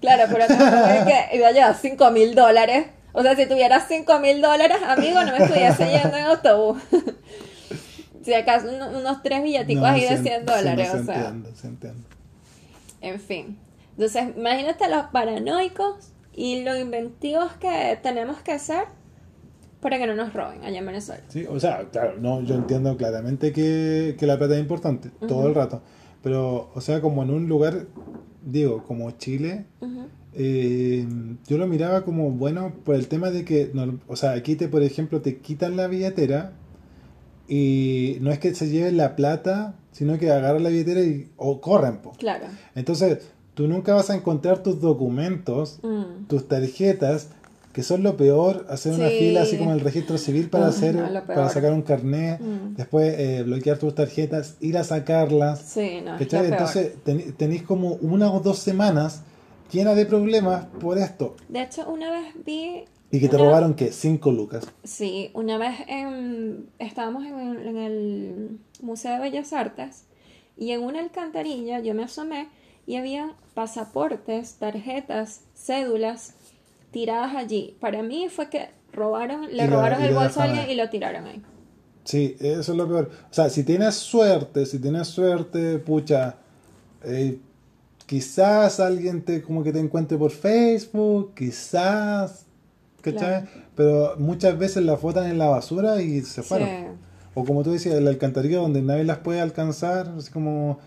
Claro, 0.00 0.24
pero 0.30 0.44
es 0.44 1.04
que 1.04 1.36
iba 1.36 1.48
a 1.48 1.52
llevar 1.52 1.74
5 1.74 2.10
mil 2.10 2.34
dólares. 2.34 2.86
O 3.12 3.22
sea, 3.22 3.36
si 3.36 3.46
tuvieras 3.46 3.84
5 3.88 4.18
mil 4.18 4.40
dólares, 4.40 4.78
amigo, 4.86 5.22
no 5.22 5.32
me 5.32 5.44
estuviese 5.44 5.86
yendo 5.90 6.16
en 6.16 6.24
autobús. 6.24 6.82
Si 8.26 8.34
acaso 8.34 8.66
un- 8.68 8.96
unos 8.96 9.22
tres 9.22 9.42
billeticos 9.42 9.82
No, 9.82 9.88
ahí 9.88 10.02
de 10.02 10.16
sí, 10.16 10.22
100 10.24 10.40
sí, 10.40 10.46
dólares, 10.46 10.90
no, 10.94 11.00
o 11.00 11.04
sea. 11.04 11.16
entiendo, 11.16 11.50
sí 11.54 11.66
entiendo. 11.68 12.02
En 13.00 13.20
fin. 13.20 13.56
Entonces, 13.92 14.36
imagínate 14.36 14.90
los 14.90 15.04
paranoicos 15.06 16.12
y 16.34 16.62
lo 16.64 16.76
inventivos 16.76 17.52
que 17.54 17.98
tenemos 18.02 18.38
que 18.42 18.58
ser 18.58 18.84
para 19.80 19.98
que 19.98 20.06
no 20.06 20.14
nos 20.16 20.32
roben 20.34 20.64
allá 20.64 20.80
en 20.80 20.86
Venezuela. 20.86 21.22
Sí, 21.28 21.46
o 21.48 21.60
sea, 21.60 21.84
claro, 21.90 22.14
no, 22.18 22.42
yo 22.42 22.56
entiendo 22.56 22.96
claramente 22.96 23.52
que, 23.52 24.16
que 24.18 24.26
la 24.26 24.36
plata 24.36 24.54
es 24.54 24.60
importante, 24.60 25.10
todo 25.28 25.46
el 25.46 25.54
rato. 25.54 25.80
Pero, 26.22 26.70
o 26.74 26.80
sea, 26.80 27.00
como 27.00 27.22
en 27.22 27.30
un 27.30 27.48
lugar, 27.48 27.86
digo, 28.44 28.82
como 28.82 29.12
Chile, 29.12 29.64
eh, 30.34 31.06
yo 31.46 31.56
lo 31.56 31.66
miraba 31.68 32.04
como 32.04 32.30
bueno 32.32 32.72
por 32.84 32.96
el 32.96 33.06
tema 33.08 33.30
de 33.30 33.44
que, 33.44 33.70
no, 33.72 33.98
o 34.08 34.16
sea, 34.16 34.32
aquí 34.32 34.56
te, 34.56 34.68
por 34.68 34.82
ejemplo, 34.82 35.20
te 35.22 35.38
quitan 35.38 35.76
la 35.76 35.86
billetera 35.86 36.52
y 37.48 38.18
no 38.20 38.30
es 38.32 38.38
que 38.38 38.54
se 38.54 38.68
lleven 38.68 38.96
la 38.96 39.16
plata, 39.16 39.74
sino 39.92 40.18
que 40.18 40.30
agarran 40.30 40.62
la 40.62 40.68
billetera 40.68 41.00
y 41.00 41.28
o 41.36 41.60
corren, 41.60 41.98
po. 41.98 42.12
Claro. 42.18 42.46
Entonces, 42.74 43.18
tú 43.54 43.66
nunca 43.68 43.94
vas 43.94 44.10
a 44.10 44.14
encontrar 44.14 44.62
tus 44.62 44.80
documentos, 44.80 45.78
Mm. 45.82 46.26
tus 46.28 46.48
tarjetas, 46.48 47.28
que 47.72 47.82
son 47.82 48.02
lo 48.02 48.16
peor, 48.16 48.66
hacer 48.70 48.94
una 48.94 49.08
fila 49.08 49.42
así 49.42 49.58
como 49.58 49.72
el 49.72 49.80
registro 49.80 50.16
civil 50.16 50.48
para 50.48 50.66
Ah, 50.66 50.68
hacer, 50.70 50.94
no, 50.94 51.22
para 51.26 51.48
sacar 51.50 51.72
un 51.72 51.82
carnet, 51.82 52.40
Mm. 52.40 52.74
después 52.76 53.14
eh, 53.18 53.42
bloquear 53.44 53.78
tus 53.78 53.94
tarjetas, 53.94 54.56
ir 54.60 54.78
a 54.78 54.84
sacarlas. 54.84 55.60
Sí, 55.60 56.00
no. 56.02 56.18
Entonces 56.18 56.92
tenéis 57.36 57.62
como 57.62 57.92
una 58.00 58.32
o 58.32 58.40
dos 58.40 58.58
semanas 58.58 59.22
llenas 59.70 59.94
de 59.96 60.06
problemas 60.06 60.66
por 60.80 60.96
esto. 60.96 61.36
De 61.48 61.62
hecho, 61.62 61.86
una 61.90 62.10
vez 62.10 62.32
vi 62.46 62.84
Y 63.10 63.20
que 63.20 63.28
te 63.28 63.36
Una- 63.36 63.44
robaron, 63.46 63.74
¿qué? 63.74 63.92
Cinco 63.92 64.32
lucas. 64.32 64.66
Sí, 64.84 65.30
una 65.34 65.58
vez 65.58 65.76
en- 65.86 66.68
estábamos 66.78 67.24
en, 67.24 67.38
el- 67.38 67.66
en 67.66 67.76
el 67.76 68.58
Museo 68.82 69.12
de 69.12 69.20
Bellas 69.20 69.52
Artes 69.52 70.04
y 70.56 70.72
en 70.72 70.82
una 70.82 71.00
alcantarilla 71.00 71.78
yo 71.80 71.94
me 71.94 72.02
asomé 72.04 72.48
y 72.86 72.96
había 72.96 73.34
pasaportes, 73.54 74.54
tarjetas, 74.54 75.42
cédulas 75.54 76.34
tiradas 76.90 77.34
allí. 77.36 77.76
Para 77.80 78.02
mí 78.02 78.28
fue 78.28 78.48
que 78.48 78.68
robaron, 78.92 79.54
le 79.54 79.64
Y 79.64 79.66
robaron 79.66 80.02
el 80.02 80.14
bolso 80.14 80.40
a 80.40 80.44
alguien 80.44 80.70
y 80.70 80.74
lo 80.74 80.88
tiraron 80.88 81.26
ahí. 81.26 81.42
Sí, 82.04 82.36
eso 82.40 82.72
es 82.72 82.78
lo 82.78 82.86
peor. 82.88 83.10
O 83.30 83.34
sea, 83.34 83.50
si 83.50 83.64
tienes 83.64 83.94
suerte, 83.96 84.64
si 84.66 84.78
tienes 84.78 85.08
suerte, 85.08 85.78
pucha, 85.78 86.36
eh, 87.04 87.38
quizás 88.06 88.78
alguien 88.80 89.22
te 89.24 89.42
como 89.42 89.62
que 89.64 89.72
te 89.72 89.80
encuentre 89.80 90.16
por 90.16 90.30
Facebook, 90.30 91.34
quizás, 91.34 92.45
¿cachai? 93.12 93.42
Claro. 93.42 93.46
Pero 93.74 94.14
muchas 94.18 94.58
veces 94.58 94.84
las 94.84 95.00
botan 95.00 95.26
en 95.30 95.38
la 95.38 95.48
basura 95.48 96.00
y 96.02 96.20
se 96.22 96.42
fueron. 96.42 96.68
Sí. 96.68 96.74
O 97.34 97.44
como 97.44 97.62
tú 97.62 97.72
decías, 97.72 98.00
la 98.00 98.10
alcantarilla 98.10 98.58
donde 98.58 98.80
nadie 98.82 99.04
las 99.04 99.18
puede 99.18 99.40
alcanzar, 99.40 100.08
así 100.16 100.30
como, 100.32 100.78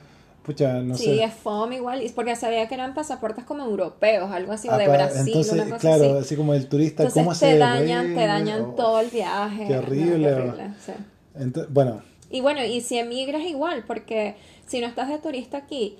pucha, 0.43 0.81
no 0.81 0.95
sí, 0.97 1.03
sé. 1.05 1.23
es 1.23 1.33
fome 1.33 1.75
igual, 1.75 2.01
porque 2.15 2.35
sabía 2.35 2.67
que 2.67 2.73
eran 2.73 2.95
pasaportes 2.95 3.43
como 3.45 3.63
europeos, 3.65 4.31
algo 4.31 4.51
así, 4.53 4.67
o 4.67 4.75
de 4.77 4.87
Brasil, 4.87 5.27
Entonces, 5.27 5.53
una 5.53 5.63
cosa 5.65 5.77
claro, 5.77 6.03
así. 6.05 6.17
así. 6.25 6.35
como 6.35 6.55
el 6.55 6.67
turista, 6.67 7.03
Entonces 7.03 7.21
¿cómo 7.23 7.33
te 7.33 7.37
se 7.39 7.57
dañan, 7.59 8.01
te 8.05 8.09
devuelve? 8.09 8.27
dañan 8.27 8.61
O- 8.61 8.73
todo 8.73 8.99
el 8.99 9.09
viaje. 9.11 9.67
Qué 9.67 9.73
No, 9.73 9.79
horrible. 9.79 10.33
horrible, 10.33 10.63
sí. 10.83 10.91
Ento- 11.39 11.67
bueno, 11.69 12.01
Y 12.31 12.41
bueno, 12.41 12.63
y 12.65 12.81
si 12.81 12.97
emigras 12.97 13.41
igual, 13.43 13.83
porque 13.87 14.35
si 14.67 14.79
no 14.81 14.87
estás 14.87 15.07
de 15.09 15.17
turista 15.19 15.57
aquí, 15.57 15.97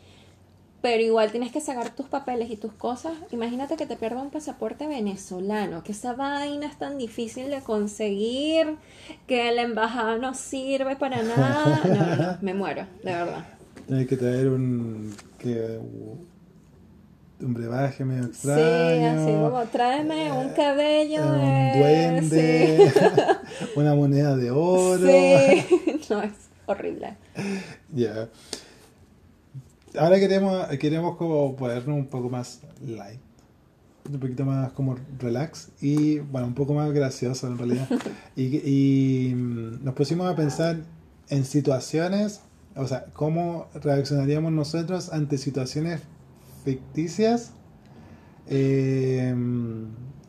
pero 0.82 1.01
igual 1.03 1.30
tienes 1.32 1.51
que 1.51 1.59
sacar 1.59 1.89
tus 1.89 2.07
papeles 2.07 2.49
y 2.49 2.55
tus 2.55 2.71
cosas, 2.73 3.13
imagínate 3.32 3.75
que 3.75 3.86
te 3.86 3.97
pierda 3.97 4.21
un 4.21 4.30
pasaporte 4.30 4.88
venezolano, 4.88 5.84
que 5.84 5.91
esa 5.91 6.13
vaina 6.13 6.67
es 6.67 6.77
tan 6.77 6.97
difícil 6.97 7.49
de 7.49 7.61
conseguir, 7.61 8.77
que 9.27 9.51
la 9.51 9.63
embajada 9.63 10.17
no 10.17 10.34
sirve 10.34 10.95
para 10.95 11.21
nada. 11.21 11.82
No, 11.89 11.95
no, 11.95 12.15
no, 12.15 12.38
me 12.41 12.53
muero, 12.53 12.86
de 13.03 13.11
verdad. 13.11 13.45
tienes 13.88 14.07
que 14.07 14.15
traer 14.17 14.47
un, 14.47 15.13
que, 15.38 15.80
un 17.41 17.53
brebaje 17.53 18.05
medio 18.05 18.23
Sí, 18.25 18.30
extraño. 18.30 19.11
así 19.11 19.32
como 19.32 19.63
tráeme 19.71 20.32
un 20.32 20.49
cabello 20.49 21.25
un 21.25 21.39
de... 21.39 21.80
duende, 21.80 22.91
una 23.75 23.95
moneda 23.95 24.36
de 24.38 24.51
oro. 24.51 25.05
Sí, 25.05 25.65
sí. 25.67 25.99
no, 26.09 26.21
es 26.21 26.32
horrible. 26.65 27.15
Ya. 27.93 28.27
Ahora 29.99 30.19
queremos, 30.19 30.65
queremos 30.79 31.17
como 31.17 31.55
ponernos 31.55 31.97
un 31.97 32.07
poco 32.07 32.29
más 32.29 32.61
light, 32.85 33.19
un 34.11 34.19
poquito 34.19 34.45
más 34.45 34.71
como 34.71 34.95
relax 35.19 35.69
y 35.81 36.19
bueno, 36.19 36.47
un 36.47 36.53
poco 36.53 36.73
más 36.73 36.91
gracioso 36.91 37.47
en 37.47 37.57
realidad. 37.57 37.87
y, 38.35 38.57
y, 38.57 39.35
mm, 39.35 39.83
nos 39.83 39.93
pusimos 39.95 40.31
a 40.31 40.35
pensar 40.35 40.77
en 41.29 41.45
situaciones, 41.45 42.41
o 42.75 42.87
sea, 42.87 43.05
cómo 43.13 43.67
reaccionaríamos 43.75 44.51
nosotros 44.51 45.11
ante 45.11 45.37
situaciones 45.37 46.01
ficticias 46.63 47.51
eh, 48.47 49.35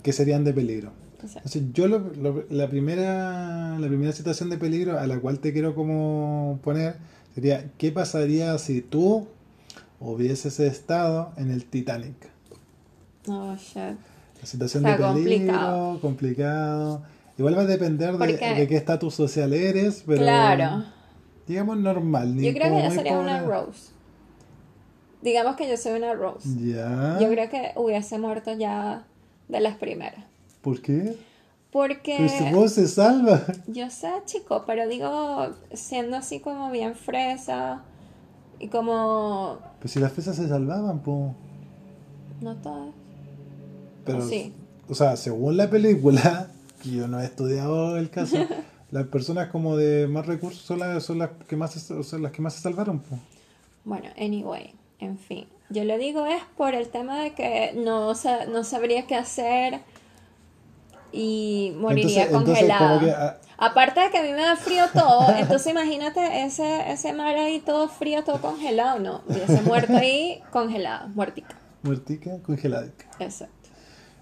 que 0.03 0.13
serían 0.13 0.45
de 0.45 0.53
peligro. 0.53 0.93
Entonces, 1.23 1.63
yo 1.75 1.87
lo- 1.87 1.99
lo- 2.21 2.45
la, 2.51 2.69
primera, 2.69 3.79
la 3.79 3.87
primera 3.89 4.13
situación 4.13 4.49
de 4.51 4.57
peligro 4.59 4.99
a 4.99 5.07
la 5.07 5.19
cual 5.21 5.39
te 5.39 5.53
quiero 5.53 5.75
como 5.75 6.59
poner 6.63 6.97
sería, 7.35 7.71
¿qué 7.79 7.93
pasaría 7.93 8.57
si 8.59 8.81
tú 8.81 9.29
hubieses 10.01 10.59
estado 10.61 11.33
en 11.37 11.51
el 11.51 11.65
Titanic? 11.65 12.31
oh, 13.29 13.55
shit. 13.57 13.97
La 14.41 14.47
situación 14.47 14.83
de 14.83 14.95
peligro, 14.95 15.13
complicado. 15.15 16.01
complicado. 16.01 17.03
Igual 17.37 17.59
va 17.59 17.63
a 17.63 17.67
depender 17.67 18.17
de, 18.17 18.67
qué 18.67 18.77
estatus 18.77 19.15
social 19.15 19.53
eres, 19.53 20.03
pero 20.07 20.23
Claro. 20.23 20.85
digamos 21.47 21.79
normal. 21.79 22.37
ni 22.37 22.47
Yo 22.47 22.53
creo 22.55 22.75
que 22.75 22.83
yo 22.83 22.91
sería 22.91 23.19
una. 23.19 23.43
Rose. 23.43 23.93
Digamos 25.23 25.57
que 25.57 25.69
yo 25.69 25.77
soy 25.77 25.93
una 25.93 26.15
Rose. 26.15 26.49
Ya. 26.59 27.19
Yo 27.21 27.29
creo 27.29 27.51
que 27.51 27.73
hubiese 27.77 28.19
muerto 28.19 28.57
ya 28.57 29.05
de 29.49 29.61
las 29.61 29.77
primeras. 29.77 30.25
¿Por 30.63 30.81
qué? 30.81 31.17
Porque 31.71 32.17
Pues 32.19 32.53
vos 32.53 32.73
se 32.73 32.89
salva. 32.89 33.43
yo 33.67 33.91
sé, 33.91 34.11
chico, 34.25 34.65
pero 34.67 34.89
digo, 34.89 35.51
siendo 35.73 36.17
así 36.17 36.41
como 36.41 36.71
bien 36.71 36.95
fresa 36.95 37.83
y 38.59 38.69
como... 38.69 39.59
Pues 39.81 39.93
si 39.93 39.99
las 40.01 40.13
fresas 40.13 40.37
se 40.37 40.49
salvaban, 40.49 41.01
po. 41.01 41.35
No 42.41 42.55
todas. 42.57 42.93
Pero, 44.05 44.19
¿O 44.19 44.23
sí? 44.23 44.53
o 44.89 44.95
sea, 44.95 45.17
según 45.17 45.57
la 45.57 45.71
película, 45.71 46.49
que 46.83 46.91
yo 46.91 47.09
no 47.09 47.21
he 47.21 47.25
estudiado 47.25 47.97
el 47.97 48.11
caso, 48.11 48.37
las 48.91 49.07
personas 49.07 49.49
como 49.49 49.77
de 49.77 50.07
más 50.07 50.27
recursos 50.27 50.63
son 50.63 50.81
las, 50.81 51.03
son 51.03 51.19
las 51.19 51.31
que 51.49 51.57
más 51.57 51.73
se, 51.73 52.03
son 52.03 52.23
las 52.23 52.33
que 52.33 52.43
más 52.43 52.55
se 52.55 52.61
salvaron. 52.61 53.01
po. 53.01 53.19
Bueno, 53.85 54.09
anyway, 54.19 54.75
en 54.99 55.19
fin. 55.19 55.47
Yo 55.71 55.85
lo 55.85 55.97
digo 55.99 56.27
es 56.27 56.43
por 56.57 56.75
el 56.75 56.89
tema 56.89 57.21
de 57.21 57.33
que 57.33 57.73
no, 57.77 58.13
no 58.53 58.65
sabría 58.65 59.07
qué 59.07 59.15
hacer 59.15 59.81
y 61.13 61.75
moriría 61.77 62.25
Entonces- 62.25 62.55
congelada. 62.55 63.01
que, 63.01 63.11
ah, 63.11 63.41
Aparte 63.59 64.01
de 64.01 64.11
que 64.11 64.19
a 64.19 64.23
mí 64.23 64.33
me 64.33 64.41
da 64.43 64.57
frío 64.57 64.85
todo, 64.93 65.29
entonces 65.37 65.73
imagínate 65.73 66.45
ese, 66.45 66.91
ese 66.91 67.13
mar 67.13 67.37
ahí 67.37 67.61
todo 67.61 67.89
frío, 67.89 68.25
todo 68.25 68.41
congelado. 68.41 68.99
No, 68.99 69.23
hubiese 69.27 69.61
muerto 69.63 69.97
ahí 69.97 70.43
congelado, 70.51 71.09
muertica. 71.09 71.57
Muertica, 71.83 72.39
congelada. 72.43 72.91
Exacto. 73.19 73.69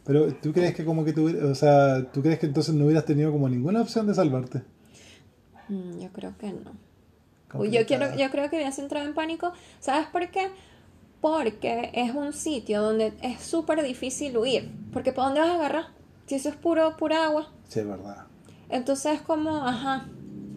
Pero 0.05 0.33
tú 0.35 0.53
crees 0.53 0.75
que 0.75 0.85
como 0.85 1.05
que 1.05 1.13
tú, 1.13 1.29
o 1.51 1.55
sea, 1.55 2.05
tú 2.13 2.23
crees 2.23 2.39
que 2.39 2.47
entonces 2.47 2.75
no 2.75 2.87
hubieras 2.87 3.05
tenido 3.05 3.31
como 3.31 3.49
ninguna 3.49 3.81
opción 3.83 4.07
de 4.07 4.15
salvarte. 4.15 4.63
Mm, 5.69 6.01
yo 6.01 6.09
creo 6.13 6.37
que 6.39 6.53
no. 6.53 6.73
Uy, 7.55 7.71
yo, 7.71 7.87
quiero, 7.87 8.15
yo 8.17 8.31
creo 8.31 8.51
que 8.51 8.57
hubiese 8.57 8.81
entrado 8.81 9.07
en 9.07 9.15
pánico. 9.15 9.53
¿Sabes 9.81 10.07
por 10.09 10.29
qué? 10.31 10.51
porque 11.21 11.91
es 11.95 12.15
un 12.15 12.33
sitio 12.33 12.83
donde 12.83 13.13
es 13.23 13.41
súper 13.41 13.83
difícil 13.83 14.37
huir. 14.37 14.71
Porque 14.93 15.13
¿para 15.13 15.27
dónde 15.29 15.41
vas 15.41 15.51
a 15.51 15.55
agarrar? 15.55 15.87
Si 16.29 16.35
eso 16.35 16.51
es 16.51 16.57
puro, 16.57 16.95
pura 16.99 17.25
agua. 17.25 17.51
Sí, 17.69 17.81
es 17.81 17.89
verdad. 17.89 18.27
Entonces 18.69 19.15
es 19.15 19.23
como, 19.23 19.67
ajá. 19.67 20.07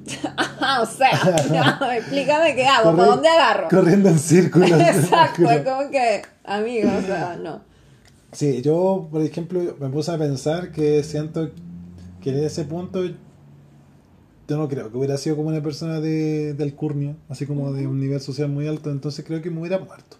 ajá, 0.37 0.81
o 0.81 0.85
sea, 0.85 1.45
ya, 1.51 1.79
explícame 1.95 2.55
qué 2.55 2.65
hago, 2.65 2.93
¿para 2.93 3.07
dónde 3.07 3.29
agarro? 3.29 3.69
Corriendo 3.69 4.09
en 4.09 4.19
círculos. 4.19 4.69
Exacto, 4.79 5.49
es 5.49 5.61
como 5.61 5.89
que, 5.89 6.23
amigo, 6.43 6.89
o 6.97 7.01
sea, 7.01 7.37
no. 7.41 7.61
Sí, 8.33 8.61
yo, 8.61 9.07
por 9.09 9.21
ejemplo, 9.21 9.77
me 9.79 9.87
puse 9.87 10.11
a 10.11 10.17
pensar 10.17 10.73
que 10.73 11.03
siento 11.03 11.51
que 12.21 12.31
en 12.31 12.43
ese 12.43 12.65
punto 12.65 13.05
yo 13.05 14.57
no 14.57 14.67
creo 14.67 14.91
que 14.91 14.97
hubiera 14.97 15.17
sido 15.17 15.37
como 15.37 15.47
una 15.47 15.63
persona 15.63 16.01
de, 16.01 16.53
de 16.53 16.63
alcurnia, 16.65 17.15
así 17.29 17.45
como 17.45 17.71
de 17.71 17.87
un 17.87 17.97
nivel 17.97 18.19
social 18.19 18.49
muy 18.49 18.67
alto, 18.67 18.91
entonces 18.91 19.23
creo 19.25 19.41
que 19.41 19.49
me 19.49 19.61
hubiera 19.61 19.79
muerto. 19.79 20.17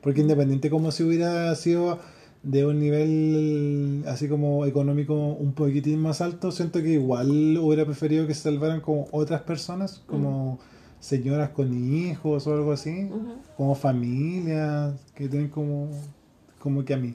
Porque 0.00 0.20
independiente 0.20 0.70
como 0.70 0.92
si 0.92 1.02
hubiera 1.02 1.52
sido 1.56 1.98
de 2.42 2.66
un 2.66 2.80
nivel 2.80 4.04
así 4.08 4.28
como 4.28 4.66
económico 4.66 5.14
un 5.14 5.52
poquitín 5.52 6.00
más 6.00 6.20
alto, 6.20 6.50
siento 6.50 6.82
que 6.82 6.90
igual 6.90 7.56
hubiera 7.58 7.84
preferido 7.84 8.26
que 8.26 8.34
se 8.34 8.42
salvaran 8.42 8.80
como 8.80 9.06
otras 9.12 9.42
personas, 9.42 10.02
como 10.06 10.58
señoras 10.98 11.50
con 11.50 11.72
hijos 11.72 12.46
o 12.46 12.54
algo 12.54 12.72
así, 12.72 13.08
como 13.56 13.74
familias 13.74 14.94
que 15.14 15.28
tienen 15.28 15.48
como, 15.48 15.90
como 16.58 16.84
que 16.84 16.94
a 16.94 16.96
mí. 16.96 17.14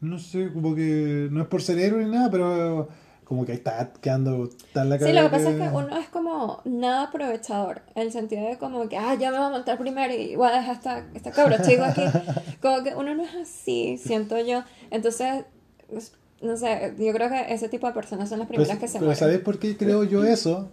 No 0.00 0.18
sé, 0.18 0.52
como 0.52 0.74
que 0.74 1.28
no 1.30 1.42
es 1.42 1.48
por 1.48 1.62
ser 1.62 1.78
héroe 1.78 2.04
ni 2.04 2.10
nada, 2.10 2.30
pero 2.30 2.88
como 3.26 3.44
que 3.44 3.52
está 3.52 3.92
quedando 4.00 4.48
tan 4.72 4.88
la 4.88 4.98
Sí, 4.98 5.12
lo 5.12 5.24
que 5.24 5.30
pasa 5.30 5.50
es 5.50 5.56
que 5.56 5.68
uno 5.68 5.98
es 5.98 6.08
como 6.10 6.60
nada 6.64 7.08
aprovechador, 7.08 7.82
en 7.96 8.02
el 8.02 8.12
sentido 8.12 8.46
de 8.48 8.56
como 8.56 8.88
que, 8.88 8.96
ah, 8.96 9.16
ya 9.16 9.32
me 9.32 9.38
voy 9.38 9.48
a 9.48 9.50
montar 9.50 9.78
primero 9.78 10.14
y 10.14 10.36
voy 10.36 10.48
a 10.48 10.52
dejar 10.52 10.76
esta, 10.76 11.04
esta 11.12 11.32
cabra 11.32 11.60
chico 11.60 11.82
aquí. 11.82 12.02
Como 12.62 12.84
que 12.84 12.94
uno 12.94 13.16
no 13.16 13.24
es 13.24 13.34
así, 13.34 13.98
siento 13.98 14.38
yo. 14.38 14.62
Entonces, 14.92 15.44
pues, 15.90 16.12
no 16.40 16.56
sé, 16.56 16.94
yo 16.98 17.12
creo 17.12 17.28
que 17.28 17.52
ese 17.52 17.68
tipo 17.68 17.88
de 17.88 17.94
personas 17.94 18.28
son 18.28 18.38
las 18.38 18.46
primeras 18.46 18.68
Pero, 18.68 18.80
que 18.80 18.86
se 18.86 18.98
pero 18.98 19.06
mueren. 19.06 19.18
¿sabes 19.18 19.40
por 19.40 19.58
qué 19.58 19.76
creo 19.76 20.04
yo 20.04 20.22
eso? 20.22 20.70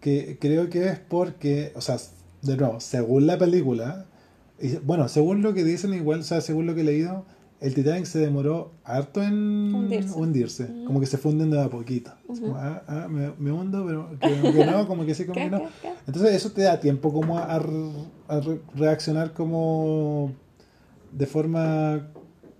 Que 0.00 0.36
creo 0.38 0.68
que 0.68 0.88
es 0.88 0.98
porque, 0.98 1.72
o 1.76 1.80
sea, 1.80 1.96
de 2.42 2.58
nuevo, 2.58 2.78
según 2.78 3.26
la 3.26 3.38
película, 3.38 4.04
y, 4.60 4.76
bueno, 4.76 5.08
según 5.08 5.40
lo 5.40 5.54
que 5.54 5.64
dicen 5.64 5.94
igual, 5.94 6.20
o 6.20 6.24
sea, 6.24 6.42
según 6.42 6.66
lo 6.66 6.74
que 6.74 6.82
he 6.82 6.84
leído, 6.84 7.24
el 7.60 7.74
Titanic 7.74 8.04
se 8.04 8.18
demoró 8.18 8.72
harto 8.84 9.22
en 9.22 9.74
Hundirse. 9.74 10.14
hundirse, 10.18 10.66
como 10.86 11.00
que 11.00 11.06
se 11.06 11.16
funden 11.18 11.50
de 11.50 11.60
a 11.60 11.68
poquito. 11.68 12.12
Es 12.30 12.40
como, 12.40 12.56
ah, 12.56 12.82
ah, 12.86 13.06
me, 13.08 13.32
me 13.38 13.50
hundo, 13.52 13.84
pero 13.86 14.10
que, 14.20 14.52
que 14.52 14.64
no, 14.64 14.86
como 14.86 15.04
que 15.06 15.14
sí, 15.14 15.24
como 15.26 15.34
¿Qué, 15.44 15.44
que 15.44 15.50
no. 15.50 15.62
Entonces 16.06 16.34
eso 16.34 16.50
te 16.52 16.62
da 16.62 16.78
tiempo 16.80 17.12
como 17.12 17.38
a, 17.38 17.44
a 17.44 17.58
re- 18.40 18.60
reaccionar 18.74 19.32
como 19.32 20.32
de 21.12 21.26
forma, 21.26 22.08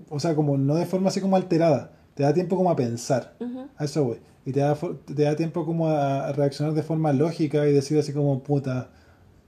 o 0.08 0.18
sea, 0.20 0.34
como 0.34 0.56
no 0.56 0.74
de 0.74 0.86
forma 0.86 1.08
así 1.08 1.20
como 1.20 1.36
alterada, 1.36 1.92
te 2.14 2.22
da 2.22 2.32
tiempo 2.32 2.56
como 2.56 2.70
a 2.70 2.76
pensar, 2.76 3.34
Ujú. 3.40 3.66
a 3.76 3.84
eso 3.84 4.04
voy, 4.04 4.18
y 4.46 4.52
te 4.52 4.60
da, 4.60 4.74
te 4.74 5.22
da 5.22 5.36
tiempo 5.36 5.66
como 5.66 5.88
a 5.88 6.32
reaccionar 6.32 6.72
de 6.74 6.82
forma 6.82 7.12
lógica 7.12 7.66
y 7.68 7.72
decir 7.72 7.98
así 7.98 8.12
como, 8.12 8.42
puta, 8.42 8.90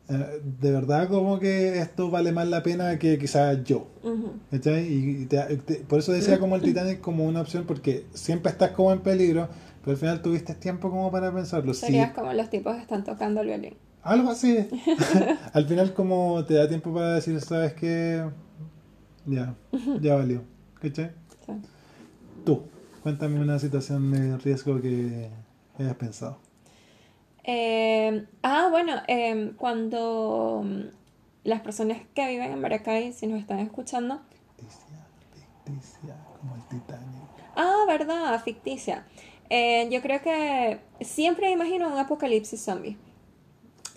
eh, 0.09 0.41
de 0.61 0.73
verdad 0.73 1.09
como 1.09 1.39
que 1.39 1.79
esto 1.81 2.11
vale 2.11 2.33
más 2.33 2.49
la 2.49 2.63
pena 2.63 2.99
que 2.99 3.19
quizás 3.19 3.63
yo. 3.65 3.87
Ujú. 4.03 4.33
¿cachai? 4.51 4.87
Y 4.93 5.27
te- 5.27 5.57
te- 5.59 5.75
por 5.77 5.99
eso 5.99 6.13
decía 6.13 6.39
como 6.39 6.57
el 6.57 6.63
Titanic 6.63 7.01
como 7.01 7.25
una 7.25 7.41
opción, 7.41 7.65
porque 7.67 8.07
siempre 8.15 8.51
estás 8.53 8.71
como 8.73 8.93
en 8.93 9.01
peligro, 9.01 9.49
pero 9.81 9.93
al 9.93 9.97
final 9.99 10.23
tuviste 10.23 10.55
tiempo 10.55 10.91
como 10.91 11.11
para 11.11 11.33
pensarlo. 11.33 11.75
Sí, 11.75 11.81
Serías 11.87 12.13
como 12.13 12.33
los 12.33 12.49
tipos 12.51 12.75
que 12.77 12.83
están 12.83 13.05
tocando 13.05 13.41
el 13.43 13.49
violín. 13.49 13.75
algo 14.03 14.31
así. 14.31 14.67
Al 15.53 15.67
final 15.67 15.93
como 15.95 16.45
te 16.45 16.55
da 16.55 16.69
tiempo 16.69 16.93
para 16.95 17.15
decir, 17.15 17.41
¿sabes 17.41 17.75
qué? 17.75 18.25
Ya, 19.27 19.55
ya 20.01 20.15
valió. 20.15 20.43
¿Cachai? 20.81 21.11
Sí. 21.45 21.53
Tú, 22.47 22.63
cuéntame 23.03 23.41
una 23.41 23.59
situación 23.59 24.11
de 24.11 24.39
riesgo 24.39 24.81
que 24.81 25.29
hayas 25.79 25.95
pensado. 25.97 26.39
Eh, 27.51 28.27
ah, 28.43 28.69
bueno, 28.71 28.93
eh, 29.09 29.53
cuando 29.57 30.61
mm, 30.65 30.81
las 31.45 31.63
personas 31.63 31.97
que 32.15 32.29
viven 32.29 32.53
en 32.53 32.61
Maracay, 32.61 33.15
si 33.15 33.27
nos 33.27 33.41
están 33.41 33.59
escuchando, 33.61 34.21
Ficticia, 34.59 35.07
ficticia, 35.65 36.15
como 36.39 36.57
el 36.57 36.63
Titanic. 36.69 37.23
ah, 37.57 37.85
verdad, 37.89 38.43
ficticia. 38.45 39.07
Eh, 39.49 39.89
yo 39.91 40.03
creo 40.03 40.21
que 40.21 40.79
siempre 41.01 41.51
imagino 41.51 41.89
un 41.89 41.99
apocalipsis 41.99 42.61
zombie. 42.63 42.99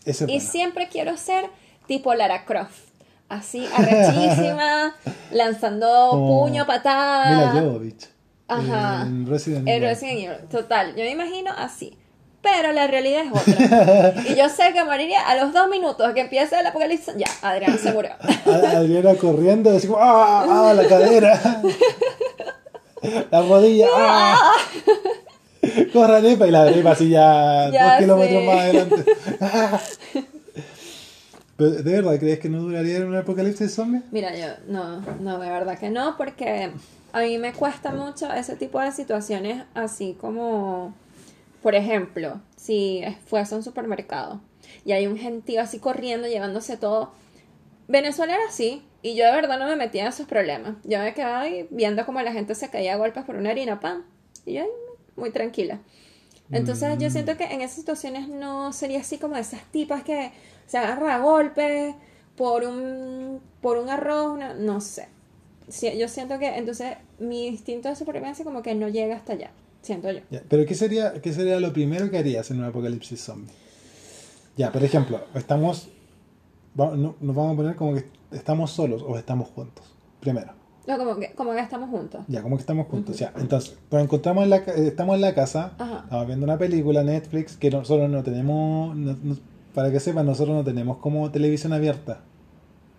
Ese 0.05 0.23
es 0.23 0.29
Y 0.29 0.35
bueno. 0.35 0.49
siempre 0.49 0.87
quiero 0.87 1.17
ser 1.17 1.49
tipo 1.87 2.13
Lara 2.13 2.45
Croft. 2.45 2.87
Así, 3.27 3.65
arrechísima, 3.75 4.95
lanzando 5.31 6.07
Como 6.11 6.43
puño, 6.45 6.65
patada. 6.65 7.49
Mila 7.51 7.61
Jovovich. 7.61 8.07
Ajá. 8.47 9.01
En 9.03 9.27
Resident 9.27 9.67
En 9.67 9.75
Evil. 9.75 9.89
Resident 9.89 10.19
Evil, 10.19 10.47
total. 10.49 10.91
Yo 10.95 11.03
me 11.03 11.11
imagino 11.11 11.51
así. 11.57 11.97
Pero 12.41 12.71
la 12.71 12.87
realidad 12.87 13.23
es 13.25 13.31
otra. 13.31 14.13
y 14.27 14.35
yo 14.35 14.49
sé 14.49 14.73
que 14.73 14.83
moriría 14.83 15.21
a 15.27 15.35
los 15.35 15.53
dos 15.53 15.69
minutos 15.69 16.11
que 16.13 16.21
empiece 16.21 16.59
el 16.59 16.65
apocalipsis. 16.65 17.13
Ya, 17.15 17.27
Adrián 17.41 17.77
se 17.77 17.91
murió. 17.93 18.11
Adriana 18.45 19.13
corriendo, 19.15 19.75
así 19.75 19.87
como, 19.87 19.99
¡ah! 20.01 20.45
¡ah! 20.49 20.73
La 20.73 20.87
cadera. 20.87 21.39
La 23.29 23.41
rodilla, 23.41 23.87
¡ah! 23.95 24.53
Corra 25.93 26.19
Nepa 26.19 26.47
y 26.47 26.51
la 26.51 26.65
Nepa 26.69 26.91
así 26.91 27.09
ya, 27.09 27.69
Ya 27.71 27.91
dos 27.91 27.99
kilómetros 27.99 28.39
sé. 28.39 28.45
más 28.45 28.57
adelante. 28.57 29.05
Pero, 31.57 31.71
¿De 31.71 31.91
verdad 31.93 32.19
crees 32.19 32.39
que 32.39 32.49
no 32.49 32.59
duraría 32.61 32.97
en 32.97 33.07
un 33.07 33.15
apocalipsis 33.15 33.71
zombie? 33.73 34.01
Mira, 34.11 34.35
yo 34.35 34.47
no, 34.67 35.01
no, 35.19 35.37
de 35.37 35.49
verdad 35.49 35.77
que 35.77 35.91
no, 35.91 36.17
porque 36.17 36.71
a 37.13 37.21
mí 37.21 37.37
me 37.37 37.53
cuesta 37.53 37.91
mucho 37.91 38.31
ese 38.33 38.55
tipo 38.55 38.79
de 38.79 38.91
situaciones, 38.91 39.63
así 39.75 40.17
como, 40.19 40.95
por 41.61 41.75
ejemplo, 41.75 42.41
si 42.55 43.03
fuese 43.25 43.53
a 43.55 43.57
un 43.57 43.63
supermercado 43.63 44.41
y 44.85 44.93
hay 44.93 45.07
un 45.07 45.17
gentío 45.17 45.61
así 45.61 45.79
corriendo, 45.79 46.27
llevándose 46.27 46.77
todo. 46.77 47.11
Venezuela 47.87 48.35
era 48.35 48.45
así, 48.47 48.83
y 49.01 49.15
yo 49.15 49.25
de 49.25 49.31
verdad 49.31 49.59
no 49.59 49.67
me 49.67 49.75
metía 49.75 50.03
en 50.03 50.07
esos 50.09 50.27
problemas. 50.27 50.75
Yo 50.83 50.99
me 50.99 51.13
quedaba 51.13 51.41
ahí 51.41 51.67
viendo 51.71 52.05
como 52.05 52.21
la 52.21 52.31
gente 52.33 52.55
se 52.55 52.69
caía 52.69 52.93
a 52.93 52.97
golpes 52.97 53.23
por 53.25 53.35
una 53.35 53.51
harina 53.51 53.79
pan, 53.79 54.05
y 54.45 54.53
yo 54.53 54.65
muy 55.15 55.31
tranquila. 55.31 55.79
Entonces 56.51 56.97
yo 56.99 57.09
siento 57.09 57.37
que 57.37 57.45
en 57.45 57.61
esas 57.61 57.77
situaciones 57.77 58.27
no 58.27 58.73
sería 58.73 58.99
así 58.99 59.17
como 59.17 59.35
de 59.35 59.41
esas 59.41 59.63
tipas 59.71 60.03
que 60.03 60.31
se 60.67 60.77
agarra 60.77 61.15
a 61.15 61.19
golpes 61.19 61.95
por 62.35 62.63
un, 62.63 63.41
por 63.61 63.77
un 63.77 63.89
arroz, 63.89 64.33
una- 64.33 64.53
no 64.53 64.81
sé. 64.81 65.07
Sí, 65.69 65.89
yo 65.97 66.07
siento 66.09 66.39
que 66.39 66.47
entonces 66.57 66.97
mi 67.19 67.47
instinto 67.47 67.87
de 67.89 67.95
supervivencia 67.95 68.43
como 68.43 68.61
que 68.61 68.75
no 68.75 68.89
llega 68.89 69.15
hasta 69.15 69.33
allá, 69.33 69.51
siento 69.81 70.11
yo. 70.11 70.19
Ya, 70.29 70.41
Pero 70.47 70.65
¿qué 70.65 70.75
sería, 70.75 71.13
¿qué 71.21 71.33
sería 71.33 71.59
lo 71.59 71.73
primero 71.73 72.09
que 72.09 72.17
harías 72.17 72.49
en 72.51 72.59
un 72.59 72.65
apocalipsis 72.65 73.21
zombie? 73.23 73.53
Ya, 74.57 74.71
por 74.71 74.83
ejemplo, 74.83 75.21
estamos, 75.35 75.87
no- 76.75 77.15
nos 77.19 77.35
vamos 77.35 77.53
a 77.53 77.55
poner 77.57 77.75
como 77.75 77.95
que 77.95 78.05
estamos 78.31 78.71
solos 78.71 79.03
o 79.05 79.17
estamos 79.17 79.49
juntos. 79.49 79.85
Primero. 80.19 80.53
No, 80.87 80.97
como 80.97 81.15
que, 81.17 81.31
como 81.33 81.53
que 81.53 81.59
estamos 81.59 81.89
juntos. 81.89 82.21
Ya, 82.27 82.41
como 82.41 82.57
que 82.57 82.61
estamos 82.61 82.87
juntos. 82.87 83.17
Ya, 83.17 83.31
entonces, 83.37 83.77
nos 83.91 84.03
encontramos 84.03 84.43
en 84.43 84.49
la, 84.49 84.57
estamos 84.57 85.15
en 85.15 85.21
la 85.21 85.33
casa, 85.35 85.73
Ajá. 85.77 86.01
estamos 86.03 86.27
viendo 86.27 86.43
una 86.43 86.57
película, 86.57 87.03
Netflix, 87.03 87.55
que 87.55 87.69
nosotros 87.69 88.09
no 88.09 88.23
tenemos, 88.23 88.95
no- 88.95 89.17
no- 89.21 89.37
para 89.73 89.91
que 89.91 89.99
sepan, 89.99 90.25
nosotros 90.25 90.55
no 90.55 90.63
tenemos 90.63 90.97
como 90.97 91.31
televisión 91.31 91.71
abierta. 91.73 92.21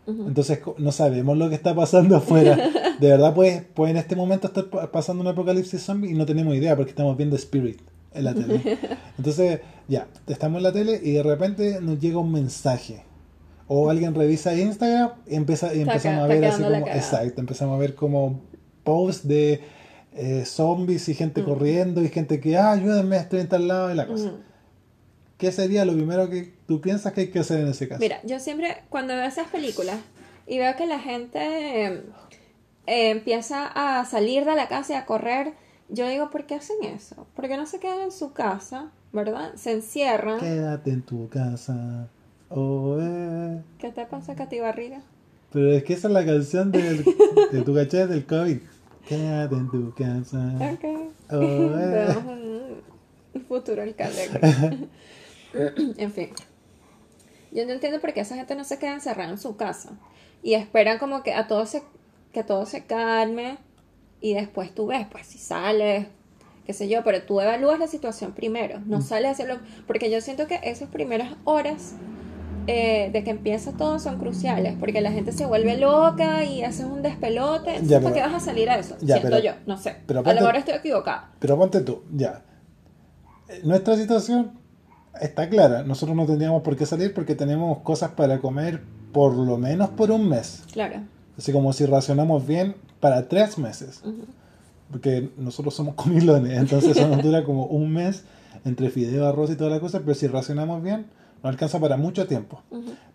Entonces 0.06 0.58
no 0.78 0.90
sabemos 0.92 1.36
lo 1.38 1.48
que 1.48 1.54
está 1.54 1.74
pasando 1.74 2.16
afuera. 2.16 2.56
De 3.00 3.08
verdad, 3.08 3.34
pues, 3.34 3.62
pues 3.74 3.90
en 3.90 3.96
este 3.96 4.16
momento 4.16 4.48
estar 4.48 4.64
pa- 4.66 4.90
pasando 4.90 5.22
un 5.22 5.28
apocalipsis 5.28 5.80
zombie 5.82 6.10
y 6.10 6.14
no 6.14 6.26
tenemos 6.26 6.54
idea 6.54 6.74
porque 6.76 6.90
estamos 6.90 7.16
viendo 7.16 7.36
Spirit 7.36 7.80
en 8.14 8.24
la 8.24 8.34
tele. 8.34 8.78
Entonces, 9.18 9.60
ya, 9.88 10.08
estamos 10.26 10.58
en 10.58 10.62
la 10.64 10.72
tele 10.72 11.00
y 11.02 11.12
de 11.12 11.22
repente 11.22 11.80
nos 11.80 11.98
llega 12.00 12.18
un 12.18 12.32
mensaje. 12.32 13.02
O 13.68 13.88
alguien 13.90 14.14
revisa 14.14 14.54
Instagram 14.56 15.10
y, 15.26 15.34
empieza, 15.36 15.72
y 15.74 15.80
empezamos 15.82 16.24
a 16.24 16.26
ver 16.26 16.44
así 16.54 16.62
como, 16.80 16.86
exacto, 16.98 17.40
empezamos 17.40 17.76
a 17.76 17.78
ver 17.78 17.94
como 17.94 18.40
posts 18.84 19.26
de 19.26 19.60
eh, 20.14 20.42
zombies 20.44 21.08
y 21.08 21.14
gente 21.14 21.42
corriendo 21.44 22.02
y 22.02 22.08
gente 22.08 22.38
que, 22.40 22.56
ah, 22.58 22.72
ayúdenme, 22.72 23.16
estoy 23.16 23.40
en 23.40 23.48
tal 23.48 23.68
lado 23.68 23.90
y 23.92 23.94
la 23.94 24.06
cosa. 24.06 24.26
Ujú. 24.26 24.36
¿Qué 25.42 25.50
sería 25.50 25.84
lo 25.84 25.92
primero 25.92 26.30
que 26.30 26.54
tú 26.68 26.80
piensas 26.80 27.12
que 27.12 27.22
hay 27.22 27.30
que 27.32 27.40
hacer 27.40 27.62
en 27.62 27.66
ese 27.66 27.88
caso? 27.88 27.98
Mira, 27.98 28.20
yo 28.22 28.38
siempre 28.38 28.76
cuando 28.90 29.12
veo 29.16 29.24
esas 29.24 29.48
películas 29.48 29.96
y 30.46 30.58
veo 30.58 30.76
que 30.76 30.86
la 30.86 31.00
gente 31.00 31.40
eh, 31.40 32.02
eh, 32.86 33.10
empieza 33.10 33.66
a 33.66 34.04
salir 34.04 34.44
de 34.44 34.54
la 34.54 34.68
casa 34.68 34.92
y 34.92 34.96
a 34.96 35.04
correr, 35.04 35.54
yo 35.88 36.08
digo, 36.08 36.30
¿por 36.30 36.46
qué 36.46 36.54
hacen 36.54 36.76
eso? 36.84 37.26
¿Por 37.34 37.48
qué 37.48 37.56
no 37.56 37.66
se 37.66 37.80
quedan 37.80 38.02
en 38.02 38.12
su 38.12 38.32
casa, 38.32 38.92
verdad? 39.12 39.52
Se 39.56 39.72
encierran. 39.72 40.38
Quédate 40.38 40.90
en 40.90 41.02
tu 41.02 41.28
casa. 41.28 42.08
Oh, 42.48 42.98
eh. 43.00 43.60
¿Qué 43.80 43.90
te 43.90 44.06
pasa, 44.06 44.36
Katy 44.36 44.60
Barriga? 44.60 45.02
Pero 45.52 45.72
es 45.72 45.82
que 45.82 45.94
esa 45.94 46.06
es 46.06 46.14
la 46.14 46.24
canción 46.24 46.70
del, 46.70 47.04
de 47.50 47.62
tu 47.62 47.74
caché 47.74 48.06
del 48.06 48.24
COVID. 48.26 48.58
Quédate 49.08 49.56
en 49.56 49.68
tu 49.72 49.92
casa. 49.92 50.52
Ok. 50.72 50.84
Oh, 51.32 51.76
eh. 51.76 52.80
Futuro 53.48 53.82
alcalde. 53.82 54.88
en 55.96 56.12
fin. 56.12 56.30
Yo 57.52 57.66
no 57.66 57.72
entiendo 57.72 58.00
por 58.00 58.12
qué 58.12 58.20
esa 58.20 58.36
gente 58.36 58.54
no 58.54 58.64
se 58.64 58.78
queda 58.78 58.94
encerrada 58.94 59.30
en 59.30 59.38
su 59.38 59.56
casa. 59.56 59.90
y 60.42 60.54
esperan 60.54 60.98
como 60.98 61.22
que 61.22 61.34
a 61.34 61.46
todo 61.46 61.66
se, 61.66 61.82
que 62.32 62.42
todo 62.42 62.66
se 62.66 62.84
calme 62.84 63.58
y 64.20 64.34
después 64.34 64.74
tú 64.74 64.86
ves, 64.86 65.06
pues 65.10 65.26
si 65.26 65.38
sales, 65.38 66.06
qué 66.66 66.72
sé 66.72 66.88
yo, 66.88 67.04
pero 67.04 67.22
tú 67.22 67.40
evalúas 67.40 67.78
la 67.78 67.86
situación 67.86 68.32
primero, 68.32 68.80
no 68.86 69.00
sales 69.02 69.28
a 69.28 69.30
hacerlo, 69.32 69.58
porque 69.86 70.10
yo 70.10 70.20
siento 70.20 70.46
que 70.46 70.58
esas 70.64 70.88
primeras 70.88 71.34
horas 71.44 71.94
eh, 72.68 73.10
de 73.12 73.24
que 73.24 73.30
empieza 73.30 73.72
todo 73.76 73.98
son 73.98 74.18
cruciales, 74.18 74.74
porque 74.80 75.00
la 75.00 75.10
gente 75.12 75.32
se 75.32 75.44
vuelve 75.46 75.76
loca 75.76 76.44
y 76.44 76.62
haces 76.62 76.86
un 76.86 77.02
despelote, 77.02 77.70
entonces 77.70 77.88
Ya, 77.90 77.98
¿para 78.00 78.14
pero- 78.14 78.26
qué 78.26 78.32
vas 78.32 78.42
a 78.42 78.44
salir 78.44 78.70
a 78.70 78.78
eso? 78.78 78.96
Ya, 79.00 79.16
siento 79.18 79.36
pero- 79.36 79.42
yo, 79.42 79.52
no 79.66 79.76
sé, 79.76 79.96
pero 80.06 80.20
a 80.20 80.22
lo 80.32 80.40
mejor 80.40 80.56
estoy 80.56 80.74
equivocada. 80.74 81.32
Pero 81.40 81.58
ponte 81.58 81.80
tú, 81.82 82.02
ya. 82.12 82.44
Eh, 83.48 83.60
Nuestra 83.64 83.96
situación 83.96 84.58
está 85.20 85.48
clara. 85.48 85.82
Nosotros 85.82 86.16
no 86.16 86.26
tendríamos 86.26 86.62
por 86.62 86.76
qué 86.76 86.86
salir 86.86 87.14
porque 87.14 87.34
tenemos 87.34 87.78
cosas 87.78 88.12
para 88.12 88.38
comer 88.40 88.82
por 89.12 89.34
lo 89.34 89.58
menos 89.58 89.90
por 89.90 90.10
un 90.10 90.28
mes. 90.28 90.62
Claro. 90.72 91.00
Así 91.36 91.52
como 91.52 91.72
si 91.72 91.86
racionamos 91.86 92.46
bien 92.46 92.76
para 93.00 93.28
tres 93.28 93.58
meses. 93.58 94.02
Porque 94.90 95.30
nosotros 95.36 95.74
somos 95.74 95.94
comilones, 95.94 96.58
entonces 96.58 96.96
eso 96.96 97.08
nos 97.08 97.22
dura 97.22 97.44
como 97.44 97.66
un 97.66 97.92
mes 97.92 98.24
entre 98.64 98.90
fideo, 98.90 99.26
arroz 99.26 99.50
y 99.50 99.56
toda 99.56 99.70
la 99.70 99.80
cosa, 99.80 100.00
pero 100.00 100.14
si 100.14 100.26
racionamos 100.26 100.82
bien, 100.82 101.06
nos 101.42 101.50
alcanza 101.50 101.80
para 101.80 101.96
mucho 101.96 102.26
tiempo. 102.26 102.62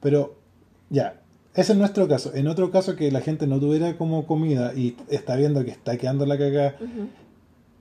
Pero 0.01 0.35
ya, 0.89 1.21
ese 1.53 1.73
es 1.73 1.77
nuestro 1.77 2.07
caso. 2.07 2.33
En 2.35 2.47
otro 2.47 2.71
caso 2.71 2.95
que 2.95 3.11
la 3.11 3.21
gente 3.21 3.47
no 3.47 3.59
tuviera 3.59 3.97
como 3.97 4.25
comida 4.25 4.73
y 4.75 4.97
está 5.09 5.35
viendo 5.35 5.63
que 5.63 5.71
está 5.71 5.97
quedando 5.97 6.25
la 6.25 6.35
Ujú. 6.35 7.07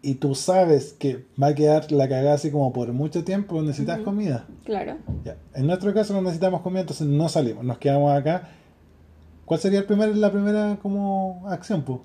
Y 0.07 0.15
tú 0.15 0.37
sabes 0.37 0.93
que 0.93 1.27
va 1.43 1.49
a 1.49 1.55
quedar 1.57 1.91
la 1.91 2.09
cagada 2.09 2.35
así 2.35 2.53
como 2.53 2.73
por 2.73 2.93
mucho 2.93 3.25
tiempo, 3.25 3.61
necesitas 3.61 3.99
comida. 4.03 4.47
Claro. 4.65 4.99
Ya. 5.25 5.37
En 5.53 5.67
nuestro 5.67 5.93
caso 5.93 6.15
no 6.15 6.23
necesitamos 6.23 6.61
comida, 6.61 6.83
entonces 6.83 7.09
no 7.09 7.29
salimos, 7.29 7.65
nos 7.65 7.79
quedamos 7.79 8.17
acá. 8.17 8.49
¿Cuál 9.45 9.59
sería 9.59 9.81
el 9.81 9.85
primer, 9.85 10.17
la 10.17 10.31
primera 10.31 10.79
como 10.81 11.43
acción, 11.49 11.83
pues? 11.83 11.99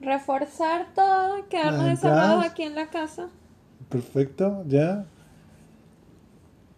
Reforzar 0.00 0.86
todo, 0.94 1.48
quedarnos 1.48 1.88
encerrados 1.88 2.44
aquí 2.44 2.62
en 2.62 2.76
la 2.76 2.86
casa. 2.86 3.30
Perfecto, 3.88 4.62
ya. 4.68 5.06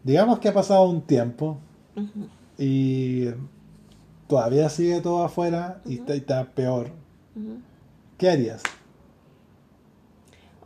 Digamos 0.04 0.38
que 0.38 0.48
ha 0.48 0.54
pasado 0.54 0.88
un 0.88 1.02
tiempo 1.02 1.58
y 2.56 3.26
todavía 4.26 4.70
sigue 4.70 5.02
todo 5.02 5.22
afuera 5.22 5.82
y 5.84 5.96
está, 5.96 6.14
y 6.14 6.18
está 6.18 6.44
peor. 6.46 6.92
¿Qué 8.16 8.30
harías? 8.30 8.62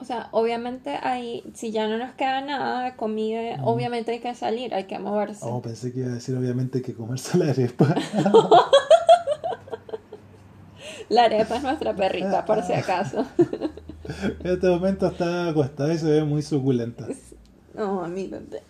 O 0.00 0.04
sea, 0.04 0.28
obviamente 0.32 0.98
ahí, 1.02 1.44
si 1.54 1.72
ya 1.72 1.86
no 1.86 1.98
nos 1.98 2.14
queda 2.14 2.40
nada 2.40 2.84
de 2.84 2.96
comida, 2.96 3.62
obviamente 3.62 4.12
hay 4.12 4.20
que 4.20 4.34
salir, 4.34 4.74
hay 4.74 4.84
que 4.84 4.98
moverse. 4.98 5.40
Oh, 5.42 5.60
pensé 5.60 5.92
que 5.92 6.00
iba 6.00 6.08
a 6.08 6.14
decir 6.14 6.34
obviamente 6.36 6.80
que 6.80 6.94
comerse 6.94 7.36
la 7.36 7.50
arepa. 7.50 7.94
La 11.10 11.24
arepa 11.24 11.56
es 11.56 11.62
nuestra 11.64 11.94
perrita, 11.94 12.44
por 12.44 12.62
si 12.62 12.72
acaso. 12.72 13.26
en 13.36 14.46
este 14.52 14.68
momento 14.68 15.08
está 15.08 15.48
acostada 15.48 15.92
y 15.92 15.98
se 15.98 16.06
ve 16.06 16.24
muy 16.24 16.40
suculenta. 16.40 17.08
No, 17.74 18.04
a 18.04 18.08
mí 18.08 18.28
bebé. 18.28 18.62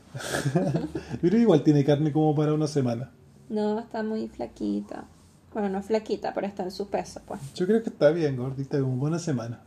Pero 1.21 1.37
igual 1.37 1.63
tiene 1.63 1.85
carne 1.85 2.13
como 2.13 2.35
para 2.35 2.55
una 2.55 2.67
semana. 2.67 3.11
No, 3.51 3.79
está 3.79 4.03
muy 4.03 4.27
flaquita. 4.29 5.05
Bueno, 5.53 5.69
no 5.69 5.83
flaquita, 5.83 6.33
pero 6.33 6.47
está 6.47 6.63
en 6.63 6.71
su 6.71 6.89
peso, 6.89 7.21
pues. 7.27 7.41
Yo 7.55 7.67
creo 7.67 7.83
que 7.83 7.89
está 7.89 8.11
bien, 8.11 8.37
gordita, 8.37 8.81
como 8.81 8.95
buena 8.95 9.19
semana. 9.19 9.61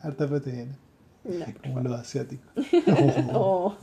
Harta 0.00 0.26
proteína, 0.28 0.76
No. 1.24 1.44
como 1.62 1.80
los 1.80 2.00
asiáticos. 2.00 2.46
Oh. 3.32 3.74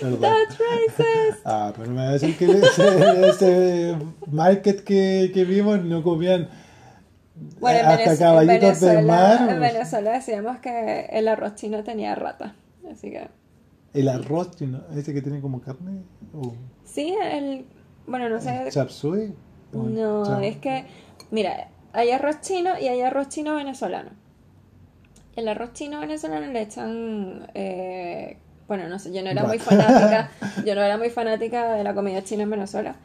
Perdón. 0.00 0.20
That's 0.20 0.58
racist. 0.58 1.40
Ah, 1.46 1.72
pero 1.76 1.90
me 1.90 1.96
va 2.02 2.08
a 2.08 2.12
decir 2.12 2.36
que 2.36 2.44
ese, 2.46 3.28
ese 3.28 3.96
market 4.30 4.82
que, 4.84 5.30
que 5.32 5.44
vimos 5.44 5.82
no 5.84 6.02
comían 6.02 6.48
Bueno, 7.60 7.78
en, 7.78 7.86
hasta 7.86 8.04
Venez- 8.04 8.12
en 8.12 8.16
caballitos 8.18 8.80
del 8.80 8.96
Venezuela, 8.96 9.38
mar. 9.38 9.50
en 9.50 9.60
Venezuela 9.60 10.12
decíamos 10.12 10.58
que 10.58 11.06
el 11.10 11.28
arroz 11.28 11.54
chino 11.56 11.82
tenía 11.84 12.14
rata. 12.14 12.54
Así 12.90 13.10
que. 13.10 13.28
El 13.94 14.08
arroz 14.08 14.56
chino, 14.56 14.82
ese 14.94 15.14
que 15.14 15.22
tiene 15.22 15.40
como 15.40 15.60
carne. 15.60 16.02
O 16.34 16.54
Sí, 16.84 17.14
el. 17.22 17.64
Bueno, 18.06 18.28
no 18.28 18.40
sé. 18.40 18.66
chap 18.70 18.88
suey. 18.90 19.34
o 19.72 19.82
No, 19.84 20.24
chap- 20.26 20.42
es 20.42 20.56
que, 20.58 20.84
mira, 21.30 21.68
hay 21.92 22.10
arroz 22.10 22.40
chino 22.42 22.78
y 22.78 22.88
hay 22.88 23.00
arroz 23.02 23.28
chino 23.28 23.54
venezolano. 23.56 24.10
El 25.36 25.48
arroz 25.48 25.72
chino 25.72 26.00
venezolano 26.00 26.46
le 26.52 26.62
echan, 26.62 27.48
eh, 27.54 28.38
bueno, 28.68 28.88
no 28.88 28.98
sé, 28.98 29.12
yo 29.12 29.22
no 29.22 29.30
era 29.30 29.44
muy 29.44 29.58
fanática, 29.60 30.30
yo 30.64 30.74
no 30.74 30.82
era 30.82 30.96
muy 30.96 31.10
fanática 31.10 31.72
de 31.72 31.84
la 31.84 31.94
comida 31.94 32.22
china 32.22 32.44
en 32.44 32.50
Venezuela, 32.50 32.96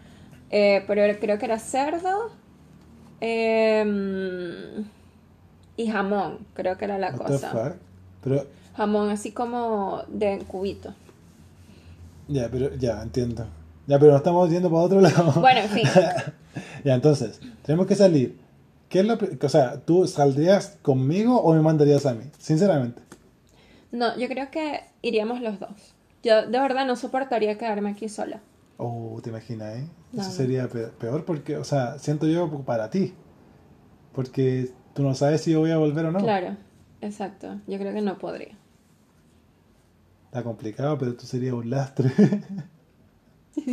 eh, 0.51 0.84
pero 0.88 1.01
creo 1.19 1.38
que 1.39 1.45
era 1.45 1.59
cerdo 1.59 2.32
em, 3.21 4.86
y 5.75 5.88
jamón, 5.88 6.39
creo 6.53 6.77
que 6.77 6.86
era 6.86 6.97
la 6.97 7.11
What 7.11 7.27
cosa. 7.27 7.75
Pero, 8.23 8.45
Jamón 8.75 9.09
así 9.09 9.32
como 9.32 10.03
de 10.07 10.39
cubito. 10.47 10.93
ya, 12.27 12.47
pero, 12.49 12.75
ya, 12.75 13.01
entiendo. 13.01 13.45
Ya, 13.88 13.97
pero 13.97 14.11
nos 14.11 14.19
estamos 14.19 14.49
yendo 14.49 14.69
para 14.69 14.84
otro 14.84 15.01
lado. 15.01 15.34
Bueno, 15.41 15.61
en 15.61 15.69
fin. 15.69 15.84
ya, 16.84 16.93
entonces, 16.93 17.41
tenemos 17.63 17.88
que 17.88 17.95
salir. 17.95 18.38
¿Qué 18.89 18.99
es 19.01 19.05
lo 19.05 19.17
pri- 19.17 19.37
o 19.41 19.49
sea, 19.49 19.79
¿tú 19.81 20.07
saldrías 20.07 20.77
conmigo 20.81 21.39
o 21.41 21.53
me 21.53 21.61
mandarías 21.61 22.05
a 22.05 22.13
mí? 22.13 22.25
Sinceramente. 22.39 23.01
No, 23.91 24.17
yo 24.17 24.27
creo 24.27 24.49
que 24.51 24.81
iríamos 25.01 25.41
los 25.41 25.59
dos. 25.59 25.93
Yo 26.23 26.41
de 26.47 26.59
verdad 26.59 26.85
no 26.85 26.95
soportaría 26.95 27.57
quedarme 27.57 27.91
aquí 27.91 28.09
sola. 28.09 28.41
Oh, 28.77 29.19
te 29.23 29.29
imaginas, 29.29 29.77
¿eh? 29.77 29.87
No, 30.11 30.21
Eso 30.23 30.31
sería 30.31 30.67
pe- 30.67 30.87
peor 30.87 31.23
porque, 31.25 31.57
o 31.57 31.63
sea, 31.63 31.99
siento 31.99 32.27
yo 32.27 32.49
para 32.63 32.89
ti. 32.89 33.13
Porque 34.13 34.71
tú 34.93 35.03
no 35.03 35.13
sabes 35.13 35.41
si 35.41 35.51
yo 35.51 35.59
voy 35.59 35.71
a 35.71 35.77
volver 35.77 36.05
o 36.05 36.11
no. 36.11 36.19
Claro, 36.19 36.55
exacto. 37.01 37.59
Yo 37.67 37.77
creo 37.77 37.93
que 37.93 38.01
no 38.01 38.17
podría. 38.17 38.57
Está 40.25 40.43
complicado, 40.43 40.97
pero 40.97 41.15
tú 41.15 41.25
serías 41.25 41.53
un 41.53 41.69
lastre. 41.69 42.11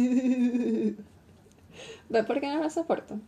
¿Ves 2.08 2.24
por 2.26 2.40
qué 2.40 2.48
no 2.48 2.62
lo 2.62 2.70
soporto? 2.70 3.18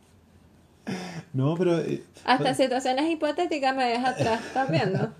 no, 1.32 1.55
pero 1.57 1.78
eh, 1.78 2.03
Hasta 2.24 2.51
en 2.51 2.55
situaciones 2.57 3.11
hipotéticas 3.11 3.74
me 3.76 3.84
deja 3.84 4.11
atrás, 4.11 4.41
¿estás 4.47 4.70
viendo? 4.70 5.12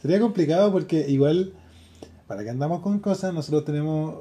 sería 0.00 0.20
complicado 0.20 0.70
porque 0.72 1.06
igual, 1.08 1.52
para 2.28 2.44
que 2.44 2.50
andamos 2.50 2.80
con 2.82 3.00
cosas, 3.00 3.34
nosotros 3.34 3.64
tenemos 3.64 4.16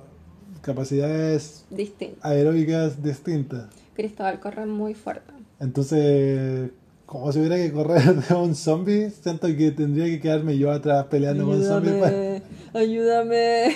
capacidades 0.61 1.65
Distinto. 1.69 2.17
aeróbicas 2.23 3.03
distintas. 3.03 3.65
Cristóbal 3.93 4.39
corre 4.39 4.65
muy 4.65 4.95
fuerte. 4.95 5.31
Entonces, 5.59 6.71
como 7.05 7.31
si 7.31 7.39
hubiera 7.39 7.57
que 7.57 7.71
correr 7.71 8.15
de 8.15 8.35
un 8.39 8.55
zombie, 8.55 9.11
siento 9.11 9.47
que 9.55 9.71
tendría 9.71 10.05
que 10.05 10.19
quedarme 10.19 10.57
yo 10.57 10.71
atrás 10.71 11.05
peleando 11.11 11.45
con 11.45 11.63
zombies. 11.63 11.95
pues. 11.99 12.11
Ayúdame, 12.11 12.41
ayúdame. 12.73 13.75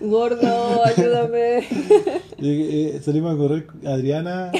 Gordo, 0.00 0.84
ayúdame. 0.84 1.66
Y, 2.38 2.48
y 2.50 2.98
salimos 3.00 3.34
a 3.34 3.38
correr 3.38 3.66
Adriana, 3.86 4.50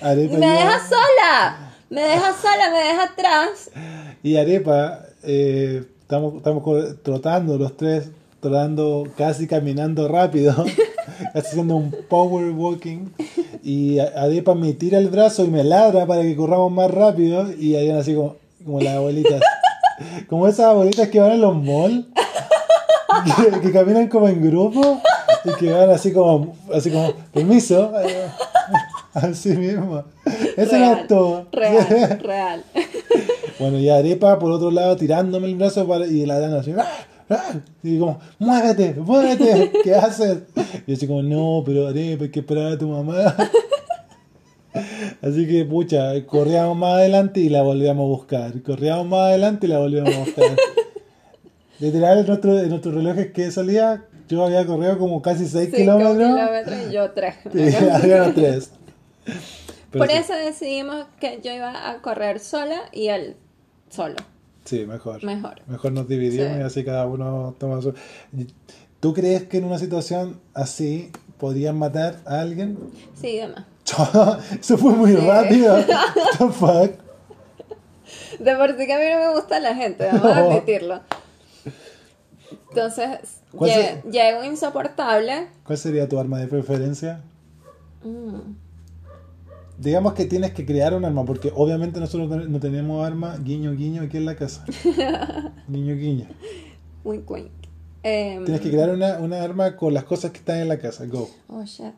Arepa 0.00 0.36
¡Me 0.38 0.46
dejas 0.46 0.82
sola! 0.88 1.72
¡Me 1.90 2.00
dejas 2.02 2.36
sola! 2.36 2.70
¡Me 2.72 2.78
dejas 2.78 3.10
atrás! 3.10 3.70
Y 4.22 4.36
Arepa, 4.36 5.00
eh, 5.22 5.84
estamos, 6.02 6.34
estamos 6.36 6.62
trotando 7.02 7.58
los 7.58 7.76
tres, 7.76 8.10
trotando, 8.40 9.06
casi 9.16 9.46
caminando 9.46 10.08
rápido, 10.08 10.54
casi 11.34 11.46
haciendo 11.48 11.76
un 11.76 11.94
power 12.08 12.50
walking. 12.50 13.08
Y 13.62 13.98
A- 13.98 14.12
Arepa 14.16 14.54
me 14.54 14.72
tira 14.72 14.98
el 14.98 15.08
brazo 15.08 15.44
y 15.44 15.48
me 15.48 15.64
ladra 15.64 16.06
para 16.06 16.22
que 16.22 16.36
corramos 16.36 16.72
más 16.72 16.90
rápido. 16.90 17.50
Y 17.58 17.76
Adriana 17.76 18.00
así 18.00 18.14
como, 18.14 18.36
como 18.64 18.80
las 18.80 18.94
abuelitas. 18.96 19.40
Como 20.30 20.48
esas 20.48 20.64
abuelitas 20.64 21.08
que 21.08 21.20
van 21.20 21.32
en 21.32 21.42
los 21.42 21.54
malls, 21.62 22.06
que, 23.52 23.60
que 23.60 23.70
caminan 23.70 24.08
como 24.08 24.28
en 24.28 24.40
grupo 24.40 24.98
y 25.44 25.52
que 25.58 25.70
van 25.70 25.90
así 25.90 26.10
como, 26.10 26.56
así 26.72 26.90
como, 26.90 27.12
permiso. 27.34 27.92
Así 29.14 29.50
mismo. 29.56 30.04
Ese 30.56 30.78
Real, 30.78 30.92
era 30.98 31.06
todo. 31.06 31.46
Real, 31.52 32.18
real. 32.22 32.64
Bueno, 33.58 33.78
y 33.78 33.88
Arepa 33.88 34.38
por 34.38 34.52
otro 34.52 34.70
lado 34.70 34.96
tirándome 34.96 35.48
el 35.48 35.56
brazo 35.56 35.86
para, 35.86 36.06
y 36.06 36.24
la 36.26 36.38
dana 36.38 36.60
así, 36.60 36.72
¡ah! 36.78 36.86
¡ah! 37.28 37.54
y 37.82 37.98
como, 37.98 38.20
muévete, 38.38 38.94
muévete, 38.94 39.72
¿qué 39.84 39.94
haces? 39.94 40.38
Y 40.86 40.94
así 40.94 41.06
como, 41.06 41.22
no, 41.22 41.62
pero 41.66 41.88
Arepa, 41.88 42.24
hay 42.24 42.30
que 42.30 42.40
esperar 42.40 42.72
a 42.72 42.78
tu 42.78 42.88
mamá. 42.88 43.34
Así 45.20 45.46
que, 45.48 45.64
pucha, 45.64 46.24
corríamos 46.26 46.76
más 46.76 46.94
adelante 46.94 47.40
y 47.40 47.48
la 47.48 47.62
volvíamos 47.62 48.04
a 48.04 48.06
buscar. 48.08 48.62
Corríamos 48.62 49.06
más 49.06 49.20
adelante 49.22 49.66
y 49.66 49.70
la 49.70 49.78
volvíamos 49.78 50.14
a 50.14 50.18
buscar. 50.20 50.56
Literal, 51.80 52.18
en 52.20 52.26
nuestro, 52.26 52.58
en 52.58 52.68
nuestros 52.68 52.94
relojes 52.94 53.32
que 53.32 53.50
salía, 53.50 54.04
yo 54.28 54.44
había 54.44 54.64
corrido 54.64 54.96
como 54.98 55.20
casi 55.22 55.46
6 55.48 55.70
Cinco 55.74 55.76
kilómetros. 55.76 56.16
kilómetros 56.16 56.78
y 56.88 56.92
yo 56.92 57.10
tres. 57.10 57.34
Y 57.52 57.74
Adriana 57.90 58.32
3. 58.34 58.70
Por 59.92 60.10
eso 60.10 60.32
decidimos 60.34 61.06
que 61.20 61.40
yo 61.42 61.52
iba 61.52 61.90
a 61.90 62.00
correr 62.02 62.38
sola 62.40 62.80
y 62.92 63.08
él 63.08 63.36
solo. 63.90 64.16
Sí, 64.64 64.86
mejor. 64.86 65.22
Mejor. 65.24 65.62
Mejor 65.66 65.92
nos 65.92 66.06
dividimos 66.08 66.52
Sí. 66.54 66.60
y 66.60 66.62
así 66.62 66.84
cada 66.84 67.06
uno 67.06 67.54
toma 67.58 67.80
su... 67.82 67.92
¿Tú 69.00 69.14
crees 69.14 69.44
que 69.44 69.58
en 69.58 69.64
una 69.64 69.78
situación 69.78 70.40
así 70.54 71.10
podrían 71.38 71.78
matar 71.78 72.16
a 72.26 72.40
alguien. 72.40 72.78
Sí, 73.20 73.36
demás. 73.38 73.64
Eso 74.60 74.76
fue 74.78 74.92
muy 74.92 75.12
Sí. 75.12 75.16
rápido. 75.16 75.74
What 75.76 76.38
the 76.38 76.48
fuck? 76.52 76.90
De 78.38 78.56
por 78.56 78.76
sí 78.76 78.86
que 78.86 78.92
a 78.92 78.98
mí 78.98 79.04
no 79.10 79.18
me 79.32 79.34
gusta 79.34 79.58
la 79.58 79.74
gente, 79.74 80.06
vamos 80.06 80.24
a 80.24 80.40
No. 80.40 80.50
admitirlo. 80.50 81.00
Entonces, 82.68 83.18
¿Cuál 83.52 83.70
lle- 83.70 84.02
se- 84.02 84.10
llego 84.10 84.44
insoportable. 84.44 85.48
¿Cuál 85.64 85.78
sería 85.78 86.08
tu 86.08 86.18
arma 86.18 86.38
de 86.38 86.46
preferencia? 86.46 87.20
Mm, 88.04 88.54
Digamos 89.80 90.12
que 90.12 90.26
tienes 90.26 90.52
que 90.52 90.66
crear 90.66 90.92
un 90.94 91.04
arma, 91.04 91.24
porque 91.24 91.50
obviamente 91.54 92.00
nosotros 92.00 92.48
no- 92.48 92.60
tenemos 92.60 93.06
arma, 93.06 93.36
guiño, 93.38 93.72
guiño, 93.72 94.02
aquí 94.02 94.18
en 94.18 94.26
la 94.26 94.36
casa. 94.36 94.64
Guiño, 95.68 95.94
guiño. 95.96 96.26
wink, 97.04 97.30
wink. 97.30 97.50
Em, 98.02 98.44
Tienes 98.44 98.60
que 98.62 98.70
crear 98.70 98.90
una, 98.90 99.18
una 99.18 99.42
arma 99.42 99.76
con 99.76 99.92
las 99.94 100.04
cosas 100.04 100.30
que 100.32 100.38
están 100.38 100.58
en 100.58 100.68
la 100.68 100.78
casa. 100.78 101.06
Go. 101.06 101.28
Oh, 101.48 101.64
shit. 101.64 101.94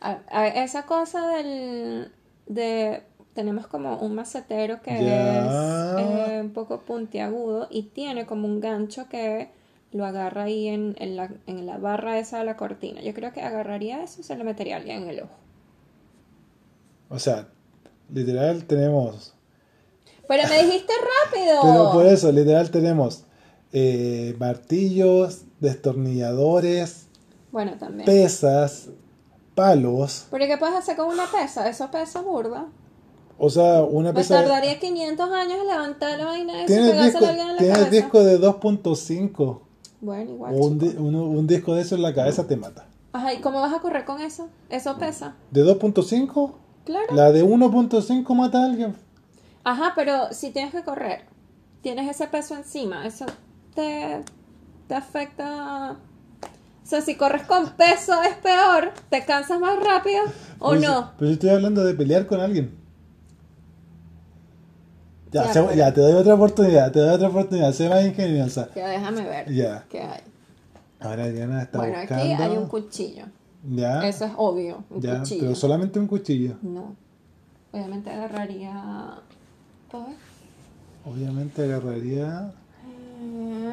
A- 0.00 0.18
a- 0.30 0.48
esa 0.48 0.84
cosa 0.86 1.26
del... 1.36 2.10
de 2.46 3.02
tenemos 3.34 3.68
como 3.68 3.96
un 3.98 4.14
macetero 4.16 4.82
que 4.82 4.90
es 4.90 5.00
eh, 5.04 6.40
un 6.42 6.50
poco 6.52 6.80
puntiagudo 6.80 7.68
y 7.70 7.84
tiene 7.84 8.26
como 8.26 8.48
un 8.48 8.60
gancho 8.60 9.08
que 9.08 9.50
lo 9.92 10.04
agarra 10.04 10.44
ahí 10.44 10.66
en, 10.66 10.96
en 10.98 11.14
la, 11.16 11.30
en 11.46 11.64
la 11.64 11.78
barra 11.78 12.18
esa 12.18 12.38
de 12.40 12.44
la 12.44 12.56
cortina. 12.56 13.00
Yo 13.02 13.14
creo 13.14 13.32
que 13.32 13.40
agarraría 13.40 14.02
eso 14.02 14.20
y 14.20 14.24
se 14.24 14.36
lo 14.36 14.44
metería 14.44 14.76
alguien 14.76 15.04
en 15.04 15.08
el 15.10 15.20
ojo. 15.20 15.30
O 17.10 17.18
sea, 17.18 17.48
literal 18.12 18.64
tenemos. 18.64 19.34
Pero 20.26 20.48
me 20.48 20.62
dijiste 20.64 20.92
rápido. 21.26 21.60
Pero 21.62 21.92
por 21.92 22.06
eso, 22.06 22.32
literal 22.32 22.70
tenemos 22.70 23.24
eh, 23.72 24.34
martillos, 24.38 25.42
destornilladores, 25.60 27.06
Bueno, 27.52 27.72
también. 27.78 28.06
pesas, 28.06 28.88
palos. 29.54 30.26
¿Pero 30.30 30.46
qué 30.46 30.56
puedes 30.56 30.74
hacer 30.76 30.96
con 30.96 31.08
una 31.08 31.24
pesa? 31.26 31.68
Eso 31.68 31.90
pesa 31.90 32.20
burda. 32.22 32.66
O 33.38 33.48
sea, 33.50 33.82
una 33.82 34.12
Me 34.12 34.20
pesa. 34.20 34.40
tardaría 34.42 34.78
500 34.78 35.32
años 35.32 35.58
en 35.60 35.66
levantar 35.66 36.18
la 36.18 36.26
vaina 36.26 36.66
Tienes 36.66 36.90
pegársela 36.90 37.04
disco, 37.20 37.26
alguien 37.26 37.46
en 37.48 37.52
la 37.54 37.58
tienes 37.58 37.78
cabeza. 37.78 37.90
disco 37.90 38.22
de 38.24 38.38
2.5. 38.40 39.60
Bueno, 40.02 40.30
igual. 40.32 40.54
Un, 40.56 40.78
di- 40.78 40.94
uno- 40.98 41.24
un 41.24 41.46
disco 41.46 41.74
de 41.74 41.82
eso 41.82 41.94
en 41.94 42.02
la 42.02 42.14
cabeza 42.14 42.46
te 42.46 42.56
mata. 42.56 42.86
Ajá, 43.12 43.32
¿y 43.34 43.40
cómo 43.40 43.60
vas 43.60 43.74
a 43.74 43.80
correr 43.80 44.04
con 44.04 44.20
eso? 44.20 44.48
Eso 44.68 44.96
pesa. 44.98 45.34
¿De 45.50 45.64
2.5? 45.64 46.52
Claro. 46.84 47.14
La 47.14 47.30
de 47.32 47.44
1.5 47.44 48.34
mata 48.34 48.62
a 48.62 48.64
alguien. 48.66 48.94
Ajá, 49.64 49.92
pero 49.94 50.32
si 50.32 50.50
tienes 50.50 50.72
que 50.72 50.82
correr, 50.82 51.22
tienes 51.82 52.08
ese 52.10 52.26
peso 52.26 52.54
encima, 52.56 53.06
eso 53.06 53.26
te, 53.74 54.22
te 54.88 54.94
afecta. 54.94 55.92
O 56.82 56.86
sea, 56.90 57.00
si 57.02 57.14
corres 57.14 57.42
con 57.42 57.68
peso 57.70 58.20
es 58.22 58.34
peor, 58.36 58.92
te 59.10 59.24
cansas 59.24 59.60
más 59.60 59.78
rápido 59.78 60.22
o 60.58 60.70
Pero 60.70 60.80
no. 60.82 61.10
Pero 61.18 61.28
yo 61.28 61.34
estoy 61.34 61.50
hablando 61.50 61.84
de 61.84 61.94
pelear 61.94 62.26
con 62.26 62.40
alguien. 62.40 62.74
Ya, 65.30 65.52
Ya, 65.52 65.62
pues. 65.64 65.76
ya, 65.76 65.94
te 65.94 66.00
doy 66.00 66.12
otra 66.14 66.34
oportunidad, 66.34 66.90
te 66.90 66.98
doy 66.98 67.10
otra 67.14 67.28
oportunidad, 67.28 67.72
sé 67.72 67.88
más 67.88 68.04
ingeniosa. 68.04 68.68
Que 68.74 68.80
déjame 68.82 69.22
ver 69.22 69.52
Ya. 69.52 69.84
qué 69.88 70.00
hay. 70.00 70.20
Ahora 70.98 71.28
Diana 71.28 71.62
está 71.62 71.78
bueno, 71.78 71.98
buscando. 71.98 72.24
aquí 72.24 72.42
hay 72.42 72.56
un 72.56 72.66
cuchillo. 72.66 73.24
Ya, 73.68 74.06
Eso 74.08 74.24
es 74.24 74.32
obvio, 74.36 74.84
un 74.90 75.00
ya, 75.02 75.18
cuchillo. 75.18 75.40
pero 75.42 75.54
solamente 75.54 75.98
un 75.98 76.06
cuchillo. 76.06 76.54
No. 76.62 76.94
Obviamente 77.72 78.10
agarraría. 78.10 79.14
¿puedo 79.90 80.06
ver? 80.06 80.14
Obviamente 81.04 81.62
agarraría. 81.64 82.52
Eh, 82.86 83.72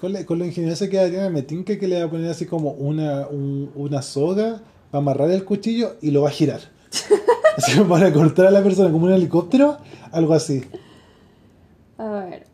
Con, 0.00 0.12
la- 0.12 0.26
con 0.26 0.38
lo 0.38 0.44
ingeniosa 0.44 0.88
que 0.90 0.98
Adriana 0.98 1.30
me 1.30 1.42
tinca 1.42 1.78
que 1.78 1.86
le 1.88 1.98
va 2.00 2.06
a 2.06 2.10
poner 2.10 2.28
así 2.30 2.44
como 2.46 2.72
una, 2.72 3.26
un- 3.28 3.70
una 3.76 4.02
soga 4.02 4.60
para 4.90 5.00
amarrar 5.00 5.30
el 5.30 5.44
cuchillo 5.44 5.94
y 6.02 6.10
lo 6.10 6.22
va 6.22 6.28
a 6.28 6.32
girar. 6.32 6.60
así 7.56 7.78
para 7.80 8.12
cortar 8.12 8.46
a 8.46 8.50
la 8.50 8.62
persona 8.62 8.90
como 8.90 9.06
un 9.06 9.12
helicóptero, 9.12 9.78
algo 10.12 10.34
así. 10.34 10.64
A 11.98 12.08
ver. 12.08 12.46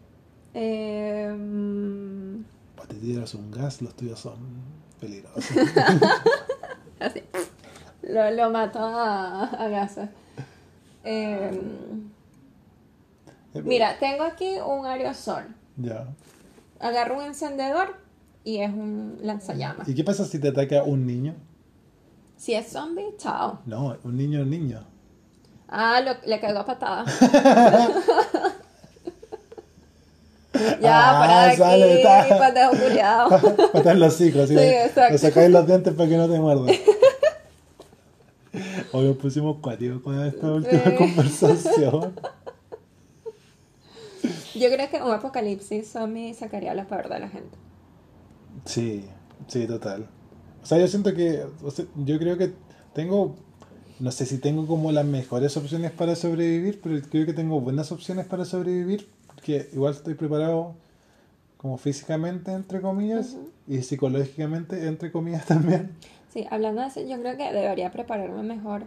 Eh, 0.55 1.35
tiras 3.01 3.35
un 3.35 3.51
gas, 3.51 3.83
los 3.83 3.95
tuyos 3.95 4.19
son 4.21 4.39
peligrosos. 5.01 5.45
así. 7.01 7.23
Lo, 8.03 8.31
lo 8.31 8.51
mato 8.51 8.79
a, 8.79 9.45
a 9.45 9.69
gases. 9.69 10.09
Eh, 11.05 11.61
mira, 13.65 13.99
tengo 13.99 14.25
aquí 14.25 14.57
un 14.65 14.87
aerosol. 14.87 15.45
Ya. 15.77 16.07
Agarro 16.79 17.19
un 17.19 17.25
encendedor 17.25 17.97
y 18.45 18.59
es 18.59 18.71
un 18.73 19.19
lanzallamas. 19.23 19.89
¿Y 19.89 19.95
qué 19.95 20.05
pasa 20.05 20.25
si 20.25 20.39
te 20.39 20.49
ataca 20.49 20.83
un 20.83 21.07
niño? 21.07 21.35
Si 22.37 22.55
es 22.55 22.69
zombie, 22.73 23.15
chao. 23.19 23.61
No, 23.67 23.97
un 24.03 24.17
niño 24.17 24.39
es 24.39 24.45
un 24.45 24.51
niño. 24.51 24.85
Ah, 25.69 26.01
lo- 26.01 26.27
le 26.27 26.41
caigo 26.41 26.59
a 26.61 26.65
patada. 26.67 27.05
ya, 30.81 31.11
Ah, 31.11 31.21
para 31.21 31.57
sale, 31.57 31.85
aquí, 31.85 31.93
está. 32.03 32.39
pendejo 32.47 32.71
culiado. 32.85 33.29
Patar 33.73 33.97
los 33.99 34.15
así. 34.15 34.31
Sí, 34.33 34.57
exacto. 34.59 35.13
Le 35.13 35.19
sacáis 35.19 35.51
los 35.51 35.67
dientes 35.67 35.95
para 35.95 36.09
que 36.09 36.17
no 36.17 36.29
te 36.29 36.39
muerdan. 36.39 36.75
Hoy 38.93 39.05
nos 39.07 39.17
pusimos 39.17 39.59
cuáticos 39.61 40.03
con 40.03 40.25
esta 40.25 40.53
última 40.53 40.83
Sí. 40.85 40.95
conversación. 40.97 42.15
Yo 44.55 44.69
creo 44.69 44.91
que 44.91 45.01
un 45.03 45.13
apocalipsis 45.13 45.89
zombie 45.93 46.35
sacaría 46.35 46.75
lo 46.75 46.85
peor 46.87 47.09
de 47.09 47.21
la 47.21 47.29
gente. 47.29 47.57
Sí, 48.65 49.05
sí, 49.47 49.67
total. 49.67 50.07
O 50.63 50.67
sea, 50.67 50.79
yo 50.79 50.89
siento 50.89 51.15
que, 51.15 51.45
o 51.63 51.71
sea, 51.71 51.85
yo 52.05 52.19
creo 52.19 52.37
que 52.37 52.53
tengo, 52.93 53.37
no 54.01 54.11
sé 54.11 54.27
si 54.27 54.39
tengo 54.39 54.67
como 54.67 54.93
las 54.93 55.05
mejores 55.07 55.57
opciones 55.57 55.93
para 55.93 56.17
sobrevivir, 56.17 56.81
pero 56.83 57.01
creo 57.09 57.25
que 57.25 57.33
tengo 57.33 57.61
buenas 57.61 57.93
opciones 57.93 58.27
para 58.27 58.45
sobrevivir, 58.45 59.09
porque 59.41 59.69
igual 59.73 59.95
estoy 59.95 60.15
preparado 60.15 60.75
como 61.57 61.77
físicamente, 61.79 62.53
entre 62.53 62.81
comillas, 62.81 63.37
y 63.67 63.83
psicológicamente, 63.83 64.87
entre 64.87 65.11
comillas 65.13 65.47
también. 65.47 65.91
Sí, 66.33 66.47
hablando 66.51 66.83
de 66.83 66.89
eso, 66.89 67.01
yo 67.01 67.19
creo 67.21 67.37
que 67.37 67.53
debería 67.53 67.91
prepararme 67.91 68.43
mejor 68.43 68.83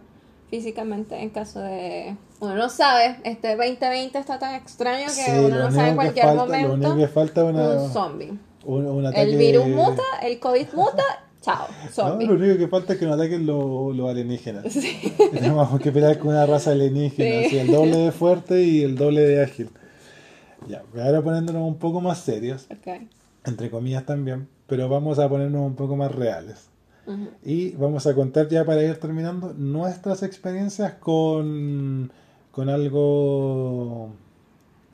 físicamente 0.50 1.20
en 1.20 1.30
caso 1.30 1.60
de... 1.60 2.16
Uno 2.40 2.54
no 2.54 2.68
sabe, 2.68 3.16
este 3.24 3.56
2020 3.56 4.18
está 4.18 4.38
tan 4.38 4.54
extraño 4.54 5.06
que 5.06 5.12
Sí, 5.12 5.30
uno 5.30 5.48
lo 5.56 5.64
no 5.64 5.70
sabe 5.72 5.88
en 5.88 5.90
que 5.90 5.96
cualquier 5.96 6.26
falta, 6.26 6.44
lo 6.44 6.44
único 6.52 6.68
momento 6.68 6.96
que 6.96 7.08
falta 7.08 7.44
una, 7.44 7.68
un 7.82 7.90
zombie. 7.92 8.32
un, 8.64 8.86
un 8.86 9.06
ataque... 9.06 9.22
El 9.22 9.36
virus 9.36 9.66
muta, 9.68 10.02
el 10.22 10.38
COVID 10.38 10.66
muta, 10.74 11.02
chao, 11.42 11.66
No, 11.84 11.90
zombie. 11.90 12.26
lo 12.26 12.34
único 12.34 12.58
que 12.58 12.68
falta 12.68 12.92
es 12.94 12.98
que 12.98 13.06
nos 13.06 13.14
ataquen 13.16 13.46
los 13.46 13.94
los 13.96 14.08
alienígenas. 14.10 14.64
Tenemos 15.32 15.80
que 15.80 15.92
pelear 15.92 16.18
con 16.18 16.28
una 16.30 16.46
raza 16.46 16.70
alienígena, 16.72 17.40
Sí. 17.40 17.46
así, 17.46 17.58
el 17.58 17.68
doble 17.68 17.96
de 17.98 18.12
fuerte 18.12 18.62
y 18.62 18.82
el 18.82 18.96
doble 18.96 19.20
de 19.22 19.42
ágil. 19.42 19.70
Ya, 20.68 20.82
ahora 21.02 21.22
poniéndonos 21.22 21.62
un 21.62 21.78
poco 21.78 22.00
más 22.00 22.18
serios, 22.18 22.66
Ok. 22.70 23.02
entre 23.44 23.70
comillas 23.70 24.06
también, 24.06 24.48
pero 24.66 24.88
vamos 24.88 25.18
a 25.18 25.28
ponernos 25.28 25.62
un 25.66 25.74
poco 25.74 25.96
más 25.96 26.12
reales. 26.14 26.68
Y 27.44 27.72
vamos 27.72 28.06
a 28.06 28.14
contar 28.14 28.48
ya 28.48 28.64
para 28.64 28.82
ir 28.82 28.96
terminando 28.98 29.52
nuestras 29.52 30.22
experiencias 30.22 30.94
con, 30.94 32.10
con 32.50 32.70
algo 32.70 34.08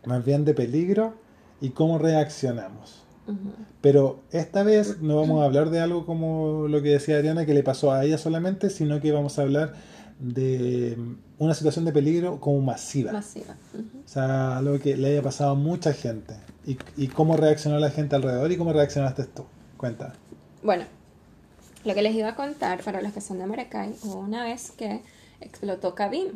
más 0.04 0.24
bien 0.24 0.44
de 0.44 0.52
peligro 0.54 1.14
y 1.60 1.70
cómo 1.70 1.98
reaccionamos. 1.98 3.04
Pero 3.80 4.18
esta 4.32 4.64
vez 4.64 5.00
no 5.00 5.18
vamos 5.18 5.40
a 5.40 5.44
hablar 5.44 5.70
de 5.70 5.78
algo 5.78 6.04
como 6.04 6.66
lo 6.66 6.82
que 6.82 6.88
decía 6.88 7.14
Adriana, 7.16 7.46
que 7.46 7.54
le 7.54 7.62
pasó 7.62 7.92
a 7.92 8.04
ella 8.04 8.18
solamente, 8.18 8.70
sino 8.70 9.00
que 9.00 9.12
vamos 9.12 9.38
a 9.38 9.42
hablar 9.42 9.74
de 10.20 10.96
una 11.38 11.54
situación 11.54 11.84
de 11.84 11.92
peligro 11.92 12.38
como 12.38 12.60
masiva. 12.60 13.12
Masiva. 13.12 13.56
O 13.74 14.08
sea, 14.08 14.58
algo 14.58 14.78
que 14.78 14.96
le 14.96 15.08
haya 15.08 15.22
pasado 15.22 15.52
a 15.52 15.54
mucha 15.54 15.92
gente. 15.92 16.34
Y, 16.66 16.78
y 16.96 17.08
cómo 17.08 17.36
reaccionó 17.36 17.78
la 17.78 17.90
gente 17.90 18.16
alrededor 18.16 18.52
y 18.52 18.56
cómo 18.56 18.72
reaccionaste 18.72 19.24
tú. 19.24 19.44
Cuenta. 19.76 20.12
Bueno, 20.62 20.84
lo 21.84 21.94
que 21.94 22.02
les 22.02 22.14
iba 22.14 22.28
a 22.28 22.34
contar 22.34 22.82
para 22.82 23.00
los 23.00 23.12
que 23.12 23.20
son 23.20 23.38
de 23.38 23.46
Maracay, 23.46 23.94
hubo 24.02 24.18
una 24.18 24.44
vez 24.44 24.70
que 24.72 25.00
explotó 25.40 25.94
Cabim. 25.94 26.28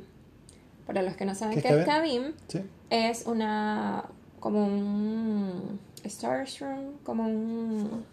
Para 0.86 1.02
los 1.02 1.14
que 1.14 1.24
no 1.24 1.34
saben 1.34 1.60
¿Qué 1.62 1.68
es 1.68 1.86
Cabim, 1.86 2.32
¿Sí? 2.48 2.60
es 2.90 3.24
una 3.26 4.04
como 4.38 4.66
un 4.66 5.80
Starstrom, 6.04 6.98
como 7.02 7.26
un, 7.26 8.04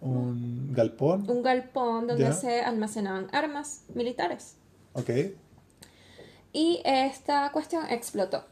Un 0.00 0.72
galpón. 0.74 1.28
un 1.28 1.42
galpón 1.42 2.06
donde 2.06 2.32
se 2.32 2.60
almacenaban 2.60 3.26
armas 3.32 3.82
militares. 3.94 4.54
Ok. 4.94 5.10
Y 6.52 6.80
esta 6.84 7.50
cuestión 7.52 7.84
explotó. 7.90 8.44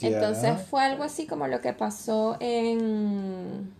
Entonces 0.00 0.60
fue 0.70 0.82
algo 0.82 1.02
así 1.02 1.26
como 1.26 1.46
lo 1.48 1.60
que 1.60 1.72
pasó 1.72 2.36
en, 2.40 3.72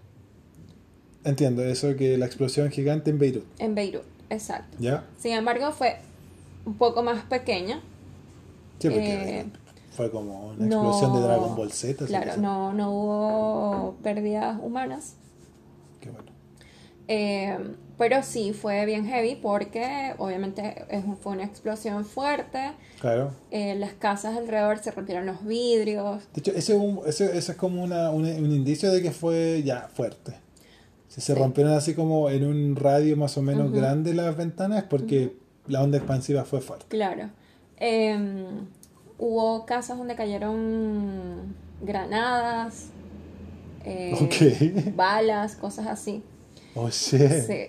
Entiendo, 1.25 1.63
eso 1.65 1.95
que 1.97 2.17
la 2.19 2.27
explosión 2.27 2.71
gigante 2.71 3.11
en 3.11 3.19
Beirut. 3.19 3.45
en 3.59 3.75
Beirut. 3.75 4.05
Exacto. 4.31 4.77
¿Ya? 4.81 5.05
Sin 5.19 5.33
embargo, 5.33 5.71
fue 5.73 5.97
un 6.65 6.75
poco 6.75 7.03
más 7.03 7.23
pequeña. 7.25 7.81
Sí, 8.79 8.89
porque 8.89 9.41
Eh, 9.41 9.47
fue 9.93 10.11
como 10.11 10.49
una 10.51 10.65
explosión 10.67 11.13
de 11.15 11.21
Dragon 11.21 11.55
Ball 11.57 11.73
Z. 11.73 12.07
Claro, 12.07 12.37
no, 12.39 12.73
no 12.73 12.91
hubo 12.91 13.95
pérdidas 14.03 14.59
humanas, 14.63 15.15
Eh, 17.13 17.59
pero 17.99 18.23
sí 18.23 18.53
fue 18.53 18.87
bien 18.87 19.05
heavy 19.05 19.35
porque 19.35 20.15
obviamente 20.19 20.85
es 20.91 21.05
fue 21.21 21.33
una 21.33 21.43
explosión 21.45 22.05
fuerte. 22.05 22.71
Claro. 23.01 23.33
eh, 23.51 23.75
las 23.75 23.93
casas 23.95 24.37
alrededor 24.37 24.79
se 24.79 24.91
rompieron 24.93 25.27
los 25.27 25.45
vidrios. 25.45 26.23
De 26.33 26.41
hecho, 26.41 26.53
ese, 26.53 26.75
es 26.75 26.79
un- 26.81 27.01
ese, 27.07 27.37
ese 27.37 27.53
es 27.53 27.59
como 27.59 27.83
una, 27.83 28.11
un, 28.11 28.25
un 28.27 28.53
indicio 28.53 28.93
de 28.93 29.03
que 29.03 29.11
fue 29.11 29.63
ya 29.65 29.89
fuerte. 29.93 30.35
Si 31.09 31.21
se 31.21 31.35
Sí. 31.35 31.39
rompieron 31.41 31.73
así 31.73 31.95
como 31.95 32.31
en 32.31 32.45
un 32.47 32.77
radio 32.77 33.17
más 33.17 33.37
o 33.37 33.43
menos 33.43 33.73
grande 33.73 34.15
las 34.15 34.37
ventanas 34.37 34.79
es 34.79 34.85
porque 34.85 35.35
la 35.67 35.83
onda 35.83 35.99
expansiva 35.99 36.45
fue 36.45 36.61
fuerte. 36.61 36.87
Claro. 36.89 37.31
Eh, 37.79 38.47
hubo 39.19 39.67
casas 39.67 39.99
donde 39.99 40.15
cayeron 40.15 41.55
granadas, 41.83 42.87
eh, 43.85 44.93
balas, 44.95 45.57
cosas 45.57 45.87
así. 45.89 46.23
Oh, 46.75 46.89
shit. 46.89 47.31
Sí. 47.47 47.67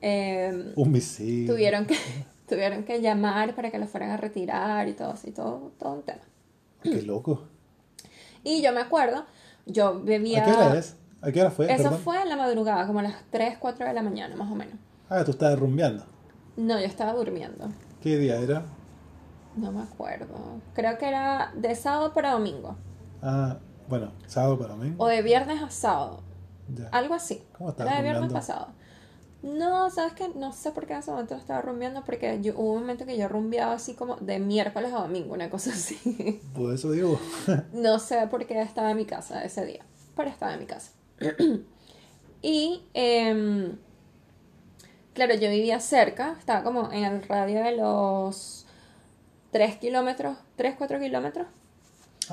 Eh, 0.00 0.72
Un 0.76 0.90
misil. 0.92 1.46
tuvieron 1.46 1.86
que 1.86 1.96
tuvieron 2.48 2.84
que 2.84 3.00
llamar 3.00 3.54
para 3.54 3.70
que 3.70 3.78
los 3.78 3.88
fueran 3.88 4.10
a 4.10 4.16
retirar 4.16 4.88
y 4.88 4.94
todo 4.94 5.10
así, 5.12 5.30
todo, 5.30 5.72
todo 5.78 5.92
un 5.94 6.02
tema. 6.02 6.22
Qué 6.82 7.02
loco. 7.02 7.44
Y 8.44 8.60
yo 8.60 8.72
me 8.72 8.80
acuerdo, 8.80 9.24
yo 9.66 10.02
bebía... 10.02 10.42
¿A 10.42 10.44
qué 10.46 10.50
hora 10.52 10.76
es? 10.76 10.96
¿A 11.20 11.30
qué 11.30 11.40
hora 11.42 11.50
fue? 11.52 11.72
Eso 11.72 11.84
Perdón. 11.84 12.00
fue 12.00 12.20
en 12.22 12.28
la 12.28 12.34
madrugada, 12.36 12.88
como 12.88 12.98
a 12.98 13.02
las 13.02 13.14
3, 13.30 13.56
4 13.60 13.86
de 13.86 13.92
la 13.94 14.02
mañana, 14.02 14.34
más 14.34 14.50
o 14.50 14.56
menos. 14.56 14.74
Ah, 15.08 15.22
tú 15.24 15.30
estabas 15.30 15.56
rumbeando. 15.60 16.04
No, 16.56 16.80
yo 16.80 16.86
estaba 16.86 17.12
durmiendo. 17.12 17.68
¿Qué 18.02 18.18
día 18.18 18.40
era? 18.40 18.64
No 19.54 19.70
me 19.70 19.82
acuerdo. 19.82 20.60
Creo 20.74 20.98
que 20.98 21.06
era 21.06 21.52
de 21.54 21.72
sábado 21.76 22.12
para 22.12 22.32
domingo. 22.32 22.76
Ah, 23.22 23.58
bueno, 23.88 24.10
sábado 24.26 24.58
para 24.58 24.74
mí. 24.74 24.92
O 24.98 25.06
de 25.06 25.22
viernes 25.22 25.62
a 25.62 25.70
sábado. 25.70 26.20
Ya. 26.74 26.88
Algo 26.88 27.14
así. 27.14 27.42
¿Cómo 27.56 27.70
estabas 27.70 27.92
Era 27.92 28.02
de 28.02 28.10
viernes 28.10 28.32
pasado. 28.32 28.68
No, 29.42 29.90
¿sabes 29.90 30.12
qué? 30.12 30.28
No 30.36 30.52
sé 30.52 30.70
por 30.70 30.86
qué 30.86 30.92
en 30.92 31.00
ese 31.00 31.10
momento 31.10 31.34
lo 31.34 31.40
estaba 31.40 31.60
rumbeando, 31.60 32.04
porque 32.04 32.38
yo, 32.40 32.54
hubo 32.56 32.74
un 32.74 32.82
momento 32.82 33.04
que 33.04 33.18
yo 33.18 33.26
rumbeaba 33.26 33.72
así 33.72 33.94
como 33.94 34.16
de 34.16 34.38
miércoles 34.38 34.92
a 34.92 35.00
domingo, 35.00 35.34
una 35.34 35.50
cosa 35.50 35.70
así. 35.70 36.40
Por 36.54 36.72
eso 36.72 36.92
digo. 36.92 37.18
No 37.72 37.98
sé 37.98 38.24
por 38.28 38.46
qué 38.46 38.60
estaba 38.62 38.92
en 38.92 38.96
mi 38.96 39.04
casa 39.04 39.44
ese 39.44 39.66
día, 39.66 39.84
pero 40.14 40.30
estaba 40.30 40.54
en 40.54 40.60
mi 40.60 40.66
casa. 40.66 40.92
y, 42.42 42.84
em, 42.94 43.76
claro, 45.12 45.34
yo 45.34 45.50
vivía 45.50 45.80
cerca, 45.80 46.36
estaba 46.38 46.62
como 46.62 46.92
en 46.92 47.04
el 47.04 47.22
radio 47.24 47.64
de 47.64 47.76
los 47.76 48.66
3 49.50 49.76
kilómetros, 49.78 50.38
3, 50.54 50.76
4 50.78 51.00
kilómetros. 51.00 51.48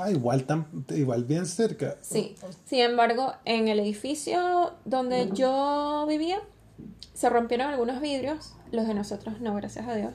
Ah, 0.02 0.12
igual, 0.12 0.44
tan, 0.46 0.68
igual 0.90 1.24
bien 1.26 1.46
cerca. 1.46 1.98
Sí. 2.02 2.36
Sin 2.66 2.80
embargo, 2.80 3.34
en 3.46 3.68
el 3.68 3.80
edificio 3.80 4.74
donde 4.86 5.30
yo 5.34 6.06
vivía, 6.08 6.40
se 7.14 7.30
rompieron 7.30 7.68
algunos 7.68 8.00
vidrios, 8.02 8.54
los 8.72 8.88
de 8.88 8.94
nosotros 8.94 9.42
no, 9.42 9.54
gracias 9.56 9.88
a 9.88 9.96
Dios. 9.96 10.14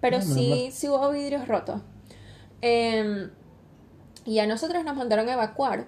Pero 0.00 0.18
Ah, 0.18 0.22
sí, 0.22 0.68
sí 0.72 0.88
hubo 0.88 1.10
vidrios 1.10 1.48
rotos. 1.48 1.80
Em, 2.60 3.30
y 4.26 4.38
a 4.38 4.46
nosotros 4.46 4.84
nos 4.84 4.96
mandaron 4.96 5.28
a 5.28 5.34
evacuar 5.34 5.86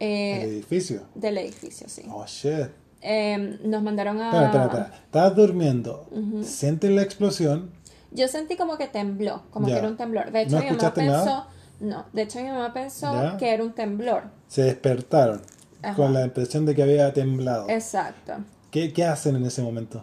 eh, 0.00 0.42
El 0.42 0.48
edificio. 0.50 1.02
del 1.14 1.38
edificio, 1.38 1.88
sí. 1.88 2.02
Oh, 2.10 2.24
shit. 2.26 2.68
Em, 3.00 3.58
nos 3.64 3.82
mandaron 3.82 4.20
a... 4.20 4.26
Espera, 4.26 4.46
espera, 4.46 4.64
espera. 4.64 5.00
Estabas 5.04 5.36
durmiendo. 5.36 6.06
Sientes 6.42 6.90
la 6.90 7.02
explosión. 7.02 7.70
Yo 8.10 8.28
sentí 8.28 8.56
como 8.56 8.76
que 8.78 8.88
tembló, 8.88 9.42
como 9.50 9.68
Ya. 9.68 9.74
que 9.74 9.78
era 9.80 9.88
un 9.88 9.96
temblor. 9.96 10.30
De 10.32 10.42
hecho, 10.42 10.56
¿No 10.56 10.62
mi 10.62 10.70
mamá 10.70 10.94
pensó... 10.94 11.12
nada? 11.24 11.48
No, 11.82 12.06
de 12.12 12.22
hecho 12.22 12.40
mi 12.40 12.48
mamá 12.48 12.72
pensó 12.72 13.12
Ya. 13.12 13.36
que 13.36 13.52
era 13.52 13.62
un 13.62 13.72
temblor. 13.72 14.24
Se 14.48 14.62
despertaron. 14.62 15.42
Ajá. 15.82 15.96
Con 15.96 16.14
la 16.14 16.22
impresión 16.24 16.64
de 16.64 16.74
que 16.76 16.82
había 16.84 17.12
temblado. 17.12 17.68
Exacto. 17.68 18.34
¿Qué, 18.70 18.92
¿Qué 18.92 19.04
hacen 19.04 19.34
en 19.36 19.44
ese 19.44 19.62
momento? 19.62 20.02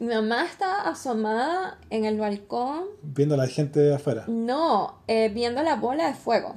Mi 0.00 0.06
mamá 0.14 0.46
estaba 0.46 0.88
asomada 0.88 1.78
en 1.90 2.04
el 2.04 2.18
balcón, 2.18 2.84
Viendo 3.02 3.34
a 3.34 3.38
la 3.38 3.46
gente 3.46 3.78
de 3.80 3.94
afuera. 3.94 4.24
no, 4.26 4.94
eh, 5.06 5.28
viendo 5.28 5.62
la 5.62 5.76
bola 5.76 6.06
de 6.08 6.14
fuego, 6.14 6.54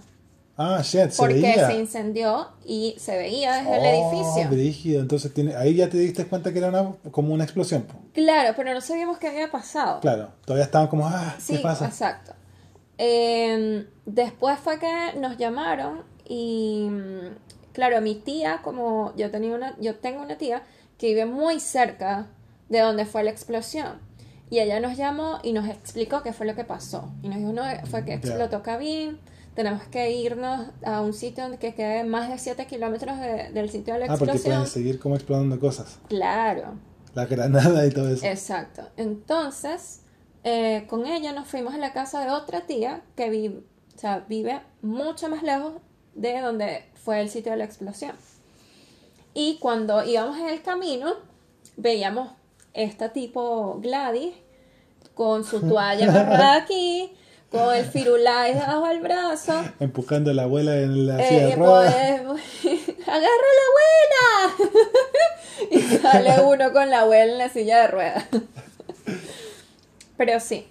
Ah, 0.58 0.80
shit, 0.84 1.10
se 1.10 1.18
porque 1.18 1.42
veía. 1.42 1.68
se 1.68 1.74
incendió 1.80 2.50
y 2.64 2.96
se 3.00 3.18
veía 3.18 3.56
desde 3.58 3.78
el 3.78 3.82
Oh, 3.84 4.12
edificio. 4.14 4.50
brígido. 4.50 5.02
Entonces 5.02 5.34
tiene, 5.34 5.56
ahí 5.56 5.74
ya 5.76 5.90
te 5.90 5.98
diste 5.98 6.26
cuenta 6.28 6.54
que 6.54 6.60
era 6.60 6.70
una, 6.70 6.94
como 7.10 7.34
una 7.34 7.44
explosión. 7.44 7.86
Claro, 8.14 8.54
pero 8.56 8.74
no 8.74 8.80
sabíamos 8.82 9.18
qué 9.18 9.28
había 9.30 9.50
pasado. 9.50 10.00
Claro, 10.02 10.30
todavía 10.46 10.66
estaban 10.66 10.88
como, 10.88 11.08
ah, 11.08 11.36
Sí, 11.40 11.58
¿qué 11.58 11.64
pasa? 11.64 11.88
exacto. 11.88 12.34
Eh, 13.04 13.88
después 14.06 14.60
fue 14.60 14.78
que 14.78 15.14
nos 15.20 15.36
llamaron 15.38 16.04
y, 16.24 16.88
mm, 16.88 17.36
claro, 17.74 18.00
mi 18.00 18.14
tía, 18.14 18.60
como 18.64 19.12
yo 19.16 19.32
tenía 19.32 19.56
una, 19.56 19.76
yo 19.80 19.96
tengo 19.96 20.22
una 20.22 20.38
tía 20.38 20.62
que 21.00 21.08
vive 21.08 21.26
muy 21.26 21.60
cerca 21.60 22.28
de 22.70 22.80
donde 22.80 23.06
fue 23.08 23.24
la 23.24 23.32
explosión. 23.32 23.94
Y 24.52 24.60
ella 24.60 24.80
nos 24.80 24.98
llamó 24.98 25.40
y 25.42 25.52
nos 25.54 25.68
explicó 25.68 26.22
qué 26.22 26.32
fue 26.32 26.46
lo 26.46 26.54
que 26.54 26.64
pasó. 26.64 27.10
Y 27.24 27.30
nos 27.30 27.40
dijo, 27.40 27.54
no, 27.54 27.64
fue 27.90 28.06
que 28.06 28.14
explotó 28.14 28.62
Cabín, 28.62 29.18
tenemos 29.56 29.82
que 29.86 30.12
irnos 30.12 30.68
a 30.86 31.02
un 31.02 31.14
sitio 31.14 31.46
que 31.58 31.74
quede 31.74 32.04
más 32.04 32.30
de 32.30 32.38
7 32.38 32.68
kilómetros 32.68 33.18
de- 33.20 33.50
del 33.52 33.72
sitio 33.72 33.96
de 33.96 34.02
la 34.02 34.06
Ah, 34.14 34.18
porque 34.18 34.34
explosión. 34.34 34.58
pueden 34.62 34.72
seguir 34.72 35.00
como 35.00 35.16
explotando 35.16 35.60
cosas. 35.60 35.98
Claro. 36.08 36.76
La 37.16 37.26
granada 37.26 37.84
y 37.84 37.90
todo 37.90 38.10
eso. 38.10 38.26
Exacto. 38.28 38.84
Entonces, 38.96 40.02
eh, 40.44 40.86
con 40.90 41.06
ella 41.06 41.32
nos 41.34 41.48
fuimos 41.48 41.74
a 41.74 41.78
la 41.78 41.94
casa 41.94 42.24
de 42.24 42.32
otra 42.32 42.62
tía 42.62 43.02
que 43.16 43.30
vive, 43.30 43.62
o 43.96 44.00
sea, 44.00 44.26
vive 44.28 44.62
mucho 44.82 45.30
más 45.30 45.44
lejos 45.44 45.74
de 46.16 46.40
donde 46.42 46.86
fue 47.04 47.22
el 47.22 47.30
sitio 47.30 47.52
de 47.52 47.58
la 47.60 47.66
explosión. 47.66 48.16
Y 49.34 49.58
cuando 49.60 50.04
íbamos 50.04 50.38
en 50.38 50.50
el 50.50 50.62
camino, 50.62 51.14
veíamos 51.78 52.32
esta 52.74 53.10
tipo 53.14 53.80
Gladys 53.82 54.34
con 55.16 55.44
su 55.46 55.62
toalla 55.68 56.10
amarrada 56.10 56.56
aquí, 56.58 57.12
con 57.52 57.74
el 57.76 57.86
firulais 57.86 58.56
debajo 58.56 58.88
del 58.88 59.00
brazo. 59.02 59.54
Empujando 59.80 60.32
a 60.32 60.34
la 60.34 60.44
abuela 60.44 60.78
en 60.78 61.06
la 61.08 61.22
Eh, 61.22 61.28
silla 61.28 61.56
ruedas. 61.56 62.22
pues, 62.26 62.42
¡Agarra 63.08 63.26
a 63.26 63.58
la 63.60 63.66
abuela! 64.58 64.72
y 65.72 65.82
sale 65.82 66.42
uno 66.44 66.72
con 66.74 66.90
la 66.90 67.02
abuela 67.02 67.32
en 67.32 67.38
la 67.38 67.50
silla 67.50 67.82
de 67.82 67.88
ruedas. 67.88 68.26
Pero 70.24 70.40
sí, 70.40 70.68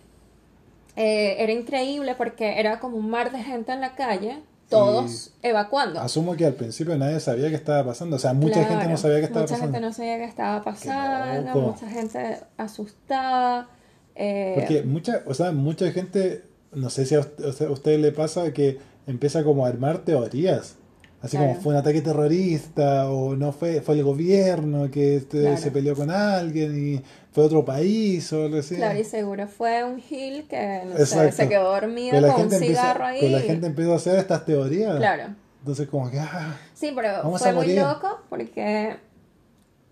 eh, 0.95 1.35
era 1.41 1.51
increíble 1.51 2.15
porque 2.15 2.61
era 2.61 2.79
como 2.79 2.97
un 2.99 3.11
mar 3.11 3.33
de 3.33 3.43
gente 3.43 3.73
en 3.73 3.81
la 3.81 3.97
calle, 3.97 4.39
todos 4.69 5.33
evacuando. 5.43 5.99
Asumo 6.01 6.37
que 6.37 6.47
al 6.47 6.53
principio 6.55 6.97
nadie 6.97 7.19
sabía 7.19 7.49
qué 7.49 7.57
estaba 7.57 7.85
pasando. 7.85 8.15
O 8.15 8.19
sea, 8.21 8.33
mucha 8.33 8.65
gente 8.65 8.87
no 8.87 8.97
sabía 8.97 9.19
qué 9.19 9.25
estaba 9.25 9.41
Mucha 9.43 9.55
pasando. 9.55 9.73
gente 9.73 9.87
no 9.89 9.93
sabía 9.93 10.19
qué 10.19 10.25
estaba 10.25 10.63
pasando, 10.63 11.61
mucha 11.63 11.89
gente 11.89 12.39
asustada. 12.57 13.69
eh, 14.15 14.53
Porque 14.55 14.83
mucha, 14.85 15.23
o 15.27 15.35
sea, 15.35 15.51
mucha 15.51 15.91
gente, 15.91 16.45
no 16.71 16.89
sé 16.89 17.05
si 17.05 17.17
a 17.17 17.21
usted, 17.21 17.67
a 17.67 17.71
usted 17.73 17.99
le 17.99 18.13
pasa 18.13 18.53
que 18.53 18.79
empieza 19.09 19.43
como 19.43 19.67
a 19.67 19.69
armar 19.69 19.99
teorías. 20.05 20.77
Así 21.23 21.37
Claro. 21.37 21.53
como 21.53 21.61
fue 21.61 21.73
un 21.75 21.79
ataque 21.81 22.01
terrorista 22.01 23.11
o 23.11 23.37
no 23.37 23.53
fue 23.53 23.81
fue 23.83 23.97
el 23.97 24.05
gobierno 24.05 24.91
que 24.91 25.17
este, 25.17 25.41
Claro. 25.43 25.57
se 25.59 25.71
peleó 25.71 25.95
con 25.95 26.11
alguien 26.11 26.95
y 26.97 27.03
fue 27.33 27.45
otro 27.45 27.63
país 27.65 28.33
o 28.33 28.45
algo 28.45 28.59
así. 28.59 28.77
Claro, 28.77 28.99
y 28.99 29.05
seguro 29.05 29.47
fue 29.47 29.85
un 29.85 30.01
Gil 30.01 30.49
que 30.49 30.83
no 30.87 30.97
sé, 30.97 31.03
Exacto. 31.03 31.37
se 31.37 31.49
quedó 31.49 31.65
dormido 31.73 32.13
Pero 32.21 32.33
con 32.33 32.43
un 32.45 32.51
cigarro 32.51 33.05
ahí. 33.05 33.19
pero 33.21 33.33
la 33.33 33.41
gente 33.41 33.67
empezó 33.67 33.93
a 33.93 33.97
hacer 33.97 34.19
estas 34.19 34.45
teorías. 34.47 34.97
Claro. 34.97 35.35
Entonces 35.61 35.89
como 35.89 36.11
que, 36.11 36.19
ah, 36.19 36.57
Sí, 36.73 36.91
pero 36.95 37.09
Vamos 37.23 37.43
fue 37.43 37.51
a 37.51 37.53
muy 37.53 37.75
loco 37.77 38.21
porque 38.31 38.97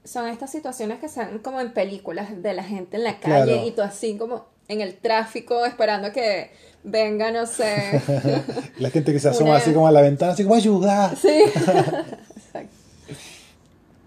son 0.04 0.26
estas 0.28 0.50
situaciones 0.50 0.98
que 0.98 1.08
se 1.10 1.22
ven 1.26 1.40
como 1.40 1.60
en 1.60 1.74
películas 1.74 2.42
de 2.42 2.54
la 2.54 2.64
gente 2.64 2.96
en 2.96 3.04
la 3.04 3.20
calle 3.20 3.52
Claro. 3.52 3.66
y 3.66 3.70
tú 3.72 3.82
así 3.82 4.16
como 4.16 4.46
en 4.68 4.80
el 4.80 4.94
tráfico 4.96 5.64
esperando 5.64 6.12
que 6.12 6.50
venga, 6.84 7.30
no 7.32 7.46
sé. 7.46 8.00
la 8.78 8.90
gente 8.90 9.12
que 9.12 9.18
se 9.20 9.28
asoma 9.28 9.50
Una- 9.50 9.58
así 9.58 9.72
como 9.72 9.88
a 9.88 9.92
la 9.92 10.02
ventana, 10.02 10.32
así 10.32 10.42
como 10.44 10.54
ayuda. 10.54 11.14
sí. 11.20 11.28
Exacto. 11.28 12.74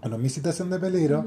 Bueno, 0.00 0.18
mi 0.18 0.28
situación 0.30 0.68
de 0.68 0.80
peligro 0.80 1.26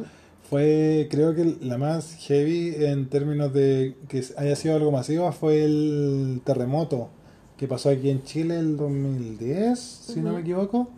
fue, 0.50 1.08
creo 1.10 1.34
que 1.34 1.56
la 1.62 1.78
más 1.78 2.18
heavy 2.28 2.76
en 2.78 3.08
términos 3.08 3.54
de 3.54 3.96
que 4.10 4.22
haya 4.36 4.54
sido 4.58 4.76
algo 4.76 4.92
masivo 4.92 5.32
fue 5.32 5.64
el 5.64 6.42
terremoto 6.44 7.10
que 7.56 7.70
pasó 7.70 7.90
aquí 7.90 8.10
en 8.10 8.24
Chile 8.26 8.60
el 8.60 8.76
2010, 8.76 9.80
si 9.80 10.20
no 10.20 10.34
me 10.34 10.42
equivoco. 10.42 10.90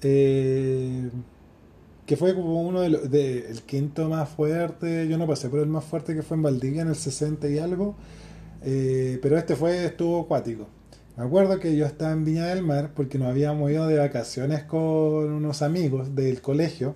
Eh, 0.00 1.10
que 2.06 2.16
fue 2.16 2.34
como 2.34 2.62
uno 2.62 2.80
de 2.80 2.88
los, 2.90 3.10
de- 3.10 3.48
el 3.50 3.62
quinto 3.62 4.08
más 4.08 4.28
fuerte, 4.28 5.06
yo 5.08 5.18
no 5.18 5.26
pasé 5.26 5.48
por 5.48 5.60
el 5.60 5.66
más 5.68 5.84
fuerte 5.84 6.14
que 6.14 6.22
fue 6.22 6.36
en 6.36 6.42
Valdivia 6.42 6.82
en 6.82 6.88
el 6.88 6.96
60 6.96 7.48
y 7.48 7.58
algo, 7.58 7.94
eh, 8.64 9.18
pero 9.22 9.38
este 9.38 9.56
fue, 9.56 9.84
estuvo 9.84 10.20
acuático. 10.22 10.66
Me 11.16 11.24
acuerdo 11.24 11.58
que 11.60 11.76
yo 11.76 11.84
estaba 11.86 12.12
en 12.12 12.24
Viña 12.24 12.46
del 12.46 12.62
Mar 12.62 12.90
porque 12.94 13.18
nos 13.18 13.28
habíamos 13.28 13.70
ido 13.70 13.86
de 13.86 13.98
vacaciones 13.98 14.64
con 14.64 14.80
unos 14.80 15.62
amigos 15.62 16.14
del 16.14 16.40
colegio, 16.40 16.94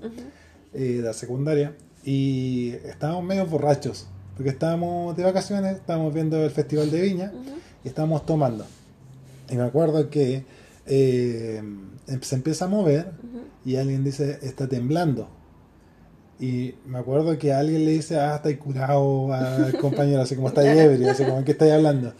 eh, 0.74 0.94
de 0.98 1.02
la 1.02 1.12
secundaria, 1.12 1.74
y 2.04 2.70
estábamos 2.84 3.24
medio 3.24 3.46
borrachos, 3.46 4.06
porque 4.36 4.50
estábamos 4.50 5.16
de 5.16 5.22
vacaciones, 5.24 5.76
estábamos 5.76 6.14
viendo 6.14 6.42
el 6.44 6.50
Festival 6.50 6.90
de 6.90 7.00
Viña 7.02 7.32
Ujú. 7.34 7.56
y 7.84 7.88
estábamos 7.88 8.24
tomando. 8.26 8.64
Y 9.50 9.56
me 9.56 9.62
acuerdo 9.62 10.08
que 10.10 10.44
eh, 10.86 11.62
em- 12.06 12.20
se 12.22 12.34
empieza 12.34 12.66
a 12.66 12.68
mover 12.68 13.12
y 13.64 13.76
alguien 13.76 14.04
dice, 14.04 14.38
está 14.42 14.68
temblando. 14.68 15.28
Y 16.38 16.74
me 16.86 16.98
acuerdo 16.98 17.38
que 17.38 17.52
alguien 17.52 17.84
le 17.84 17.92
dice, 17.92 18.18
ah, 18.18 18.36
estáis 18.36 18.58
curado 18.58 19.32
al 19.32 19.76
compañero, 19.80 20.22
así 20.22 20.36
como 20.36 20.48
estáis 20.48 20.78
ebrio, 20.78 21.10
así 21.10 21.24
como, 21.24 21.42
¿qué 21.44 21.52
estáis 21.52 21.72
hablando? 21.72 22.12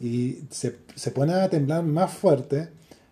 Y 0.00 0.40
se, 0.50 0.78
se 0.94 1.10
pone 1.10 1.32
a 1.32 1.48
temblar 1.48 1.82
más 1.82 2.12
fuerte 2.12 2.68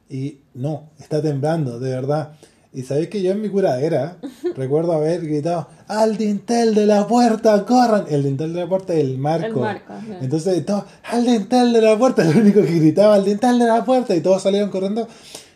y 0.08 0.40
no, 0.54 0.90
está 0.98 1.20
temblando, 1.20 1.80
de 1.80 1.90
verdad. 1.90 2.36
Y 2.74 2.82
sabéis 2.82 3.08
que 3.08 3.22
yo 3.22 3.30
en 3.30 3.40
mi 3.40 3.48
curadera 3.48 4.16
recuerdo 4.56 4.92
haber 4.92 5.24
gritado, 5.24 5.68
al 5.86 6.16
dintel 6.16 6.74
de 6.74 6.86
la 6.86 7.06
puerta, 7.06 7.64
corran. 7.64 8.06
El 8.10 8.24
dintel 8.24 8.52
de 8.52 8.60
la 8.60 8.68
puerta 8.68 8.94
es 8.94 9.00
el 9.00 9.16
marco. 9.16 9.46
El 9.46 9.54
marco, 9.54 9.92
ajá. 9.92 10.18
Entonces, 10.20 10.66
todo, 10.66 10.84
al 11.04 11.24
dintel 11.24 11.72
de 11.72 11.80
la 11.80 11.96
puerta, 11.96 12.22
el 12.28 12.36
único 12.36 12.60
que 12.62 12.78
gritaba, 12.80 13.14
al 13.14 13.24
dintel 13.24 13.60
de 13.60 13.66
la 13.66 13.84
puerta, 13.84 14.16
y 14.16 14.20
todos 14.20 14.42
salieron 14.42 14.70
corriendo. 14.70 15.06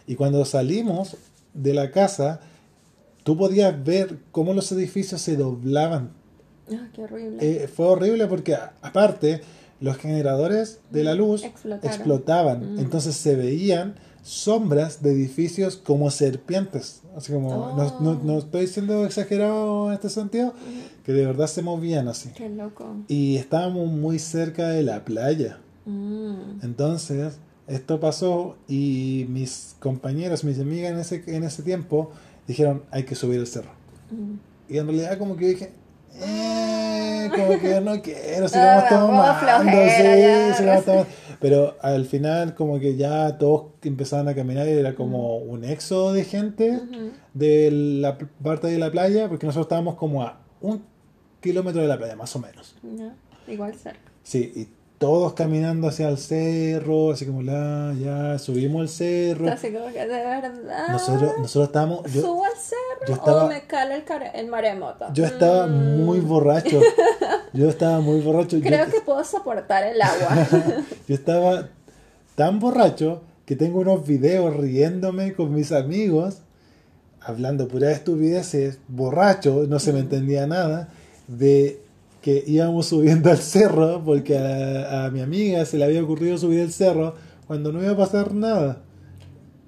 Y 0.07 0.15
cuando 0.15 0.45
salimos 0.45 1.17
de 1.55 1.75
la 1.75 1.91
casa, 1.91 2.41
tú 3.25 3.37
podías 3.37 3.85
ver 3.85 4.19
cómo 4.31 4.55
los 4.55 4.71
edificios 4.71 5.21
se 5.21 5.37
doblaban. 5.37 6.11
Ah, 6.73 6.89
qué 6.95 7.03
horrible. 7.03 7.39
Eh, 7.41 7.69
fue 7.69 7.87
horrible 7.87 8.27
porque, 8.29 8.57
aparte, 8.81 9.41
los 9.81 9.97
generadores 9.97 10.79
de 10.91 11.03
la 11.05 11.15
luz 11.15 11.45
Explotaron. 11.45 11.95
explotaban. 11.95 12.75
Mm. 12.75 12.79
Entonces 12.79 13.17
se 13.17 13.35
veían 13.35 13.97
sombras 14.29 15.03
de 15.03 15.13
edificios 15.13 15.77
como 15.77 16.11
serpientes. 16.11 17.03
Así 17.17 17.33
como, 17.33 17.73
no, 17.77 18.01
no- 18.01 18.21
no 18.23 18.39
estoy 18.39 18.67
siendo 18.67 19.05
exagerado 19.07 19.89
en 19.89 19.95
este 19.95 20.11
sentido, 20.11 20.53
que 21.05 21.13
de 21.13 21.25
verdad 21.27 21.47
se 21.47 21.63
movían 21.63 22.09
así. 22.09 22.31
Qué 22.37 22.49
loco. 22.49 22.97
Y 23.09 23.37
estábamos 23.37 23.89
muy 23.89 24.19
cerca 24.19 24.69
de 24.69 24.83
la 24.83 25.05
playa. 25.05 25.59
Mm. 25.87 26.61
Entonces, 26.63 27.39
esto 27.67 27.99
pasó 28.01 28.57
y 28.69 29.27
mis 29.31 29.75
compañeros, 29.81 30.45
mis 30.45 30.59
amigas 30.61 30.93
en 30.93 30.99
ese, 30.99 31.23
en 31.37 31.45
ese 31.45 31.63
tiempo 31.63 32.11
dijeron, 32.47 32.83
hay 32.91 33.05
que 33.05 33.15
subir 33.15 33.41
el 33.41 33.47
cerro. 33.47 33.71
Mm. 34.11 34.73
Y 34.73 34.77
en 34.79 34.87
realidad 34.87 35.17
como 35.19 35.37
que 35.37 35.49
dije, 35.49 35.73
eh, 36.21 37.31
como 37.35 37.59
que 37.59 37.81
no 37.81 38.01
quiero, 38.03 38.47
Ah, 38.55 38.87
pongo 38.89 39.23
flojera, 39.41 41.05
sí. 41.05 41.11
Pero 41.41 41.77
al 41.83 42.05
final 42.05 42.55
como 42.55 42.81
que 42.81 42.97
ya 42.97 43.39
todos 43.39 43.67
empezaban 43.83 44.29
a 44.29 44.35
caminar 44.35 44.67
y 44.67 44.73
era 44.73 44.95
como 44.95 45.37
un 45.37 45.65
éxodo 45.65 46.13
de 46.13 46.25
gente 46.25 46.81
de 47.35 47.71
la 47.71 48.19
parte 48.43 48.67
de 48.67 48.79
la 48.79 48.91
playa, 48.91 49.29
porque 49.29 49.47
nosotros 49.47 49.67
estábamos 49.67 49.95
como 49.95 50.23
a 50.23 50.41
un 50.61 50.83
kilómetro 51.41 51.81
de 51.81 51.89
la 51.89 51.97
playa, 51.97 52.17
más 52.17 52.35
o 52.35 52.41
menos. 52.41 52.77
Igual 53.47 53.75
cerca. 53.75 54.01
Sí, 54.23 54.53
y 54.55 54.69
todos 54.99 55.35
caminando 55.35 55.87
hacia 55.89 56.09
el 56.09 56.19
cerro, 56.19 57.13
así 57.13 57.25
como 57.25 57.43
la, 57.43 57.95
ya 58.01 58.39
subimos 58.39 58.83
el 58.83 58.89
cerro. 58.89 59.49
Así 59.51 59.73
como 59.73 59.87
que 59.87 60.01
de 60.01 60.07
verdad. 60.07 60.89
Nosotros, 60.91 61.33
nosotros 61.39 61.69
estábamos, 61.69 62.13
yo, 62.13 62.21
¿Subo 62.21 62.45
al 62.45 62.57
cerro 62.57 63.07
yo 63.07 63.15
estaba- 63.15 63.45
o 63.45 63.49
me 63.49 63.63
cala 63.63 63.95
el, 64.35 64.49
maremoto? 64.49 65.07
yo 65.15 65.25
estaba 65.25 65.67
Mm, 65.69 65.97
muy 66.05 66.21
borracho. 66.21 66.81
Yo 67.55 67.69
estaba 67.71 68.01
muy 68.01 68.21
borracho. 68.21 68.59
Yo- 68.59 68.63
Creo 68.65 68.87
que 68.91 69.01
puedo 69.01 69.25
soportar 69.25 69.83
el 69.85 70.01
agua. 70.03 70.47
Yo 71.09 71.15
estaba 71.15 71.69
tan 72.35 72.59
borracho 72.61 73.23
que 73.47 73.57
tengo 73.57 73.81
unos 73.81 74.07
videos 74.07 74.55
riéndome 74.55 75.33
con 75.33 75.55
mis 75.55 75.73
amigos, 75.73 76.39
hablando 77.21 77.67
pura 77.67 77.91
estupideces, 77.91 78.79
borracho, 78.89 79.65
no 79.67 79.79
se 79.79 79.93
me 79.95 80.01
entendía 80.01 80.47
nada, 80.47 80.89
de 81.27 81.81
que 82.23 82.43
íbamos 82.47 82.87
subiendo 82.87 83.31
al 83.31 83.39
cerro, 83.39 84.03
porque 84.05 84.37
a, 84.39 85.07
a 85.07 85.11
mi 85.11 85.21
amiga 85.21 85.65
se 85.65 85.79
le 85.79 85.85
había 85.85 86.03
ocurrido 86.03 86.37
subir 86.39 86.61
el 86.61 86.73
cerro 86.73 87.15
cuando 87.47 87.73
no 87.73 87.83
iba 87.83 87.93
a 87.93 87.97
pasar 87.97 88.35
nada. 88.35 88.83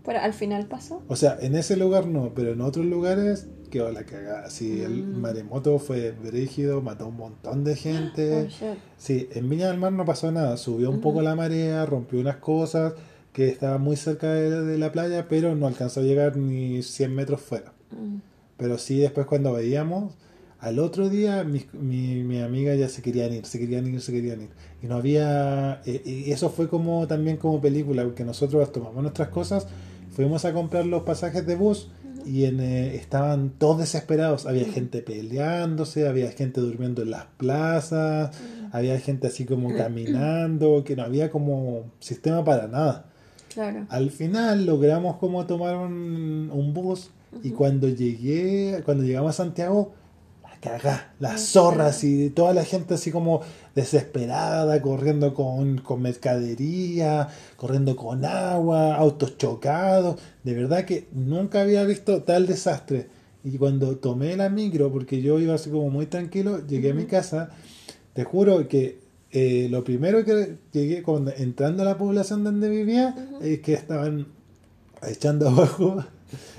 Pero 0.05 0.19
al 0.21 0.33
final 0.33 0.67
pasó. 0.67 1.03
O 1.09 1.17
sea, 1.17 1.37
en 1.41 1.55
ese 1.55 1.77
lugar 1.77 2.07
no, 2.07 2.33
pero 2.35 2.53
en 2.53 2.61
otros 2.63 2.87
lugares 2.87 3.49
quedó 3.71 3.93
la 3.93 4.05
cagada. 4.05 4.51
Sí, 4.51 4.81
el 4.83 5.05
Mm. 5.05 5.21
maremoto 5.21 5.79
fue 5.79 6.11
brígido, 6.11 6.81
mató 6.83 7.05
a 7.05 7.09
un 7.09 7.17
montón 7.17 7.63
de 7.65 7.77
gente. 7.77 8.49
Oh. 8.63 8.75
Sí, 8.97 9.29
en 9.33 9.49
Viña 9.49 9.69
del 9.69 9.79
Mar 9.79 9.93
no 9.93 10.05
pasó 10.05 10.33
nada. 10.33 10.57
Subió 10.57 10.89
un 10.89 10.97
Ujú. 10.97 11.03
poco 11.03 11.23
la 11.23 11.37
marea, 11.37 11.87
rompió 11.87 12.19
unas 12.19 12.37
cosas 12.37 12.95
que 13.33 13.49
estaban 13.49 13.81
muy 13.83 13.95
cerca 13.97 14.33
de, 14.33 14.63
de 14.65 14.79
la 14.79 14.91
playa, 14.91 15.29
pero 15.29 15.55
no 15.55 15.67
alcanzó 15.69 16.01
a 16.01 16.03
llegar 16.03 16.37
ni 16.37 16.83
100 16.83 17.15
metros 17.15 17.41
fuera. 17.43 17.73
Mm. 17.93 18.17
Pero 18.57 18.77
sí, 18.79 18.99
después 18.99 19.27
cuando 19.27 19.53
veíamos, 19.53 20.15
al 20.61 20.79
otro 20.79 21.09
día 21.09 21.43
mi, 21.45 21.65
mi, 21.73 22.23
mi 22.23 22.41
amiga 22.41 22.75
ya 22.75 22.89
se 22.89 23.03
querían 23.03 23.33
ir, 23.33 23.47
se 23.47 23.59
querían 23.59 23.87
ir, 23.87 24.01
se 24.01 24.13
querían 24.13 24.43
ir. 24.43 24.49
Y 24.83 24.87
no 24.87 24.97
había... 24.97 25.81
eh, 25.87 26.03
y 26.05 26.33
eso 26.33 26.51
fue 26.51 26.69
como 26.69 27.07
también 27.07 27.37
como 27.39 27.61
película, 27.61 28.05
porque 28.05 28.25
nosotros 28.25 28.71
tomamos 28.71 29.03
nuestras 29.03 29.29
cosas, 29.29 29.67
fuimos 30.11 30.45
a 30.45 30.53
comprar 30.53 30.87
los 30.87 31.03
pasajes 31.03 31.47
de 31.47 31.57
bus 31.57 31.91
y 32.27 32.45
en, 32.45 32.61
eh, 32.61 32.95
estaban 32.95 33.51
todos 33.51 33.79
desesperados. 33.79 34.47
Había 34.47 34.67
gente 34.67 35.01
peleándose, 35.01 36.07
había 36.07 36.31
gente 36.31 36.61
durmiendo 36.61 37.03
en 37.03 37.11
las 37.11 37.25
plazas, 37.39 38.37
había 38.73 38.99
gente 39.01 39.29
así 39.29 39.47
como 39.47 39.75
caminando, 39.77 40.85
que 40.85 40.95
no 40.95 41.05
había 41.05 41.31
como 41.31 41.91
sistema 42.01 42.45
para 42.45 42.69
nada. 42.69 43.07
Claro. 43.55 43.87
Al 43.89 44.11
final 44.11 44.67
logramos 44.67 45.17
como 45.17 45.47
tomar 45.47 45.77
un, 45.77 46.51
un 46.53 46.75
bus 46.75 47.11
y 47.43 47.51
cuando 47.51 47.89
llegué, 47.89 48.83
cuando 48.85 49.05
llegamos 49.05 49.31
a 49.31 49.45
Santiago, 49.45 49.93
cagá, 50.61 51.15
las 51.19 51.41
zorras 51.41 52.05
y 52.05 52.31
toda 52.31 52.53
la 52.53 52.65
gente 52.65 52.95
así 52.95 53.11
como 53.11 53.41
desesperada, 53.75 54.81
corriendo 54.83 55.35
con, 55.35 55.79
con 55.79 56.03
mercadería, 56.03 57.29
corriendo 57.57 57.97
con 57.97 58.25
agua, 58.25 58.95
autos 58.95 59.39
chocados. 59.39 60.21
De 60.45 60.55
verdad 60.55 60.85
que 60.85 61.09
nunca 61.13 61.63
había 61.63 61.85
visto 61.85 62.23
tal 62.23 62.47
desastre. 62.47 63.09
Y 63.43 63.57
cuando 63.57 63.97
tomé 63.97 64.37
la 64.37 64.51
micro, 64.51 64.93
porque 64.93 65.23
yo 65.23 65.39
iba 65.39 65.55
así 65.55 65.71
como 65.71 65.89
muy 65.89 66.07
tranquilo, 66.07 66.67
llegué 66.67 66.91
a 66.91 66.95
mi 66.95 67.07
casa, 67.07 67.51
te 68.13 68.25
juro 68.25 68.69
que 68.69 68.99
eh, 69.33 69.69
lo 69.71 69.83
primero 69.83 70.25
que 70.25 70.57
llegué 70.73 71.03
cuando 71.03 71.33
entrando 71.35 71.83
a 71.83 71.87
la 71.87 71.97
población 71.97 72.45
donde 72.45 72.69
vivía 72.69 73.15
es 73.41 73.61
que 73.61 73.75
estaban 73.75 74.27
echando 75.09 75.49
abajo. 75.51 76.05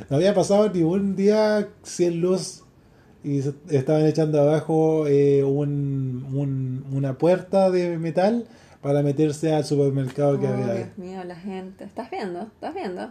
No 0.09 0.15
había 0.17 0.33
pasado 0.33 0.69
ni 0.69 0.81
un 0.81 1.15
día 1.15 1.69
sin 1.83 2.19
luz 2.19 2.63
y 3.23 3.41
se- 3.41 3.53
estaban 3.69 4.05
echando 4.05 4.41
abajo 4.41 5.05
eh, 5.07 5.43
un, 5.43 6.25
un- 6.33 6.85
una 6.91 7.17
puerta 7.17 7.69
de 7.71 7.97
metal 7.97 8.45
para 8.81 9.03
meterse 9.03 9.53
al 9.53 9.63
supermercado 9.63 10.39
que 10.39 10.47
Oh, 10.47 10.53
había 10.53 10.71
ahí. 10.71 10.77
Dios 10.83 10.97
mío, 10.97 11.23
la 11.23 11.35
gente. 11.35 11.83
¿Estás 11.83 12.09
viendo? 12.09 12.41
¿Estás 12.41 12.73
viendo? 12.73 13.09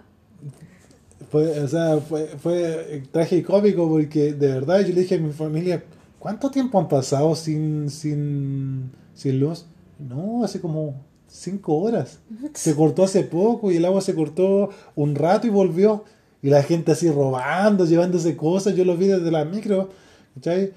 Fue, 1.30 1.61
o 1.61 1.68
sea, 1.68 1.98
fue, 1.98 2.26
fue 2.26 3.02
tragicómico 3.12 3.88
porque 3.88 4.32
de 4.32 4.48
verdad 4.48 4.80
yo 4.80 4.88
le 4.94 5.02
dije 5.02 5.16
a 5.16 5.18
mi 5.18 5.32
familia, 5.32 5.84
¿cuánto 6.18 6.50
tiempo 6.50 6.78
han 6.80 6.88
pasado 6.88 7.34
sin, 7.34 7.88
sin, 7.90 8.90
sin 9.14 9.38
luz? 9.38 9.66
No, 9.98 10.42
hace 10.42 10.61
como 10.61 10.94
cinco 11.28 11.76
horas. 11.76 12.18
Se 12.54 12.74
cortó 12.74 13.04
hace 13.04 13.22
poco 13.22 13.70
y 13.70 13.76
el 13.76 13.84
agua 13.84 14.00
se 14.00 14.14
cortó 14.14 14.70
un 14.96 15.14
rato 15.14 15.46
y 15.46 15.50
volvió. 15.50 16.04
Y 16.43 16.51
la 16.51 16.62
gente 16.62 16.93
así 16.93 17.11
robando, 17.11 17.84
llevándose 17.84 18.36
cosas, 18.36 18.74
yo 18.74 18.84
lo 18.84 18.97
vi 18.97 19.07
desde 19.09 19.30
la 19.30 19.45
micro, 19.45 19.91
¿cachai? 20.34 20.72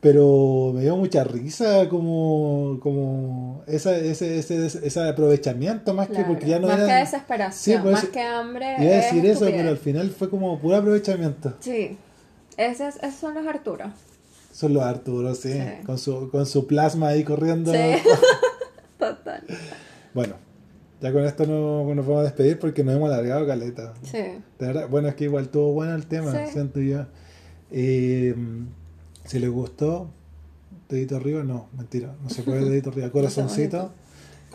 Pero 0.00 0.72
me 0.74 0.82
dio 0.82 0.94
mucha 0.96 1.24
risa 1.24 1.88
como, 1.88 2.78
como 2.82 3.64
esa, 3.66 3.96
ese, 3.96 4.38
ese, 4.38 4.66
ese 4.66 5.08
aprovechamiento 5.08 5.94
más 5.94 6.06
que 6.08 6.14
Claro. 6.14 6.28
porque 6.28 6.46
ya 6.46 6.58
no 6.58 6.68
más 6.68 6.78
era... 6.78 6.86
que 6.86 6.92
desesperación, 6.94 7.76
Sí, 7.78 7.82
por 7.82 7.92
más 7.92 8.04
que 8.04 8.20
hambre. 8.20 8.66
Iba 8.78 8.90
a 8.92 8.98
es 8.98 9.04
decir 9.06 9.24
eso, 9.24 9.32
estupidez. 9.46 9.56
pero 9.56 9.68
al 9.70 9.78
final 9.78 10.10
fue 10.10 10.28
como 10.30 10.58
puro 10.58 10.76
aprovechamiento. 10.76 11.54
Sí. 11.60 11.96
Ese 12.58 12.88
es- 12.88 12.96
esos 13.02 13.14
son 13.20 13.34
los 13.34 13.46
Arturos. 13.46 13.88
Son 14.52 14.74
los 14.74 14.82
Arturos, 14.82 15.38
sí, 15.38 15.52
Sí. 15.52 15.58
Con, 15.86 15.98
su, 15.98 16.30
con 16.30 16.46
su 16.46 16.66
plasma 16.66 17.08
ahí 17.08 17.24
corriendo. 17.24 17.72
Sí. 17.72 17.78
Total. 18.98 19.42
Bueno, 20.14 20.34
ya 21.00 21.12
con 21.12 21.24
esto 21.24 21.46
no, 21.46 21.94
nos 21.94 22.06
vamos 22.06 22.20
a 22.20 22.24
despedir 22.24 22.58
porque 22.58 22.82
nos 22.84 22.94
hemos 22.96 23.10
alargado 23.10 23.46
caleta. 23.46 23.94
Sí. 24.02 24.18
De 24.18 24.66
verdad, 24.66 24.88
bueno, 24.88 25.08
es 25.08 25.14
que 25.14 25.24
igual 25.24 25.44
estuvo 25.44 25.72
bueno 25.72 25.94
el 25.94 26.06
tema, 26.06 26.32
Sí. 26.32 26.52
siento 26.52 26.80
yo. 26.80 27.06
Eh, 27.70 28.34
si 29.24 29.38
les 29.38 29.50
gustó, 29.50 30.08
dedito 30.88 31.16
arriba, 31.16 31.42
no, 31.42 31.68
mentira, 31.76 32.14
no 32.22 32.30
se 32.30 32.42
puede 32.42 32.64
dedito 32.68 32.90
arriba, 32.90 33.10
corazoncito. 33.12 33.90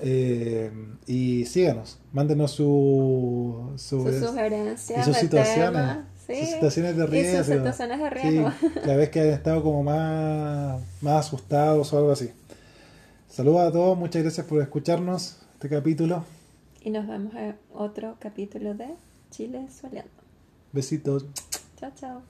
Eh, 0.04 0.72
y 1.06 1.46
síganos, 1.46 2.00
mándenos 2.12 2.52
su, 2.52 3.72
su, 3.76 4.02
Sus 4.02 4.16
sugerencias 4.30 5.00
y 5.00 5.04
sus 5.04 5.18
situaciones, 5.18 5.98
sí. 6.26 6.34
sus 6.40 6.48
situaciones 6.50 6.96
de 6.98 7.04
Y 7.04 7.06
sus 7.06 7.12
riesgo. 7.12 7.44
situaciones 7.44 8.00
de 8.00 8.10
Sí, 8.10 8.30
riesgo. 8.30 8.52
la 8.88 8.96
vez 8.96 9.10
que 9.10 9.20
hayan 9.20 9.34
estado 9.34 9.62
como 9.62 9.84
más, 9.84 10.82
más 11.02 11.26
asustados 11.28 11.94
o 11.94 11.98
algo 12.00 12.12
así. 12.14 12.32
Saludos 13.30 13.62
a 13.62 13.72
todos, 13.72 13.96
muchas 13.98 14.24
gracias 14.24 14.48
por 14.48 14.60
escucharnos 14.62 15.38
este 15.62 15.70
capítulo. 15.70 16.26
Y 16.82 16.90
nos 16.90 17.08
vemos 17.08 17.36
en 17.36 17.56
otro 17.72 18.18
capítulo 18.20 18.74
de 18.74 18.96
Chile 19.30 19.68
Soleando. 19.70 20.10
Besitos. 20.74 21.28
Chao, 21.78 21.92
chao. 21.96 22.24